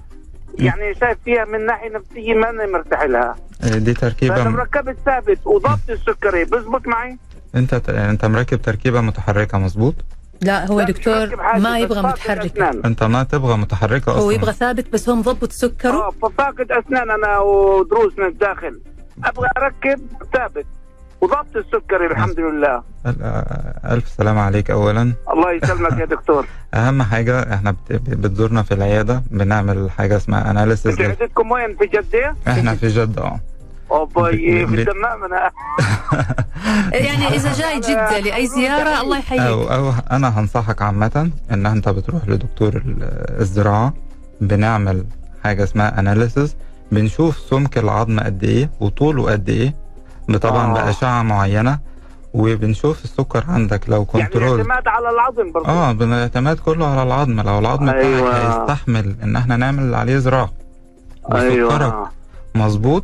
يعني 0.59 0.95
شايف 0.95 1.17
فيها 1.25 1.45
من 1.45 1.65
ناحية 1.65 1.89
نفسية 1.89 2.33
ما 2.33 2.49
أنا 2.49 2.65
مرتاح 2.65 3.01
لها. 3.03 3.35
آه، 3.63 3.77
دي 3.77 3.93
تركيبة 3.93 4.43
مركبت 4.49 4.97
ثابت 5.05 5.39
وضبط 5.47 5.79
السكري. 5.89 6.45
بزبط 6.45 6.87
معي؟ 6.87 7.17
انت 7.55 7.89
انت 7.89 8.25
مركب 8.25 8.61
تركيبة 8.61 9.01
متحركة 9.01 9.57
مظبوط؟ 9.57 9.95
لا 10.41 10.67
هو 10.67 10.81
دكتور 10.81 11.15
مركب 11.15 11.61
ما 11.61 11.79
يبغى 11.79 12.01
فاقد 12.01 12.13
متحرك. 12.13 12.51
أسنان. 12.51 12.81
انت 12.85 13.03
ما 13.03 13.23
تبغى 13.23 13.57
متحركة 13.57 14.11
أصلا. 14.11 14.23
هو 14.23 14.31
يبغى 14.31 14.53
ثابت 14.53 14.93
بس 14.93 15.09
هو 15.09 15.15
مضبط 15.15 15.51
سكره. 15.51 15.91
آه 15.91 16.09
ففاقد 16.21 16.71
أسنان 16.71 17.11
أنا 17.11 17.39
ودروسنا 17.39 18.27
الداخل. 18.27 18.81
أبغى 19.23 19.47
أركب 19.57 20.01
ثابت. 20.33 20.65
وضبط 21.25 21.55
السكري 21.55 22.05
الحمد 22.11 22.39
لله. 22.39 22.83
الف 23.91 24.07
سلامة 24.07 24.41
عليك. 24.41 24.71
اولا 24.71 25.13
الله 25.33 25.51
يسلمك 25.51 25.99
يا 25.99 26.05
دكتور. 26.05 26.45
أهم 26.73 27.03
حاجة 27.03 27.53
إحنا 27.53 27.71
بت- 27.71 27.93
بتزورنا 28.09 28.63
في 28.63 28.73
العيادة 28.73 29.23
بنعمل 29.31 29.91
حاجة 29.91 30.17
اسمها 30.17 30.51
analysis 30.51 30.87
أنتوا 30.99 31.05
عيادتكم 31.05 31.51
وين؟ 31.51 31.75
في 31.75 31.85
جدة؟ 31.85 32.35
إحنا 32.47 32.75
في 32.75 32.87
جدة 32.87 33.21
آه. 33.23 33.39
اوبا 33.91 34.31
في 34.31 34.63
الدمام 34.63 35.23
أنا. 35.23 35.51
يعني 37.07 37.27
إذا 37.35 37.53
جاي 37.53 37.79
جدة 37.79 38.19
لأي 38.19 38.47
زيارة 38.47 39.01
الله 39.01 39.17
يحييك. 39.17 39.41
أو 39.41 39.63
أو 39.63 39.93
أنا 40.11 40.39
هنصحك 40.39 40.81
عامة 40.81 41.29
إن 41.51 41.65
أنت 41.65 41.89
بتروح 41.89 42.27
لدكتور 42.27 42.75
ال- 42.75 42.97
الزراعة 43.41 43.93
بنعمل 44.41 45.05
حاجة 45.43 45.63
اسمها 45.63 45.99
analysis 45.99 46.55
بنشوف 46.91 47.37
سمك 47.39 47.77
العظم 47.77 48.19
قد 48.19 48.43
إيه 48.43 48.69
وطوله 48.79 49.31
قد 49.31 49.49
إيه 49.49 49.73
طبعا 50.41 50.77
آه. 50.79 50.85
باشعه 50.85 51.23
معينة 51.23 51.79
وبنشوف 52.33 53.03
السكر 53.03 53.43
عندك. 53.47 53.89
لو 53.89 54.07
يعني 54.13 54.27
control. 54.29 54.59
اعتماد 54.59 54.87
على 54.87 55.09
العظم 55.09 55.51
برضه 55.51 55.69
آه 55.69 55.91
بالاعتماد 55.91 56.59
كله 56.59 56.87
على 56.87 57.03
العظم. 57.03 57.41
لو 57.41 57.59
العظم 57.59 57.85
بتاعك 57.85 58.03
أيوة. 58.05 58.59
هيستحمل 58.61 59.15
إن 59.23 59.35
إحنا 59.35 59.57
نعمل 59.57 59.95
عليه 59.95 60.17
زراعه 60.17 60.51
أيوه. 61.33 62.09
مظبوط 62.55 63.03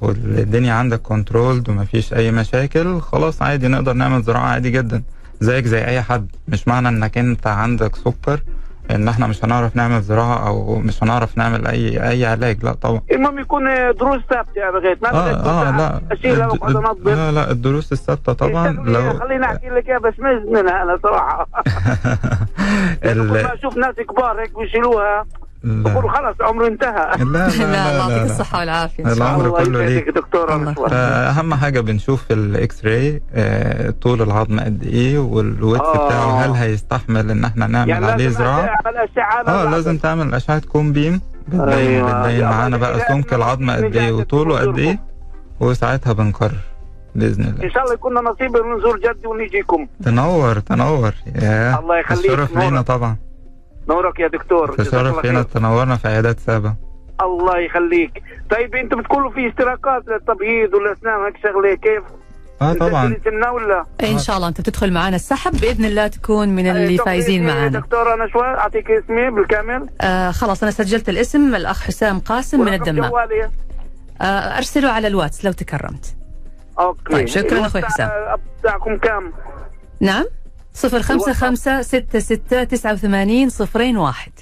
والدنيا 0.00 0.72
عندك 0.74 1.00
controlled 1.02 1.68
ومفيش 1.68 2.14
أي 2.14 2.30
مشاكل 2.30 3.00
خلاص 3.00 3.42
عادي 3.42 3.68
نقدر 3.68 3.92
نعمل 3.92 4.22
زراعة 4.22 4.46
عادي 4.46 4.70
جدا. 4.70 5.02
زيك 5.40 5.66
زي 5.66 5.84
أي 5.84 6.02
حد. 6.02 6.26
مش 6.48 6.68
معنى 6.68 6.88
إنك 6.88 7.18
أنت 7.18 7.46
عندك 7.46 7.96
سكر 7.96 8.40
إن 8.90 9.08
إحنا 9.08 9.26
مش 9.26 9.44
هنعرف 9.44 9.76
نعمل 9.76 10.00
زراعة 10.02 10.48
أو 10.48 10.78
مش 10.78 11.02
هنعرف 11.02 11.38
نعمل 11.38 11.66
اي 11.66 12.08
أي 12.10 12.26
علاج. 12.26 12.64
لا 12.64 12.72
طبعا. 12.72 13.00
المهم 13.12 13.38
يكون 13.38 13.64
دروس 14.00 14.20
ثابتة 14.30 14.58
يا 14.58 14.70
بغيت. 14.70 15.02
ما 15.02 15.10
آه 15.10 15.30
آه 15.30 15.76
لا. 15.76 16.00
اشيلها 16.12 16.46
الد- 16.46 16.52
واقعد 16.62 16.76
انظف 16.76 17.06
لا 17.06 17.32
لا 17.32 17.50
الدروس 17.50 17.92
الثابتة 17.92 18.32
طبعا. 18.32 18.68
لو 18.72 19.18
خليني 19.18 19.44
أحكي 19.44 19.68
لك 19.68 19.88
إياها 19.88 19.98
بس 19.98 20.14
منها 20.48 20.82
أنا 20.82 20.98
صراحة. 21.02 21.48
لأنه 23.02 23.22
كل 23.32 23.36
ال- 23.38 23.42
ما 23.42 23.54
أشوف 23.54 23.76
ناس 23.76 23.94
كبار 23.94 24.40
هيك 24.40 24.58
بيشيلوها 24.58 25.26
بقولوا 25.64 26.10
لا 26.10 26.16
خلص 26.16 26.36
عمره 26.40 26.66
انتهى 26.66 27.10
لا 27.18 27.24
لا 27.24 27.46
الله 27.48 27.48
لا 27.72 27.92
يعطيك 27.96 28.08
لا, 28.10 28.16
لا. 28.16 28.24
الصحة 28.24 28.58
والعافية 28.58 29.04
إن 29.04 29.08
شاء 29.08 29.16
العمر 29.16 29.44
الله 29.46 29.58
الله 29.62 29.64
كله 29.64 29.84
ليك. 29.86 30.08
دكتور. 30.08 30.88
فأهم 30.88 31.54
حاجة 31.54 31.80
بنشوف 31.80 32.24
في 32.24 32.34
ال 32.34 32.84
x-ray 32.84 33.22
آه، 33.34 33.90
طول 33.90 34.22
العظم 34.22 34.60
قد 34.60 34.82
إيه 34.82 35.18
وال 35.18 35.36
width 35.36 35.80
آه. 35.80 36.06
بتاعه 36.06 36.44
هل 36.44 36.50
هيستحمل 36.50 37.30
إن 37.30 37.44
إحنا 37.44 37.66
نعمل 37.66 37.88
يعني 37.90 38.06
عليه 38.06 38.30
على 38.38 39.48
آه. 39.48 39.70
لازم 39.70 39.98
تعمل 39.98 40.34
أشعة 40.34 40.58
كوم 40.60 40.92
بيم 40.92 41.20
بتبين 41.48 41.68
أيوة. 41.68 42.22
بتبين 42.22 42.44
معانا 42.44 42.76
بقى. 42.76 43.00
سمك 43.08 43.34
العظم 43.34 43.70
قد 43.70 43.82
إيه 43.82 43.88
رجعت 43.88 44.12
وطوله 44.12 44.58
قد 44.60 44.78
إيه 44.78 44.84
تزوركم. 44.92 44.98
وساعتها 45.60 46.12
بنقرر 46.12 46.52
بإذن 47.14 47.44
الله 47.44 47.64
إن 47.64 47.70
شاء 47.70 47.82
الله 47.82 47.94
يكون 47.94 48.14
نصيب 48.14 48.50
نزور 48.78 48.98
جدي 48.98 49.26
ونيجيكم 49.26 49.86
تنور 50.04 50.58
تنور 50.58 51.12
يا 51.34 51.78
الله 51.78 51.98
يخليك، 51.98 52.24
الشرف 52.24 52.56
لينا. 52.58 52.82
طبعا 52.82 53.16
نورك 53.88 54.20
يا 54.20 54.28
دكتور 54.28 54.76
لينا 54.78 55.12
خير. 55.22 55.42
تنورنا 55.42 55.96
في 55.96 56.08
عيادات 56.08 56.40
سابا 56.40 56.74
الله 57.20 57.58
يخليك 57.58 58.22
طيب 58.50 58.74
أنتم 58.74 59.00
بتقولوا 59.00 59.30
في 59.30 59.48
اشتراكات 59.48 60.02
للتبييض 60.08 60.74
والأسنان 60.74 61.24
هيك 61.24 61.36
شغلة 61.42 61.74
كيف؟ 61.74 62.02
آه 62.62 62.72
انت 62.72 62.80
طبعا 62.80 63.16
ولا؟ 63.52 63.84
إن 64.04 64.18
شاء 64.18 64.36
الله 64.36 64.48
أنت 64.48 64.60
بتدخل 64.60 64.92
معنا 64.92 65.16
السحب 65.16 65.52
بإذن 65.52 65.84
الله 65.84 66.06
تكون 66.06 66.48
من 66.48 66.66
اللي 66.66 66.88
إيه، 66.88 66.98
طب 66.98 67.04
فايزين 67.04 67.46
معنا 67.46 67.80
دكتور 67.80 68.14
أنا 68.14 68.28
شوي 68.28 68.46
أعطيك 68.46 68.90
اسمي 68.90 69.30
بالكامل 69.30 69.88
آه 70.00 70.30
خلاص 70.30 70.62
أنا 70.62 70.72
سجلت 70.72 71.08
الاسم 71.08 71.54
الأخ 71.54 71.82
حسام 71.82 72.18
قاسم 72.18 72.60
من 72.60 72.74
الدمام. 72.74 73.12
آه 74.20 74.24
أرسله 74.24 74.88
على 74.90 75.06
الواتس 75.06 75.44
لو 75.44 75.52
تكرمت 75.52 76.16
okay 76.78 77.12
طيب، 77.12 77.26
شكراً 77.26 77.66
أخوي 77.66 77.82
حسام. 77.82 78.10
بتاعكم 78.60 78.96
كام؟ 78.96 79.32
نعم 80.00 80.24
صفر 80.74 81.02
خمسة 81.02 81.32
خمسة 81.32 81.82
ستة 81.82 82.18
ستة 82.18 82.64
تسعة 82.64 82.92
وثمانين 82.92 83.48
صفرين 83.48 83.96
واحد. 83.96 84.32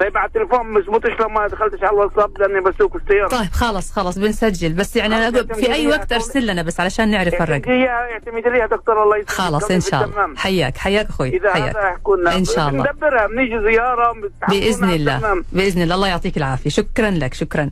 طيب 0.00 0.16
على 0.16 0.26
التليفون 0.26 0.66
ما 0.66 0.80
زبطش 0.80 1.20
لما 1.20 1.46
دخلتش 1.46 1.82
على 1.82 1.90
الواتساب؟ 1.90 2.38
لأني 2.38 2.60
بسوق 2.60 2.96
السيارة. 2.96 3.28
طيب 3.28 3.52
خلاص 3.52 3.92
خلاص 3.92 4.18
بنسجل. 4.18 4.72
بس 4.72 4.96
يعني 4.96 5.32
في 5.54 5.72
أي 5.72 5.86
وقت 5.86 6.12
أرسل 6.12 6.46
لنا 6.46 6.62
بس 6.62 6.80
علشان 6.80 7.10
نعرف 7.10 7.42
الرقم. 7.42 7.70
هي 7.70 7.88
اعتمدي 7.88 8.50
لي 8.50 8.58
يا 8.58 8.66
دكتور 8.66 9.02
الله 9.02 9.16
يسلمك. 9.16 9.30
خلاص 9.30 9.70
إن 9.70 9.80
شاء 9.80 10.04
الله. 10.04 10.36
حياك 10.36 10.76
حياك 10.76 11.08
أخوي 11.08 11.36
إذا 11.36 11.52
حياك. 11.52 11.76
هذا 11.76 12.36
إن 12.36 12.44
شاء 12.44 12.68
الله. 12.68 12.84
بندبرها 12.84 13.26
بنيجي 13.26 13.60
زيارة 13.70 14.14
بإذن 14.48 14.90
الله. 14.90 15.42
بإذن 15.52 15.82
الله. 15.82 15.94
الله 15.94 16.08
يعطيك 16.08 16.36
العافية. 16.36 16.70
شكرا 16.70 17.10
لك 17.10 17.34
شكرا. 17.34 17.70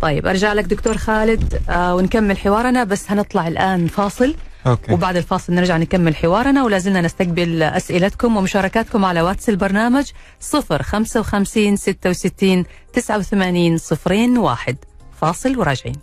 طيب 0.00 0.26
أرجع 0.26 0.52
لك 0.52 0.64
دكتور 0.64 0.96
خالد 0.96 1.62
آه 1.70 1.94
ونكمل 1.94 2.38
حوارنا. 2.38 2.84
بس 2.84 3.10
هنطلع 3.10 3.48
الآن 3.48 3.86
فاصل. 3.86 4.34
okay. 4.66 4.92
وبعد 4.92 5.16
الفاصل 5.16 5.52
نرجع 5.54 5.76
نكمل 5.76 6.16
حوارنا 6.16 6.64
ولا 6.64 6.78
زلنا 6.78 7.00
نستقبل 7.00 7.62
أسئلتكم 7.62 8.36
ومشاركاتكم 8.36 9.04
على 9.04 9.22
واتس 9.22 9.48
البرنامج 9.48 10.10
055 10.40 11.76
66 11.76 12.64
89 12.92 13.78
صفرين 13.78 14.38
واحد. 14.38 14.76
فاصل 15.20 15.58
وراجعين. 15.58 15.96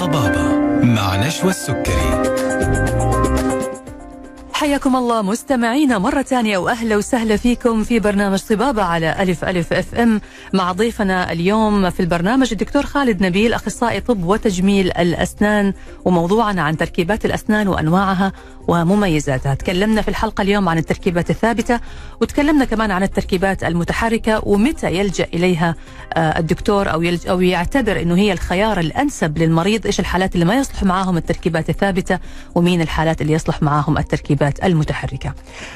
طبابة 0.00 0.58
مع 0.82 1.26
نشوى 1.26 1.50
السكري. 1.50 2.17
حياكم 4.58 4.96
الله 4.96 5.22
مستمعينا 5.22 5.98
مرة 5.98 6.22
ثانية 6.22 6.58
وأهلا 6.58 6.96
وسهلا 6.96 7.36
فيكم 7.36 7.84
في 7.84 8.00
برنامج 8.00 8.38
طبابة 8.38 8.82
على 8.82 9.22
ألف 9.22 9.44
ألف 9.44 9.72
أف 9.72 9.94
أم 9.94 10.20
مع 10.54 10.72
ضيفنا 10.72 11.32
اليوم 11.32 11.90
في 11.90 12.00
البرنامج 12.00 12.48
الدكتور 12.52 12.82
خالد 12.82 13.22
نبيل 13.22 13.54
أخصائي 13.54 14.00
طب 14.00 14.24
وتجميل 14.24 14.92
الأسنان 14.92 15.72
وموضوعنا 16.04 16.62
عن 16.62 16.76
تركيبات 16.76 17.24
الأسنان 17.24 17.68
وأنواعها 17.68 18.32
ومميزاتها. 18.68 19.54
تكلمنا 19.54 20.02
في 20.02 20.08
الحلقة 20.08 20.42
اليوم 20.42 20.68
عن 20.68 20.78
التركيبات 20.78 21.30
الثابتة 21.30 21.80
وتكلمنا 22.20 22.64
كمان 22.64 22.90
عن 22.90 23.02
التركيبات 23.02 23.64
المتحركة 23.64 24.40
ومتى 24.48 24.94
يلجأ 24.94 25.26
إليها 25.34 25.74
آه، 26.14 26.38
الدكتور 26.38 26.92
أو, 26.92 27.02
يلج 27.02 27.28
أو 27.28 27.40
يعتبر 27.40 28.02
أنه 28.02 28.16
هي 28.16 28.32
الخيار 28.32 28.80
الأنسب 28.80 29.38
للمريض 29.38 29.86
إيش 29.86 30.00
الحالات 30.00 30.34
اللي 30.34 30.44
ما 30.44 30.54
يصلح 30.54 30.82
معاهم 30.82 31.16
التركيبات 31.16 31.70
الثابتة 31.70 32.18
ومين 32.54 32.80
الحالات 32.80 33.20
اللي 33.22 33.32
يصلح 33.32 33.62
معاهم 33.62 33.98
التركيبات 33.98 34.47
المتحركة. 34.64 35.34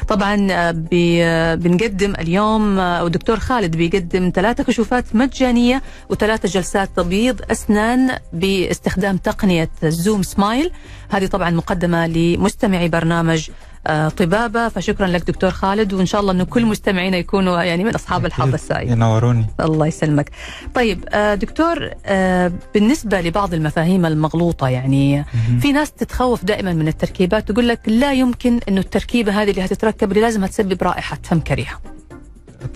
طبعا 0.09 0.47
آه، 0.51 0.85
آه، 0.93 1.55
بنقدم 1.55 2.15
اليوم 2.19 2.79
آه، 2.79 3.05
والدكتور 3.05 3.39
خالد 3.39 3.77
بيقدم 3.77 4.33
ثلاثة 4.35 4.65
كشوفات 4.65 5.05
مجانية 5.17 5.83
وثلاثة 6.09 6.49
جلسات 6.49 6.91
تبييض 6.97 7.41
أسنان 7.51 8.19
باستخدام 8.33 9.17
تقنية 9.17 9.71
زوم 9.85 10.23
سمايل 10.23 10.71
هذه 11.11 11.27
طبعا 11.27 11.51
مقدمة 11.51 12.07
لمستمعي 12.07 12.89
برنامج 12.89 13.51
آه، 13.87 14.09
طبابة 14.09 14.69
فشكرا 14.69 15.07
لك 15.07 15.27
دكتور 15.27 15.51
خالد 15.51 15.93
وإن 15.93 16.07
شاء 16.07 16.21
الله 16.21 16.33
أنه 16.33 16.45
كل 16.45 16.67
مستمعينا 16.67 17.17
يكونوا 17.17 17.63
يعني 17.63 17.85
من 17.85 17.95
أصحاب 17.95 18.27
الحظ 18.27 18.55
السعيد 18.55 18.91
ينوروني. 18.91 19.47
الله 19.61 19.87
يسلمك. 19.87 20.31
طيب 20.75 21.05
آه، 21.09 21.35
دكتور 21.35 21.91
آه، 22.07 22.53
بالنسبة 22.75 23.21
لبعض 23.21 23.55
المفاهيم 23.55 24.07
المغلوطة 24.07 24.69
يعني 24.69 25.25
في 25.61 25.73
ناس 25.73 25.93
تتخوف 25.93 26.45
دائما 26.45 26.73
من 26.73 26.89
التركيبات 26.89 27.49
تقول 27.49 27.69
لك 27.69 27.81
لا 27.87 28.13
يمكن 28.13 28.61
أنه 28.69 28.81
التركيبة 28.81 29.43
هذه 29.43 29.51
اللي 29.51 29.65
هتتركب 29.65 30.11
اللي 30.11 30.21
لازم 30.23 30.47
تسبب 30.47 30.83
رائحة 30.83 31.19
فم 31.23 31.41
كريهة. 31.41 31.81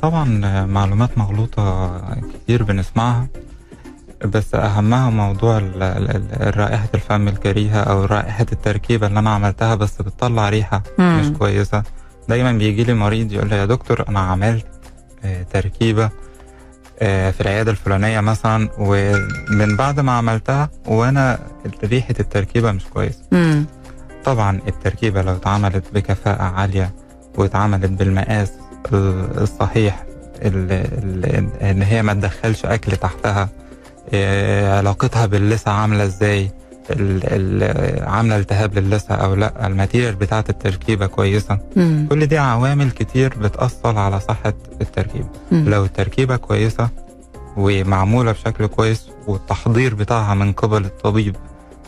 طبعا 0.02 0.24
معلومات 0.66 1.18
مغلوطة 1.18 2.00
كتير 2.44 2.62
بنسمعها. 2.62 3.26
بس 4.24 4.54
أهمها 4.54 5.10
موضوع 5.10 5.58
ال- 5.58 5.82
ال- 5.82 6.10
ال- 6.42 6.56
رائحة 6.58 6.88
الفم 6.94 7.28
الكريهة 7.28 7.80
أو 7.80 8.04
رائحة 8.04 8.46
التركيبة 8.52 9.06
اللي 9.06 9.18
أنا 9.18 9.30
عملتها 9.30 9.74
بس 9.74 10.02
بتطلع 10.02 10.48
ريحة 10.48 10.82
مم. 10.98 11.20
مش 11.20 11.38
كويسة 11.38 11.82
دايما 12.28 12.52
بيجي 12.52 12.84
لي 12.84 12.94
مريض 12.94 13.32
يقول 13.32 13.48
لي 13.48 13.56
يا 13.56 13.64
دكتور 13.66 14.04
أنا 14.08 14.20
عملت 14.20 14.66
آه، 15.24 15.42
تركيبة 15.42 16.10
آه، 17.00 17.30
في 17.30 17.40
العيادة 17.40 17.70
الفلانية 17.70 18.20
مثلا 18.20 18.68
ومن 18.78 19.76
بعد 19.76 20.00
ما 20.00 20.12
عملتها 20.12 20.70
وأنا 20.86 21.38
ريحة 21.84 22.14
التركيبة 22.20 22.72
مش 22.72 22.84
كويسة 22.84 23.22
مم. 23.32 23.66
طبعا 24.24 24.60
التركيبة 24.68 25.22
لو 25.22 25.32
اتعملت 25.32 25.84
بكفاءة 25.94 26.42
عالية 26.42 26.94
واتعملت 27.34 27.90
بالمقاس 27.90 28.52
ال- 28.92 29.42
الصحيح 29.42 30.04
ال- 30.42 30.72
ال- 30.72 31.62
إن 31.62 31.82
هي 31.82 32.02
ما 32.02 32.12
تدخلش 32.14 32.64
أكل 32.66 32.96
تحتها 32.96 33.48
علاقتها 34.14 35.26
باللسع 35.26 35.70
عاملة 35.72 36.04
إزاي 36.04 36.50
عاملة 38.00 38.36
التهاب 38.36 38.78
للسع 38.78 39.24
أو 39.24 39.34
لأ 39.34 39.66
الماتيريال 39.66 40.14
بتاعة 40.14 40.44
التركيبة 40.48 41.06
كويسة 41.06 41.58
مم. 41.76 42.06
كل 42.10 42.26
دي 42.26 42.38
عوامل 42.38 42.90
كتير 42.90 43.34
بتأثر 43.38 43.98
على 43.98 44.20
صحة 44.20 44.54
التركيبة 44.80 45.28
مم. 45.52 45.68
لو 45.68 45.84
التركيبة 45.84 46.36
كويسة 46.36 46.88
ومعمولة 47.56 48.32
بشكل 48.32 48.66
كويس 48.66 49.06
والتحضير 49.26 49.94
بتاعها 49.94 50.34
من 50.34 50.52
قبل 50.52 50.84
الطبيب 50.84 51.36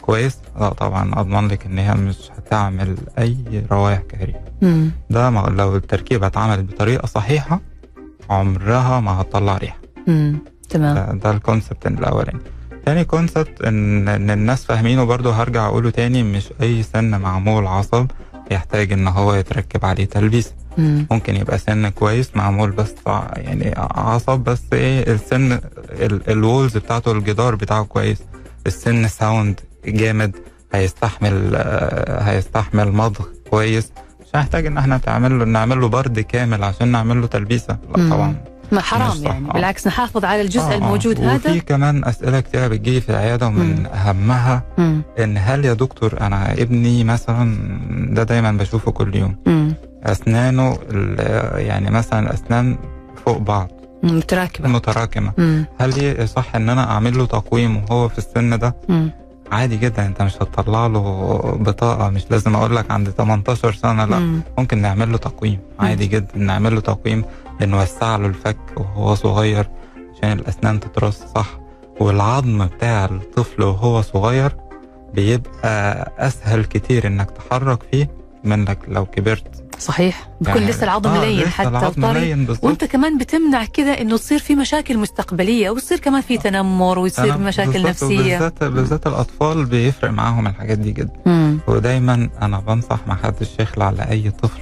كويس 0.03 0.39
لا 0.61 0.69
طبعا 0.69 1.21
أضمن 1.21 1.49
لك 1.49 1.67
إن 1.67 1.79
هي 1.79 1.95
مش 1.95 2.17
هتعمل 2.39 2.97
أي 3.19 3.37
روائح 3.73 3.99
كريهة 4.01 4.41
مم. 4.63 4.91
ده 5.11 5.31
ما- 5.31 5.55
لو 5.57 5.77
التركيبة 5.77 6.27
اتعملت 6.27 6.73
بطريقة 6.73 7.07
صحيحة 7.07 7.61
عمرها 8.31 9.01
ما 9.01 9.21
هتطلع 9.21 9.57
ريحة 9.57 9.79
مم. 10.07 10.39
تمام. 10.69 10.95
ده, 10.95 11.13
ده 11.13 11.31
ال 11.31 11.38
concept 11.38 11.87
الأولاني. 11.87 12.41
تاني 12.87 13.05
concept 13.05 13.63
ان 13.63 14.09
إن 14.09 14.31
الناس 14.31 14.65
فاهمينه 14.65 15.05
برضو 15.05 15.31
هرجع 15.31 15.67
أقوله 15.67 15.91
تاني 15.91 16.23
مش 16.23 16.49
أي 16.63 16.83
سن 16.83 17.21
معمول 17.21 17.67
عصب 17.67 18.07
يحتاج 18.51 18.93
إن 18.93 19.09
هو 19.09 19.35
يتركب 19.35 19.85
عليه 19.85 20.05
تلبيس. 20.05 20.53
مم. 20.79 21.07
ممكن 21.11 21.37
يبقى 21.37 21.59
سن 21.59 21.89
كويس 21.89 22.31
معمول 22.37 22.71
بس 22.71 22.95
يعني 23.37 23.75
عصب 23.79 24.39
بس 24.41 24.63
إيه 24.73 25.13
السن 25.13 25.53
ال- 25.53 26.31
walls 26.31 26.77
بتاعته 26.77 27.13
الجدار 27.13 27.55
بتاعه 27.55 27.85
كويس. 27.85 28.19
السن 28.67 29.09
sound 29.09 29.61
جامد 29.87 30.37
هيستحمل 30.73 31.53
آه، 31.55 32.21
هيستحمل 32.23 32.93
مضغ 32.93 33.25
كويس. 33.51 33.93
مش 34.21 34.27
هنحتاج 34.35 34.67
إن 34.67 34.79
إحنا 34.79 34.99
تعمل 34.99 35.39
له 35.39 35.45
نعمل 35.45 35.81
له 35.81 35.89
برد 35.89 36.21
كامل 36.21 36.65
عشان 36.65 36.89
نعمل 36.89 37.21
له 37.21 37.27
تلبيسة. 37.27 37.79
لا. 37.97 38.11
طبعا. 38.11 38.35
ما 38.73 38.81
حرام 38.81 39.09
مش 39.11 39.15
صح، 39.17 39.31
يعني 39.31 39.49
آه. 39.49 39.53
بالعكس 39.53 39.87
نحافظ 39.87 40.25
على 40.25 40.41
الجزء 40.43 40.61
آه، 40.63 40.73
آه. 40.73 40.77
الموجود 40.77 41.19
وفي 41.19 41.27
هذا 41.29 41.59
كمان 41.59 42.05
أسئلة 42.05 42.41
كتير 42.41 42.69
بتجي 42.69 43.01
في 43.01 43.09
العيادة 43.11 43.47
ومن 43.47 43.77
مم. 43.81 43.87
أهمها 43.87 44.63
مم. 44.79 45.03
إن 45.19 45.37
هل 45.39 45.65
يا 45.65 45.73
دكتور 45.73 46.21
أنا 46.21 46.53
ابني 46.53 47.05
مثلا 47.05 47.57
ده 48.15 48.23
دايما 48.23 48.53
بشوفه 48.53 48.91
كل 48.93 49.17
يوم 49.17 49.37
مم. 49.47 49.75
أسنانه 50.05 50.79
يعني 51.57 51.91
مثلا 51.91 52.21
الأسنان 52.31 52.77
فوق 53.27 53.39
بعض 53.39 53.69
متراكمة 54.03 55.33
مم. 55.39 55.65
هل 55.81 55.99
ي- 56.05 56.27
صح 56.27 56.57
إن 56.57 56.69
أنا 56.69 56.91
أعمل 56.91 57.19
له 57.19 57.27
تقويم 57.27 57.77
وهو 57.77 58.09
في 58.09 58.19
السن 58.19 58.59
ده 58.59 58.77
مم. 58.89 59.11
عادي 59.53 59.77
جدا 59.77 60.07
أنت 60.07 60.23
مش 60.23 60.37
هتطلع 60.37 60.87
له 60.87 61.01
بطاقة 61.61 62.09
مش 62.09 62.23
لازم 62.31 62.57
أقول 62.57 62.77
لك 62.77 62.91
عند 62.91 63.11
18 63.11 63.73
سنة 63.73 64.05
لا 64.05 64.19
مم. 64.19 64.41
ممكن 64.59 64.79
نعمل 64.79 65.13
له 65.13 65.19
تقويم 65.19 65.59
عادي 65.81 66.07
جدا 66.07 66.39
نعمل 66.39 66.75
له 66.75 66.81
تقويم 66.81 67.25
بنوسع 67.61 68.17
له 68.17 68.27
الفك 68.27 68.57
وهو 68.77 69.15
صغير 69.15 69.69
عشان 70.17 70.33
الأسنان 70.39 70.81
تترص 70.81 71.19
صح؟ 71.35 71.59
والعظم 72.01 72.67
بتاع 72.67 73.05
الطفل 73.05 73.63
وهو 73.63 74.03
صغير 74.03 74.57
بيبقى 75.15 76.13
أسهل 76.19 76.65
كتير 76.65 77.07
إنك 77.07 77.31
تحرك 77.31 77.83
فيه 77.91 78.11
منك 78.45 78.79
لو 78.89 79.07
كبرت. 79.07 79.65
صحيح. 79.79 80.29
بيكون 80.41 80.61
يعني- 80.63 80.71
لسه 80.73 80.85
العظم 80.85 81.11
آه، 81.11 81.25
لين 81.25 81.49
حتى 81.49 81.93
لين. 81.97 82.47
وأنت 82.63 82.85
كمان 82.85 83.19
بتمنع 83.19 83.65
كده 83.65 84.01
إنه 84.01 84.17
تصير 84.17 84.39
في 84.39 84.55
مشاكل 84.55 84.99
مستقبلية 84.99 85.71
ويصير 85.71 85.99
كمان 85.99 86.21
في 86.21 86.39
تنمر 86.39 86.99
ويصير 86.99 87.39
مشاكل 87.39 87.83
نفسية. 87.83 88.39
بالذات 88.39 88.65
بالذات 88.65 89.07
الأطفال 89.07 89.65
بيفرق 89.65 90.11
معاهم 90.11 90.47
الحاجات 90.47 90.79
دي 90.79 90.93
جدا. 90.93 91.13
مم. 91.27 91.59
ودايما 91.69 92.31
أنا 92.43 92.61
بنصح 92.61 92.99
ما 93.07 93.15
حدش 93.15 93.51
يخلع 93.61 93.87
على 93.87 94.11
اي 94.11 94.31
طفل 94.31 94.61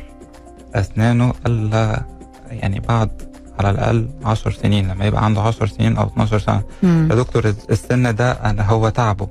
أسنانه 0.75 1.33
ألا 1.47 2.03
يعني 2.51 2.81
بعد 2.81 3.11
على 3.59 3.71
الأقل 3.71 4.09
10 4.25 4.51
سنين 4.51 4.89
لما 4.89 5.05
يبقى 5.05 5.25
عنده 5.25 5.41
10 5.43 5.67
سنين 5.67 5.97
أو 5.97 6.07
12 6.07 6.39
سنة. 6.39 6.63
يا 6.83 7.15
دكتور 7.15 7.55
السن 7.71 8.15
ده 8.15 8.33
أنا 8.33 8.67
هو 8.69 8.89
تعبه. 8.89 9.29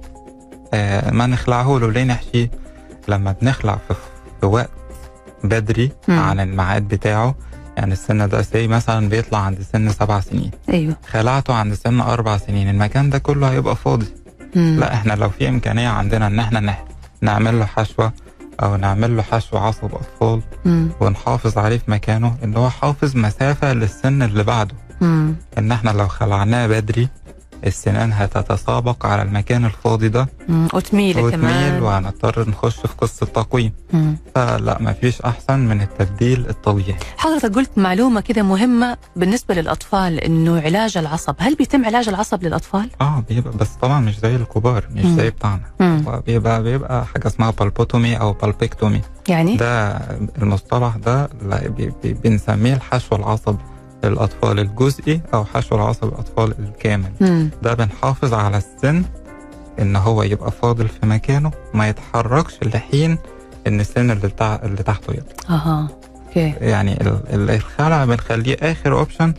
آه 0.73 1.11
ما 1.11 1.25
نخلعه 1.27 1.77
له. 1.79 1.91
ليه 1.91 2.03
نحشيه؟ 2.03 2.51
لما 3.07 3.35
بنخلع 3.41 3.77
في, 3.87 3.93
في 4.41 4.45
وقت 4.45 4.69
بدري 5.43 5.91
مم. 6.07 6.19
عن 6.19 6.39
الميعاد 6.39 6.87
بتاعه 6.87 7.35
يعني 7.77 7.93
السن 7.93 8.29
ده 8.29 8.41
سي 8.41 8.67
مثلا 8.67 9.09
بيطلع 9.09 9.39
عند 9.39 9.61
سن 9.73 9.89
سبع 9.89 10.19
سنين. 10.19 10.51
أيوه. 10.69 10.95
خلعته 11.09 11.53
عند 11.53 11.73
سن 11.73 11.99
أربع 12.01 12.37
سنين. 12.37 12.69
المكان 12.69 13.09
ده 13.09 13.17
كله 13.17 13.51
هيبقى 13.51 13.75
فاضي. 13.75 14.07
مم. 14.55 14.77
لا 14.79 14.93
إحنا 14.93 15.13
لو 15.13 15.29
في 15.29 15.49
إمكانية 15.49 15.89
عندنا 15.89 16.27
إن 16.27 16.39
إحنا 16.39 16.75
نعمل 17.21 17.59
له 17.59 17.65
حشوة 17.65 18.11
أو 18.63 18.75
نعمل 18.75 19.17
له 19.17 19.21
حشو 19.23 19.57
عصب 19.57 19.95
اطفال 19.95 20.41
مم. 20.65 20.89
ونحافظ 20.99 21.57
عليه 21.57 21.77
في 21.77 21.91
مكانه 21.91 22.35
إن 22.43 22.55
هو 22.57 22.69
حافظ 22.69 23.15
مسافة 23.15 23.73
للسن 23.73 24.21
اللي 24.21 24.43
بعده 24.43 24.75
مم. 25.01 25.35
إن 25.57 25.71
إحنا 25.71 25.89
لو 25.89 26.07
خلعناه 26.07 26.67
بدري 26.67 27.09
السنان 27.65 28.13
هتتسابق 28.13 29.05
على 29.05 29.21
المكان 29.21 29.65
الفاضي 29.65 30.09
ده. 30.09 30.27
وتميل 30.73 31.19
وتميل 31.19 31.83
وهنضطر 31.83 32.49
نخش 32.49 32.75
في 32.75 32.87
قصة 32.97 33.25
تقويم. 33.25 33.73
فلا 34.35 34.77
مفيش 34.81 35.21
أحسن 35.21 35.59
من 35.59 35.81
التبديل 35.81 36.49
الطبيعي. 36.49 36.95
حضرتك 37.17 37.55
قلت 37.55 37.69
معلومة 37.77 38.21
كده 38.21 38.43
مهمة 38.43 38.97
بالنسبة 39.15 39.55
للأطفال 39.55 40.19
إنه 40.19 40.61
علاج 40.61 40.97
العصب. 40.97 41.35
هل 41.39 41.55
بيتم 41.55 41.85
علاج 41.85 42.09
العصب 42.09 42.43
للأطفال؟ 42.43 42.89
آه 43.01 43.23
بيبقى 43.29 43.57
بس 43.57 43.69
طبعا 43.81 43.99
مش 43.99 44.19
زي 44.19 44.35
الكبار 44.35 44.85
مش 44.91 45.05
مم. 45.05 45.15
زي 45.17 45.29
بتاعنا. 45.29 45.61
بيبقى 46.27 46.63
بيبقى 46.63 47.05
حاجة 47.05 47.27
اسمها 47.27 47.51
بالبلبوتومي 47.51 48.15
أو 48.19 48.33
بالبلبيكتومي 48.33 49.01
يعني؟ 49.29 49.57
ده 49.57 49.97
المصطلح 50.41 50.95
ده 50.95 51.29
بنسميه 52.03 52.73
الحشو 52.73 53.15
العصبي. 53.15 53.63
للأطفال 54.05 54.59
الجزئي 54.59 55.21
أو 55.33 55.45
حشو 55.45 55.75
العصب 55.75 56.03
الأطفال 56.07 56.53
الكامل 56.59 57.11
مم. 57.21 57.49
ده 57.63 57.73
بنحافظ 57.73 58.33
على 58.33 58.57
السن 58.57 59.03
إن 59.79 59.95
هو 59.95 60.23
يبقى 60.23 60.51
فاضل 60.51 60.87
في 60.87 61.05
مكانه 61.05 61.51
ما 61.73 61.89
يتحركش 61.89 62.53
لحين 62.63 63.17
إن 63.67 63.79
السن 63.79 64.11
اللي, 64.11 64.29
تع... 64.29 64.55
اللي 64.63 64.83
تحته 64.83 65.13
يطلع 65.13 65.55
أها 65.55 65.87
okay 66.27 66.53
يعني 66.61 67.01
ال- 67.01 67.19
ال- 67.33 67.49
الخلع 67.51 68.05
بنخليه 68.05 68.57
آخر 68.61 68.99
option 68.99 69.33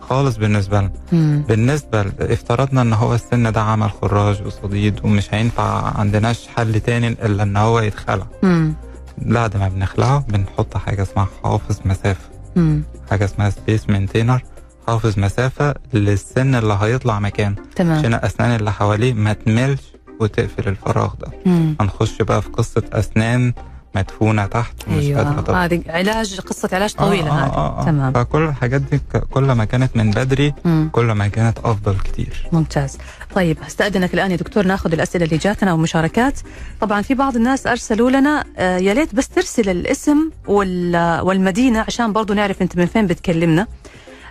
خالص 0.00 0.36
بالنسبة 0.36 0.78
لنا 0.80 0.90
مم. 1.12 1.44
بالنسبة 1.48 2.00
افترضنا 2.20 2.82
إن 2.82 2.92
هو 2.92 3.14
السن 3.14 3.52
ده 3.52 3.60
عمل 3.60 3.90
خراج 3.90 4.42
وصديد 4.46 5.04
ومش 5.04 5.34
هينفع 5.34 5.98
عندناش 5.98 6.48
حل 6.48 6.80
تاني 6.80 7.08
إلا 7.08 7.42
إن 7.42 7.56
هو 7.56 7.80
يتخلع 7.80 8.26
مم. 8.42 8.74
بعد 9.18 9.56
ما 9.56 9.68
بنخلعه 9.68 10.24
بنحط 10.28 10.76
حاجة 10.76 11.02
اسمها 11.02 11.28
حافظ 11.44 11.80
مسافة 11.84 12.29
مم. 12.56 12.82
حاجة 13.10 13.24
اسمها 13.24 13.50
space 13.50 13.88
maintainer 13.90 14.42
حافظ 14.86 15.18
مسافة 15.18 15.74
للسن 15.92 16.54
اللي 16.54 16.78
هيطلع 16.80 17.18
مكانه 17.20 17.56
تمام. 17.76 17.98
عشان 17.98 18.14
الأسنان 18.14 18.56
اللي 18.56 18.72
حواليه 18.72 19.12
ما 19.12 19.32
تملش 19.32 19.80
وتقفل 20.20 20.68
الفراغ 20.68 21.14
ده. 21.14 21.26
مم. 21.46 21.76
هنخش 21.80 22.22
بقى 22.22 22.42
في 22.42 22.48
قصة 22.48 22.82
أسنان 22.92 23.52
مدفونة 23.94 24.46
تحت 24.46 24.74
ومش 24.88 25.04
قادرة 25.04 25.30
أيوه 25.30 25.40
تطلع 25.40 25.64
هذه 25.64 25.82
علاج 25.88 26.40
قصة 26.40 26.68
علاج 26.72 26.94
طويلة 26.94 27.28
آه 27.30 27.32
هذه 27.44 27.50
آه 27.50 27.56
آه 27.56 27.80
آه. 27.80 27.84
تمام. 27.84 28.12
فكل 28.12 28.42
الحاجات 28.42 28.80
دي 28.80 29.00
كل 29.30 29.52
ما 29.52 29.64
كانت 29.64 29.96
من 29.96 30.10
بدري 30.10 30.54
مم. 30.64 30.88
كل 30.92 31.12
ما 31.12 31.28
كانت 31.28 31.58
أفضل 31.58 31.98
كتير. 31.98 32.48
ممتاز. 32.52 32.98
طيب 33.34 33.56
استأذنك 33.66 34.14
الآن 34.14 34.30
يا 34.30 34.36
دكتور 34.36 34.66
ناخذ 34.66 34.92
الأسئلة 34.92 35.24
اللي 35.24 35.36
جاتنا 35.36 35.72
والمشاركات 35.72 36.38
طبعا 36.80 37.02
في 37.02 37.14
بعض 37.14 37.36
الناس 37.36 37.66
أرسلوا 37.66 38.10
لنا 38.10 38.44
آه، 38.56 38.76
يا 38.78 38.94
ليت 38.94 39.14
بس 39.14 39.28
ترسل 39.28 39.68
الاسم 39.68 40.30
وال- 40.46 41.20
والمدينة 41.20 41.80
عشان 41.80 42.12
برضو 42.12 42.34
نعرف 42.34 42.62
أنت 42.62 42.76
من 42.76 42.86
فين 42.86 43.06
بتكلمنا. 43.06 43.66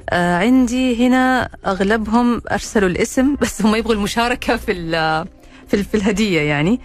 آه، 0.10 0.38
عندي 0.38 1.08
هنا 1.08 1.50
أغلبهم 1.66 2.41
أرسلوا 2.52 2.89
الاسم 2.89 3.36
بس 3.41 3.62
هم 3.62 3.76
يبغوا 3.76 3.93
المشاركة 3.95 4.58
في 4.58 4.74
في, 5.68 5.84
في 5.84 5.95
الهدية 5.97 6.41
يعني. 6.41 6.80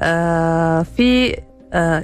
آه، 0.00 0.86
في 0.96 1.36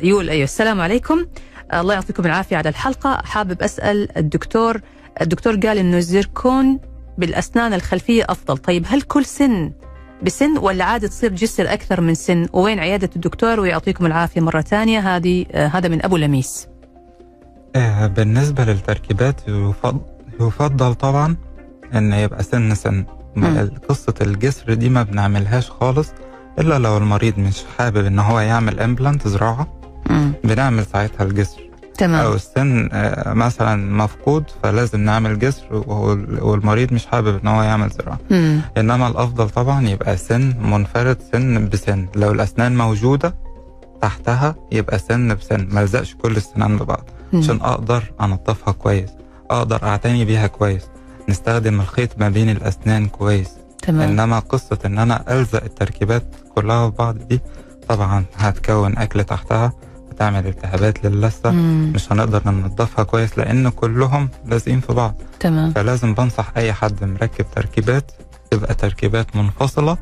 يقول 0.03 0.31
أيوه 0.31 0.45
السلام 0.45 0.81
عليكم. 0.81 1.27
الله 1.75 1.95
يعطيكم 1.95 2.27
العافية 2.27 2.57
على 2.57 2.69
الحلقة. 2.69 3.23
حابب 3.25 3.63
أسأل 3.63 4.17
الدكتور 4.19 4.81
الدكتور 5.21 5.57
قال 5.57 5.79
إنه 5.79 5.97
الزيركون 5.97 6.79
بالأسنان 7.19 7.73
الخلفية 7.73 8.25
أفضل. 8.29 8.59
طيب 8.59 8.85
هل 8.89 9.03
كل 9.03 9.25
سن 9.25 9.73
بسن 10.23 10.59
ولا 10.59 10.85
عادي 10.85 11.09
تصير 11.09 11.33
جسر 11.33 11.73
أكثر 11.73 12.01
من 12.01 12.15
سن؟ 12.15 12.47
وين 12.53 12.79
عيادة 12.79 13.11
الدكتور؟ 13.17 13.61
ويعطيكم 13.61 14.07
العافية 14.07 14.41
مرة 14.41 14.61
ثانية. 14.61 15.17
هذه 15.17 15.47
آه 15.53 15.67
هذا 15.67 15.89
من 15.89 16.05
أبو 16.05 16.17
لميس. 16.17 16.69
آه 17.77 18.07
بالنسبة 18.07 18.65
للتركيبات 18.65 19.41
يفضل, 19.49 20.01
يفضل 20.41 20.95
طبعا 20.95 21.37
إن 21.95 22.13
يبقى 22.13 22.43
سن 22.43 22.75
سن. 22.75 23.05
قصة 23.89 24.15
الجسر 24.21 24.75
دي 24.75 24.89
ما 24.89 25.03
بنعملهاش 25.03 25.71
خالص 25.71 26.09
إلا 26.59 26.79
لو 26.79 26.97
المريض 26.97 27.39
مش 27.39 27.63
حابب 27.79 28.07
إن 28.07 28.19
هو 28.19 28.41
يعمل 28.41 28.81
إمبلانت 28.81 29.29
زراعة. 29.29 29.81
مم. 30.11 30.33
بنعمل 30.45 30.87
ساعتها 30.87 31.25
الجسر. 31.25 31.66
أو 32.03 32.09
تمام 32.09 32.33
السن 32.33 32.89
آه، 32.93 33.33
مثلا 33.33 33.77
مفقود 34.05 34.45
فلازم 34.63 35.01
نعمل 35.01 35.39
جسر 35.39 35.85
والمريض 36.43 36.93
مش 36.93 37.07
حابب 37.07 37.41
إن 37.43 37.49
هو 37.49 37.63
يعمل 37.63 37.91
زراعة 37.91 38.19
مم. 38.31 38.61
إنما 38.77 39.09
الأفضل 39.09 39.51
طبعا 39.51 39.89
يبقى 39.89 40.17
سن 40.17 40.55
منفرد 40.63 41.19
سن 41.33 41.69
بسن. 41.69 42.07
لو 42.17 42.33
الأسنان 42.33 42.77
موجودة 42.77 43.35
تحتها 44.03 44.55
يبقى 44.73 44.99
سن 44.99 45.35
بسن. 45.35 45.69
ما 45.71 45.83
ألزقش 45.83 46.15
كل 46.15 46.37
السنان 46.37 46.77
ببعض. 46.79 47.05
عشان 47.35 47.61
أقدر 47.61 48.03
انضفها 48.21 48.73
كويس 48.73 49.11
أقدر 49.51 49.83
أعتني 49.83 50.25
بيها 50.25 50.47
كويس 50.47 50.83
نستخدم 51.29 51.81
الخيط 51.81 52.19
ما 52.19 52.29
بين 52.29 52.51
الأسنان 52.51 53.07
كويس. 53.07 53.49
تمام. 53.83 54.09
إنما 54.09 54.39
قصة 54.39 54.79
إن 54.85 54.99
أنا 54.99 55.25
ألزق 55.39 55.65
التركيبات 55.65 56.25
كلها 56.55 56.91
في 56.91 56.97
بعض 56.97 57.19
دي 57.19 57.41
طبعا 57.89 58.25
هتكون 58.37 58.99
أكل 58.99 59.25
تحتها. 59.25 59.73
هتعمل 60.17 60.47
التهابات 60.47 61.05
للثه. 61.05 61.51
مش 61.95 62.13
هنقدر 62.13 62.43
ننضفها 62.47 63.05
كويس 63.05 63.39
لأن 63.39 63.69
كلهم 63.69 64.29
لازقين 64.47 64.81
في 64.81 64.93
بعض. 64.93 65.15
تمام. 65.41 65.73
فلازم 65.73 66.15
بنصح 66.15 66.53
أي 66.57 66.73
حد 66.73 67.05
مركب 67.05 67.47
تركيبات 67.55 68.11
تبقى 68.51 68.75
تركيبات 68.75 69.37
منفصلة 69.37 69.97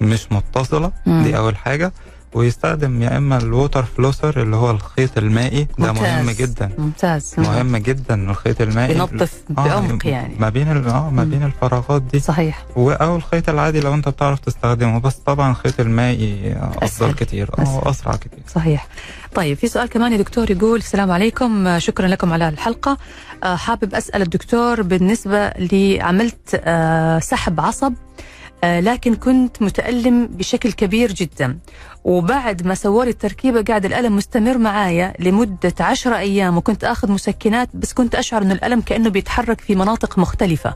مش 0.00 0.32
متصلة. 0.32 0.92
مم. 1.06 1.22
دي 1.22 1.36
أول 1.36 1.56
حاجة. 1.56 1.92
ويستخدم 2.36 3.02
يا 3.02 3.16
إما 3.16 3.38
الووتر 3.38 3.82
فلوسر 3.82 4.42
اللي 4.42 4.56
هو 4.56 4.70
الخيط 4.70 5.18
المائي. 5.18 5.68
ده 5.78 5.92
مهم 5.92 6.18
ممتاز. 6.26 6.36
جدا. 6.36 6.70
ممتاز. 6.78 7.34
مهم 7.38 7.76
جدا 7.76 8.30
الخيط 8.30 8.60
المائي. 8.60 8.94
بينظف 8.94 9.32
آه، 9.50 9.52
بعمق 9.52 10.06
يعني. 10.06 10.34
ما 10.38 10.48
بين 10.48 10.68
آه 10.68 11.10
ما. 11.10 11.24
بين 11.24 11.42
الفراغات 11.42 12.02
دي. 12.02 12.20
صحيح. 12.20 12.64
أو 12.76 13.16
الخيط 13.16 13.48
العادي 13.48 13.80
لو 13.80 13.94
أنت 13.94 14.08
بتعرف 14.08 14.40
تستخدمه. 14.40 15.00
بس 15.00 15.14
طبعا 15.14 15.50
الخيط 15.50 15.80
المائي 15.80 16.52
افضل 16.56 16.84
أسهل. 16.84 17.12
كتير. 17.12 17.50
آه 17.58 17.90
أسرع 17.90 18.16
كتير. 18.16 18.40
صحيح. 18.54 18.86
طيب 19.34 19.56
في 19.56 19.68
سؤال 19.68 19.88
كمان 19.88 20.12
يا 20.12 20.16
دكتور 20.18 20.50
يقول 20.50 20.78
السلام 20.78 21.10
عليكم. 21.10 21.66
آه، 21.66 21.78
شكرا 21.78 22.06
لكم 22.06 22.32
على 22.32 22.48
الحلقة. 22.48 22.98
آه، 23.44 23.56
حابب 23.56 23.94
أسأل 23.94 24.22
الدكتور 24.22 24.82
بالنسبة 24.82 25.48
لعملت 25.48 26.60
آه، 26.64 27.18
سحب 27.18 27.60
عصب. 27.60 27.92
آه، 27.92 28.35
لكن 28.64 29.14
كنت 29.14 29.62
متألم 29.62 30.26
بشكل 30.26 30.72
كبير 30.72 31.12
جدا 31.12 31.58
وبعد 32.04 32.66
ما 32.66 32.74
سووا 32.74 33.04
التركيبة 33.04 33.62
قاعد 33.62 33.84
الألم 33.84 34.16
مستمر 34.16 34.58
معايا 34.58 35.14
لمدة 35.18 35.74
عشرة 35.80 36.16
أيام 36.18 36.56
وكنت 36.56 36.84
أخذ 36.84 37.12
مسكنات 37.12 37.68
بس 37.74 37.92
كنت 37.92 38.14
أشعر 38.14 38.42
أن 38.42 38.52
الألم 38.52 38.80
كأنه 38.80 39.10
بيتحرك 39.10 39.60
في 39.60 39.74
مناطق 39.74 40.18
مختلفة 40.18 40.74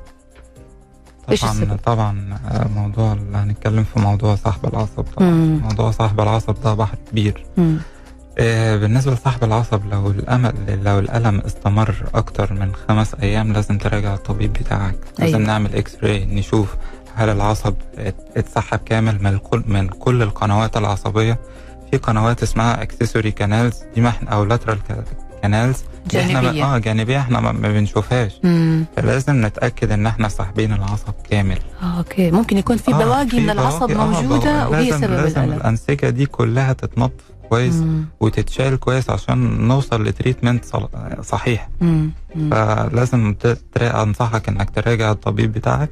طبعا؟ 1.40 1.76
طبعا 1.84 2.38
آه، 2.50 2.68
موضوع 2.68 3.12
هنتكلم 3.34 3.84
في 3.84 4.00
موضوع 4.00 4.36
سحب 4.36 4.66
العصب 4.66 5.02
طبعا 5.16 5.30
مم. 5.30 5.60
موضوع 5.62 5.90
سحب 5.90 6.20
العصب 6.20 6.54
ده 6.64 6.74
بحر 6.74 6.96
كبير 7.10 7.44
مم. 7.56 7.78
آه، 8.38 8.76
بالنسبة 8.76 9.12
لسحب 9.12 9.44
العصب 9.44 9.80
لو 9.92 10.10
الأمل 10.10 10.54
لو 10.84 10.98
الألم 10.98 11.40
استمر 11.40 11.94
أكتر 12.14 12.52
من 12.52 12.72
خمس 12.88 13.14
أيام 13.22 13.52
لازم 13.52 13.78
تراجع 13.78 14.14
الطبيب 14.14 14.52
بتاعك 14.52 14.98
لازم 15.18 15.34
أيوة. 15.36 15.46
نعمل 15.46 15.76
إكس 15.76 15.96
راي 16.02 16.24
نشوف 16.24 16.74
هل 17.14 17.28
العصب 17.28 17.74
ات- 17.98 18.28
اتسحب 18.36 18.78
كامل 18.78 19.22
من 19.22 19.38
كل 19.38 19.62
من 19.66 19.88
كل 19.88 20.22
القنوات 20.22 20.76
العصبية 20.76 21.38
في 21.90 21.96
قنوات 21.96 22.42
اسمها 22.42 22.82
accessory 22.82 23.30
canals 23.30 23.78
دي 23.94 24.00
ما 24.00 24.08
إحنا 24.08 24.30
أو 24.30 24.44
lateral 24.44 24.78
canals 25.42 25.76
إحنا 26.16 26.40
جانبية. 26.42 26.62
ما- 26.64 26.74
آه 26.74 26.78
جانبية 26.78 27.18
إحنا 27.18 27.40
ما 27.40 27.52
بنشوفهاش 27.52 28.40
مم. 28.44 28.84
فلازم 28.96 29.46
نتأكد 29.46 29.92
إن 29.92 30.06
إحنا 30.06 30.28
ساحبين 30.28 30.72
العصب 30.72 31.12
كامل 31.30 31.58
آه، 31.82 31.98
okay 31.98 32.30
ممكن 32.30 32.58
يكون 32.58 32.76
في 32.76 32.94
آه، 32.94 32.98
بواقي 33.04 33.28
في 33.28 33.40
من 33.40 33.50
العصب 33.50 33.90
آه، 33.90 34.06
موجودة 34.06 34.66
بواقي. 34.66 34.70
وهي 34.70 34.92
سبب 34.92 35.10
لازم 35.10 35.40
الألم 35.40 35.52
الأنسجة 35.52 36.10
دي 36.10 36.26
كلها 36.26 36.72
تتنظف 36.72 37.10
كويس 37.48 37.74
مم. 37.74 38.04
وتتشال 38.20 38.76
كويس 38.80 39.10
عشان 39.10 39.68
نوصل 39.68 40.04
ل 40.04 40.10
treatment 40.10 40.64
صحيح 41.22 41.68
مم. 41.80 42.10
مم. 42.34 42.50
فلازم 42.50 43.34
أنصحك 43.78 44.48
إنك 44.48 44.70
تراجع 44.70 45.10
الطبيب 45.10 45.52
بتاعك 45.52 45.90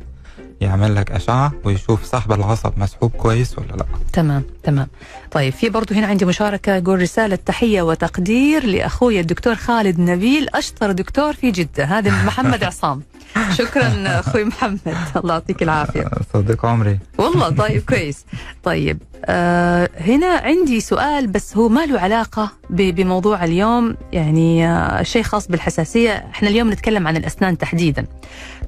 يعمل 0.61 0.95
لك 0.95 1.11
أشعة 1.11 1.53
ويشوف 1.65 2.07
سحب 2.07 2.33
العصب 2.33 2.73
مسحوب 2.77 3.11
كويس 3.11 3.59
ولا 3.59 3.73
لا. 3.77 3.85
تمام 4.13 4.43
تمام. 4.63 4.89
طيب 5.31 5.53
في 5.53 5.69
برضه 5.69 5.97
هنا 5.97 6.07
عندي 6.07 6.25
مشاركة 6.25 6.75
يقول 6.77 7.03
رسالة 7.03 7.37
تحية 7.37 7.83
وتقدير 7.83 8.67
لأخوي 8.67 9.21
الدكتور 9.21 9.55
خالد 9.55 10.01
نبيل 10.01 10.49
أشطر 10.49 10.93
دكتور 10.93 11.33
في 11.33 11.51
جدة 11.51 11.85
هذا 11.85 12.11
محمد 12.11 12.65
عصام. 12.65 13.03
شكرا 13.59 14.21
أخوي 14.21 14.45
محمد. 14.45 14.79
الله 15.17 15.35
يعطيك 15.35 15.63
العافية. 15.63 16.05
صديق 16.35 16.67
عمري. 16.67 16.99
والله 17.19 17.51
طيب 17.51 17.83
كويس. 17.83 18.25
طيب 18.63 19.03
آه 19.25 19.89
هنا 20.01 20.27
عندي 20.27 20.81
سؤال 20.81 21.27
بس 21.27 21.57
هو 21.57 21.69
ما 21.69 21.87
له 21.87 22.01
علاقة 22.01 22.51
ب- 22.71 22.95
بموضوع 22.95 23.45
اليوم. 23.45 23.97
يعني 24.13 24.67
آه 24.69 25.03
شيء 25.03 25.23
خاص 25.23 25.49
بالحساسية. 25.49 26.11
إحنا 26.35 26.49
اليوم 26.49 26.71
نتكلم 26.71 27.09
عن 27.09 27.17
الأسنان 27.17 27.59
تحديدا. 27.59 28.07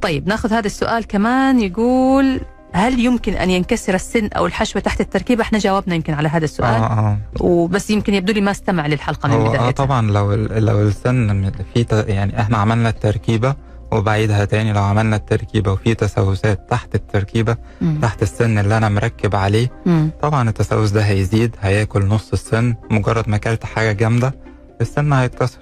طيب 0.02 0.28
ناخذ 0.28 0.52
هذا 0.52 0.66
السؤال 0.66 1.06
كمان. 1.06 1.61
يقول 1.61 2.40
هل 2.72 3.00
يمكن 3.00 3.32
أن 3.32 3.50
ينكسر 3.50 3.94
السن 3.94 4.26
أو 4.36 4.46
الحشوة 4.46 4.82
تحت 4.82 5.00
التركيبة 5.00 5.42
إحنا 5.42 5.58
جاوبنا 5.58 5.94
يمكن 5.94 6.14
على 6.14 6.28
هذا 6.28 6.44
السؤال. 6.44 6.74
آه 6.74 6.86
آه. 6.86 7.18
وبس 7.40 7.90
يمكن 7.90 8.14
يبدو 8.14 8.32
لي 8.32 8.40
ما 8.40 8.50
استمع 8.50 8.86
للحلقة 8.86 9.28
من 9.28 9.34
هو 9.34 9.46
آه 9.46 9.48
بدايتها 9.48 9.70
طبعا 9.70 10.11
لو 10.11 10.34
لو 10.34 10.82
السن 10.82 11.50
في 11.74 11.86
يعني 11.92 12.40
إحنا 12.40 12.56
عملنا 12.58 12.88
التركيبة 12.88 13.54
وبعيدها 13.93 14.45
تاني 14.45 14.72
لو 14.72 14.82
عملنا 14.82 15.16
التركيبة 15.16 15.72
وفي 15.72 15.95
تسوسات 15.95 16.70
تحت 16.70 16.95
التركيبة 16.95 17.57
مم. 17.80 17.99
تحت 18.03 18.22
السن 18.22 18.59
اللي 18.59 18.76
أنا 18.76 18.88
مركب 18.88 19.36
عليه 19.36 19.70
مم. 19.86 20.11
طبعا 20.22 20.49
التسوس 20.49 20.91
ده 20.91 21.03
هيزيد 21.03 21.57
هياكل 21.61 22.05
نص 22.07 22.32
السن 22.32 22.74
مجرد 22.91 23.28
ما 23.28 23.36
أكلت 23.36 23.64
حاجة 23.64 23.93
جامدة 23.93 24.34
السن 24.80 25.12
هيتكسر. 25.12 25.59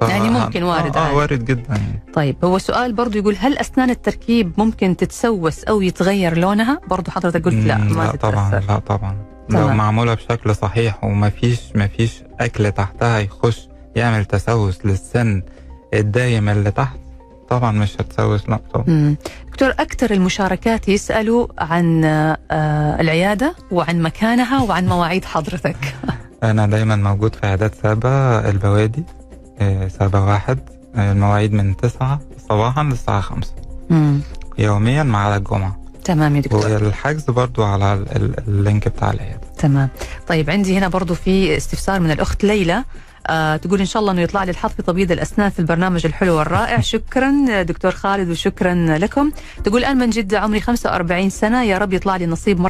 ف- 0.00 0.08
يعني 0.08 0.30
ممكن 0.30 0.62
وارد 0.62 0.96
آه 0.96 1.00
عادي. 1.00 1.14
وارد 1.16 1.44
جدا 1.44 1.62
يعني. 1.74 2.02
طيب 2.14 2.36
هو 2.44 2.58
سؤال 2.58 2.92
برضو 2.92 3.18
يقول 3.18 3.36
هل 3.38 3.58
أسنان 3.58 3.90
التركيب 3.90 4.52
ممكن 4.58 4.96
تتسوس 4.96 5.64
أو 5.64 5.80
يتغير 5.82 6.38
لونها 6.38 6.80
برضو 6.88 7.10
حضرتك 7.10 7.44
قلت 7.44 7.54
لا 7.54 7.76
ما 7.78 8.02
لا 8.04 8.16
طبعا 8.16 8.60
لا 8.68 8.78
طبعا 8.78 9.16
لو. 9.50 9.68
معمولة 9.68 10.14
بشكل 10.14 10.54
صحيح 10.56 11.04
ومفيش 11.04 11.60
مفيش 11.74 12.22
أكل 12.40 12.72
تحتها 12.72 13.18
يخش 13.18 13.68
يعمل 13.96 14.24
تسوس 14.24 14.86
للسن 14.86 15.42
الدايم 15.94 16.48
اللي 16.48 16.70
تحت 16.70 16.96
طبعا 17.58 17.72
مش 17.72 17.96
هتسوس 18.00 18.48
لا 18.48 18.58
طبعا 18.74 18.84
مم. 18.88 19.16
دكتور 19.48 19.68
أكثر 19.70 20.10
المشاركات 20.10 20.88
يسألوا 20.88 21.46
عن 21.58 22.04
آه، 22.04 23.00
العيادة 23.00 23.54
وعن 23.70 24.02
مكانها 24.02 24.62
وعن 24.62 24.86
مواعيد 24.86 25.24
حضرتك. 25.24 25.76
أنا 26.42 26.66
دايما 26.66 26.96
موجود 26.96 27.34
في 27.34 27.46
عيادات 27.46 27.74
سابا 27.82 28.48
البوادي 28.50 29.04
آه، 29.60 29.88
سابا 29.88 30.18
واحد 30.18 30.58
آه، 30.96 31.12
المواعيد 31.12 31.52
من 31.52 31.76
تسعة 31.76 32.20
صباحا 32.48 32.82
للساعة 32.82 33.20
خمسة. 33.20 33.52
مم. 33.90 34.20
يوميا 34.58 35.02
ما 35.02 35.18
عدا 35.18 35.36
الجمعة 35.36 35.76
تمام 36.04 36.36
يا 36.36 36.40
دكتور. 36.40 36.66
والحجز 36.66 37.24
برضو 37.24 37.64
على 37.64 37.92
ال- 37.92 38.16
ال- 38.16 38.48
اللينك 38.48 38.88
بتاع 38.88 39.10
العيادة. 39.10 39.40
تمام. 39.58 39.88
طيب 40.28 40.50
عندي 40.50 40.78
هنا 40.78 40.88
برضو 40.88 41.14
في 41.14 41.56
استفسار 41.56 42.00
من 42.00 42.10
الأخت 42.10 42.44
ليلى. 42.44 42.84
آه 43.26 43.56
تقول 43.56 43.80
إن 43.80 43.86
شاء 43.86 44.00
الله 44.00 44.12
أنه 44.12 44.20
يطلع 44.20 44.44
لي 44.44 44.50
الحظ 44.50 44.70
في 44.70 44.82
تبييض 44.82 45.12
الأسنان 45.12 45.50
في 45.50 45.58
البرنامج 45.58 46.06
الحلو 46.06 46.38
والرائع. 46.38 46.80
شكرا 46.80 47.62
دكتور 47.62 47.90
خالد 47.90 48.30
وشكرا 48.30 48.74
لكم. 48.98 49.30
تقول 49.64 49.84
أنا 49.84 49.94
من 50.06 50.10
جدة 50.10 50.40
عمري 50.40 50.60
45 50.60 51.30
سنة. 51.30 51.62
يا 51.64 51.78
رب 51.78 51.92
يطلع 51.92 52.16
لي 52.16 52.26
نصيب 52.26 52.60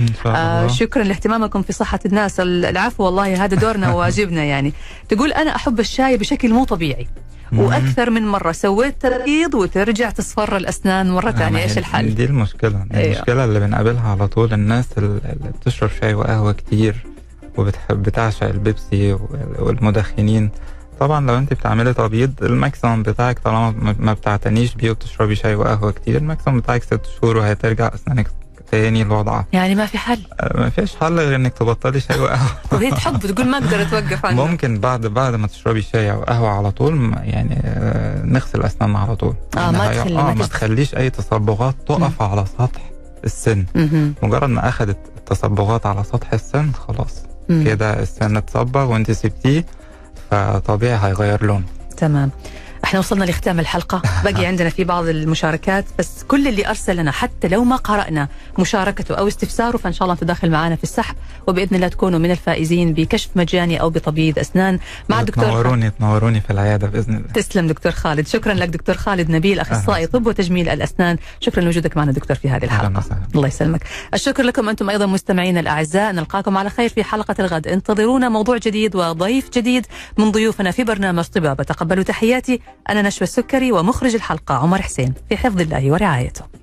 إن 0.00 0.06
شاء 0.24 0.32
آه 0.36 0.66
شكرا 0.66 1.02
لاهتمامكم 1.04 1.62
في 1.62 1.72
صحة 1.72 2.00
الناس. 2.06 2.40
العفو 2.40 3.04
والله 3.04 3.44
هذا 3.44 3.56
دورنا 3.56 3.90
وواجبنا 3.94 4.44
يعني. 4.44 4.72
تقول 5.08 5.32
أنا 5.32 5.56
أحب 5.56 5.80
الشاي 5.80 6.16
بشكل 6.16 6.52
مو 6.52 6.64
طبيعي. 6.64 7.06
وأكثر 7.56 8.10
من 8.10 8.28
مرة 8.28 8.52
سويت 8.52 8.94
تبييض 9.06 9.54
وترجع 9.54 10.10
تصفر 10.10 10.56
الأسنان 10.56 11.10
مرة 11.10 11.30
ثانية. 11.30 11.62
إيش 11.62 11.78
الحل؟ 11.78 12.14
دي 12.14 12.24
المشكلة. 12.24 12.86
أيوة. 12.94 13.06
المشكلة 13.16 13.44
اللي 13.44 13.60
بنقابلها 13.60 14.08
على 14.10 14.28
طول 14.28 14.52
الناس 14.52 14.84
ال- 14.98 15.04
اللي 15.04 15.50
بتشرب 15.60 15.90
شاي 16.00 16.14
وقهوة 16.14 16.52
كتير. 16.52 16.94
وبتحب 17.58 18.02
بتعشق 18.02 18.46
البيبسي 18.46 19.12
وال- 19.12 19.56
والمدخنين. 19.58 20.50
طبعا 21.00 21.26
لو 21.26 21.38
انت 21.38 21.52
بتعملي 21.52 21.94
تبييض 21.94 22.32
ال 22.42 22.50
maximum 22.50 23.02
بتاعك 23.02 23.38
طالما 23.38 23.94
ما- 23.98 24.12
بتعتنيش 24.12 24.74
بيه 24.74 24.90
وبتشربي 24.90 25.34
شاي 25.34 25.54
وقهوة 25.54 25.90
كتير 25.92 26.16
ال 26.16 26.22
maximum 26.22 26.60
بتاعك 26.60 26.82
ست 26.82 27.00
شهور 27.20 27.36
وهترجع 27.36 27.90
أسنانك 27.94 28.26
تاني 28.70 29.04
لوضعها. 29.04 29.46
يعني 29.52 29.74
ما 29.74 29.86
في 29.86 29.98
حل. 29.98 30.20
آه، 30.40 30.60
ما 30.60 30.68
فيش 30.70 30.96
حل 30.96 31.18
غير 31.20 31.34
إنك 31.36 31.52
تبطلي 31.52 32.00
شاي 32.00 32.20
وقهوة. 32.20 32.48
طب 32.70 32.78
هي 32.82 32.90
تحب 32.90 33.18
تقول 33.26 33.48
ما 33.48 33.58
أقدر 33.58 33.82
أتوقف 33.82 34.26
عنه 34.26 34.46
ممكن 34.46 34.78
بعد 34.80 35.06
بعد 35.06 35.34
ما 35.34 35.46
تشربي 35.46 35.82
شاي 35.82 36.12
أو 36.12 36.22
قهوة 36.22 36.48
على 36.48 36.70
طول 36.70 37.12
يعني 37.22 37.60
آه، 37.64 38.22
نغسل 38.24 38.62
أسناننا 38.62 38.98
على 38.98 39.16
طول. 39.16 39.34
آه، 39.56 39.70
ما 39.70 39.90
هي- 39.90 39.96
تخلي- 39.98 40.18
آه 40.18 40.34
ما 40.34 40.46
تخليش 40.46 40.94
أي 40.96 41.10
تصبغات 41.10 41.74
تقف 41.86 42.22
على 42.22 42.44
سطح 42.58 42.90
السن. 43.24 43.64
مجرد 44.22 44.48
ما 44.48 44.68
اخذت 44.68 44.98
التصبغات 45.16 45.86
على 45.86 46.04
سطح 46.04 46.32
السن 46.32 46.72
خلاص. 46.72 47.22
كده 47.48 48.02
السن 48.02 48.36
اتصبغ 48.36 48.92
وانت 48.92 49.10
سبتيه 49.10 49.64
فطبيعي 50.30 50.98
هيغير 51.02 51.44
لونه 51.44 51.64
تمام. 51.96 52.30
إحنا 52.84 52.98
وصلنا 52.98 53.24
لختام 53.24 53.60
الحلقة. 53.60 54.02
بقي 54.24 54.46
عندنا 54.46 54.68
في 54.68 54.84
بعض 54.84 55.06
المشاركات 55.06 55.84
بس 55.98 56.22
كل 56.28 56.48
اللي 56.48 56.68
أرسل 56.68 56.96
لنا 56.96 57.10
حتى 57.10 57.48
لو 57.48 57.64
ما 57.64 57.76
قرأنا 57.76 58.28
مشاركته 58.58 59.14
أو 59.14 59.28
استفساره 59.28 59.76
فإن 59.76 59.92
شاء 59.92 60.02
الله 60.02 60.14
أنتم 60.14 60.26
داخل 60.26 60.50
معنا 60.50 60.76
في 60.76 60.82
السحب. 60.82 61.14
وبإذن 61.46 61.76
الله 61.76 61.88
تكونوا 61.88 62.18
من 62.18 62.30
الفائزين 62.30 62.94
بكشف 62.94 63.30
مجاني 63.34 63.80
أو 63.80 63.90
بتبييض 63.90 64.38
أسنان. 64.38 64.78
مع 65.08 65.20
الدكتور. 65.20 65.44
تنوروني 65.44 65.90
تنوروني 65.90 66.40
في 66.40 66.50
العيادة 66.50 66.86
بإذن 66.86 67.16
الله. 67.16 67.28
تسلم 67.28 67.66
دكتور 67.66 67.92
خالد. 67.92 68.26
شكرا 68.26 68.54
لك 68.54 68.68
دكتور 68.68 68.96
خالد 68.96 69.30
نبيل 69.30 69.60
أخصائي 69.60 70.06
طب 70.06 70.26
وتجميل 70.26 70.68
الأسنان. 70.68 71.16
شكرا 71.40 71.62
لوجودك 71.64 71.96
معنا 71.96 72.12
دكتور 72.12 72.36
في 72.36 72.48
هذه 72.48 72.64
وسهلاً. 72.64 73.02
الله 73.34 73.48
يسلمك. 73.48 73.84
الشكر 74.14 74.42
لكم 74.42 74.68
أنتم 74.68 74.90
أيضا 74.90 75.06
مستمعينا 75.06 75.60
الأعزاء. 75.60 76.12
نلقاكم 76.12 76.58
على 76.58 76.70
خير 76.70 76.88
في 76.88 77.04
حلقة 77.04 77.34
الغد. 77.38 77.66
انتظرونا 77.66 78.28
موضوع 78.28 78.56
جديد 78.56 78.96
وضيف 78.96 79.50
جديد 79.50 79.86
من 80.18 80.30
ضيوفنا 80.32 80.70
في 80.70 80.84
برنامج 80.84 81.24
طبابة. 81.24 81.64
تقبلوا 81.64 82.04
تحياتي. 82.04 82.60
أنا 82.90 83.02
نشوى 83.02 83.22
السكري 83.22 83.72
ومخرج 83.72 84.14
الحلقة 84.14 84.54
عمر 84.54 84.82
حسين 84.82 85.14
في 85.28 85.36
حفظ 85.36 85.60
الله 85.60 85.92
ورعايته. 85.92 86.61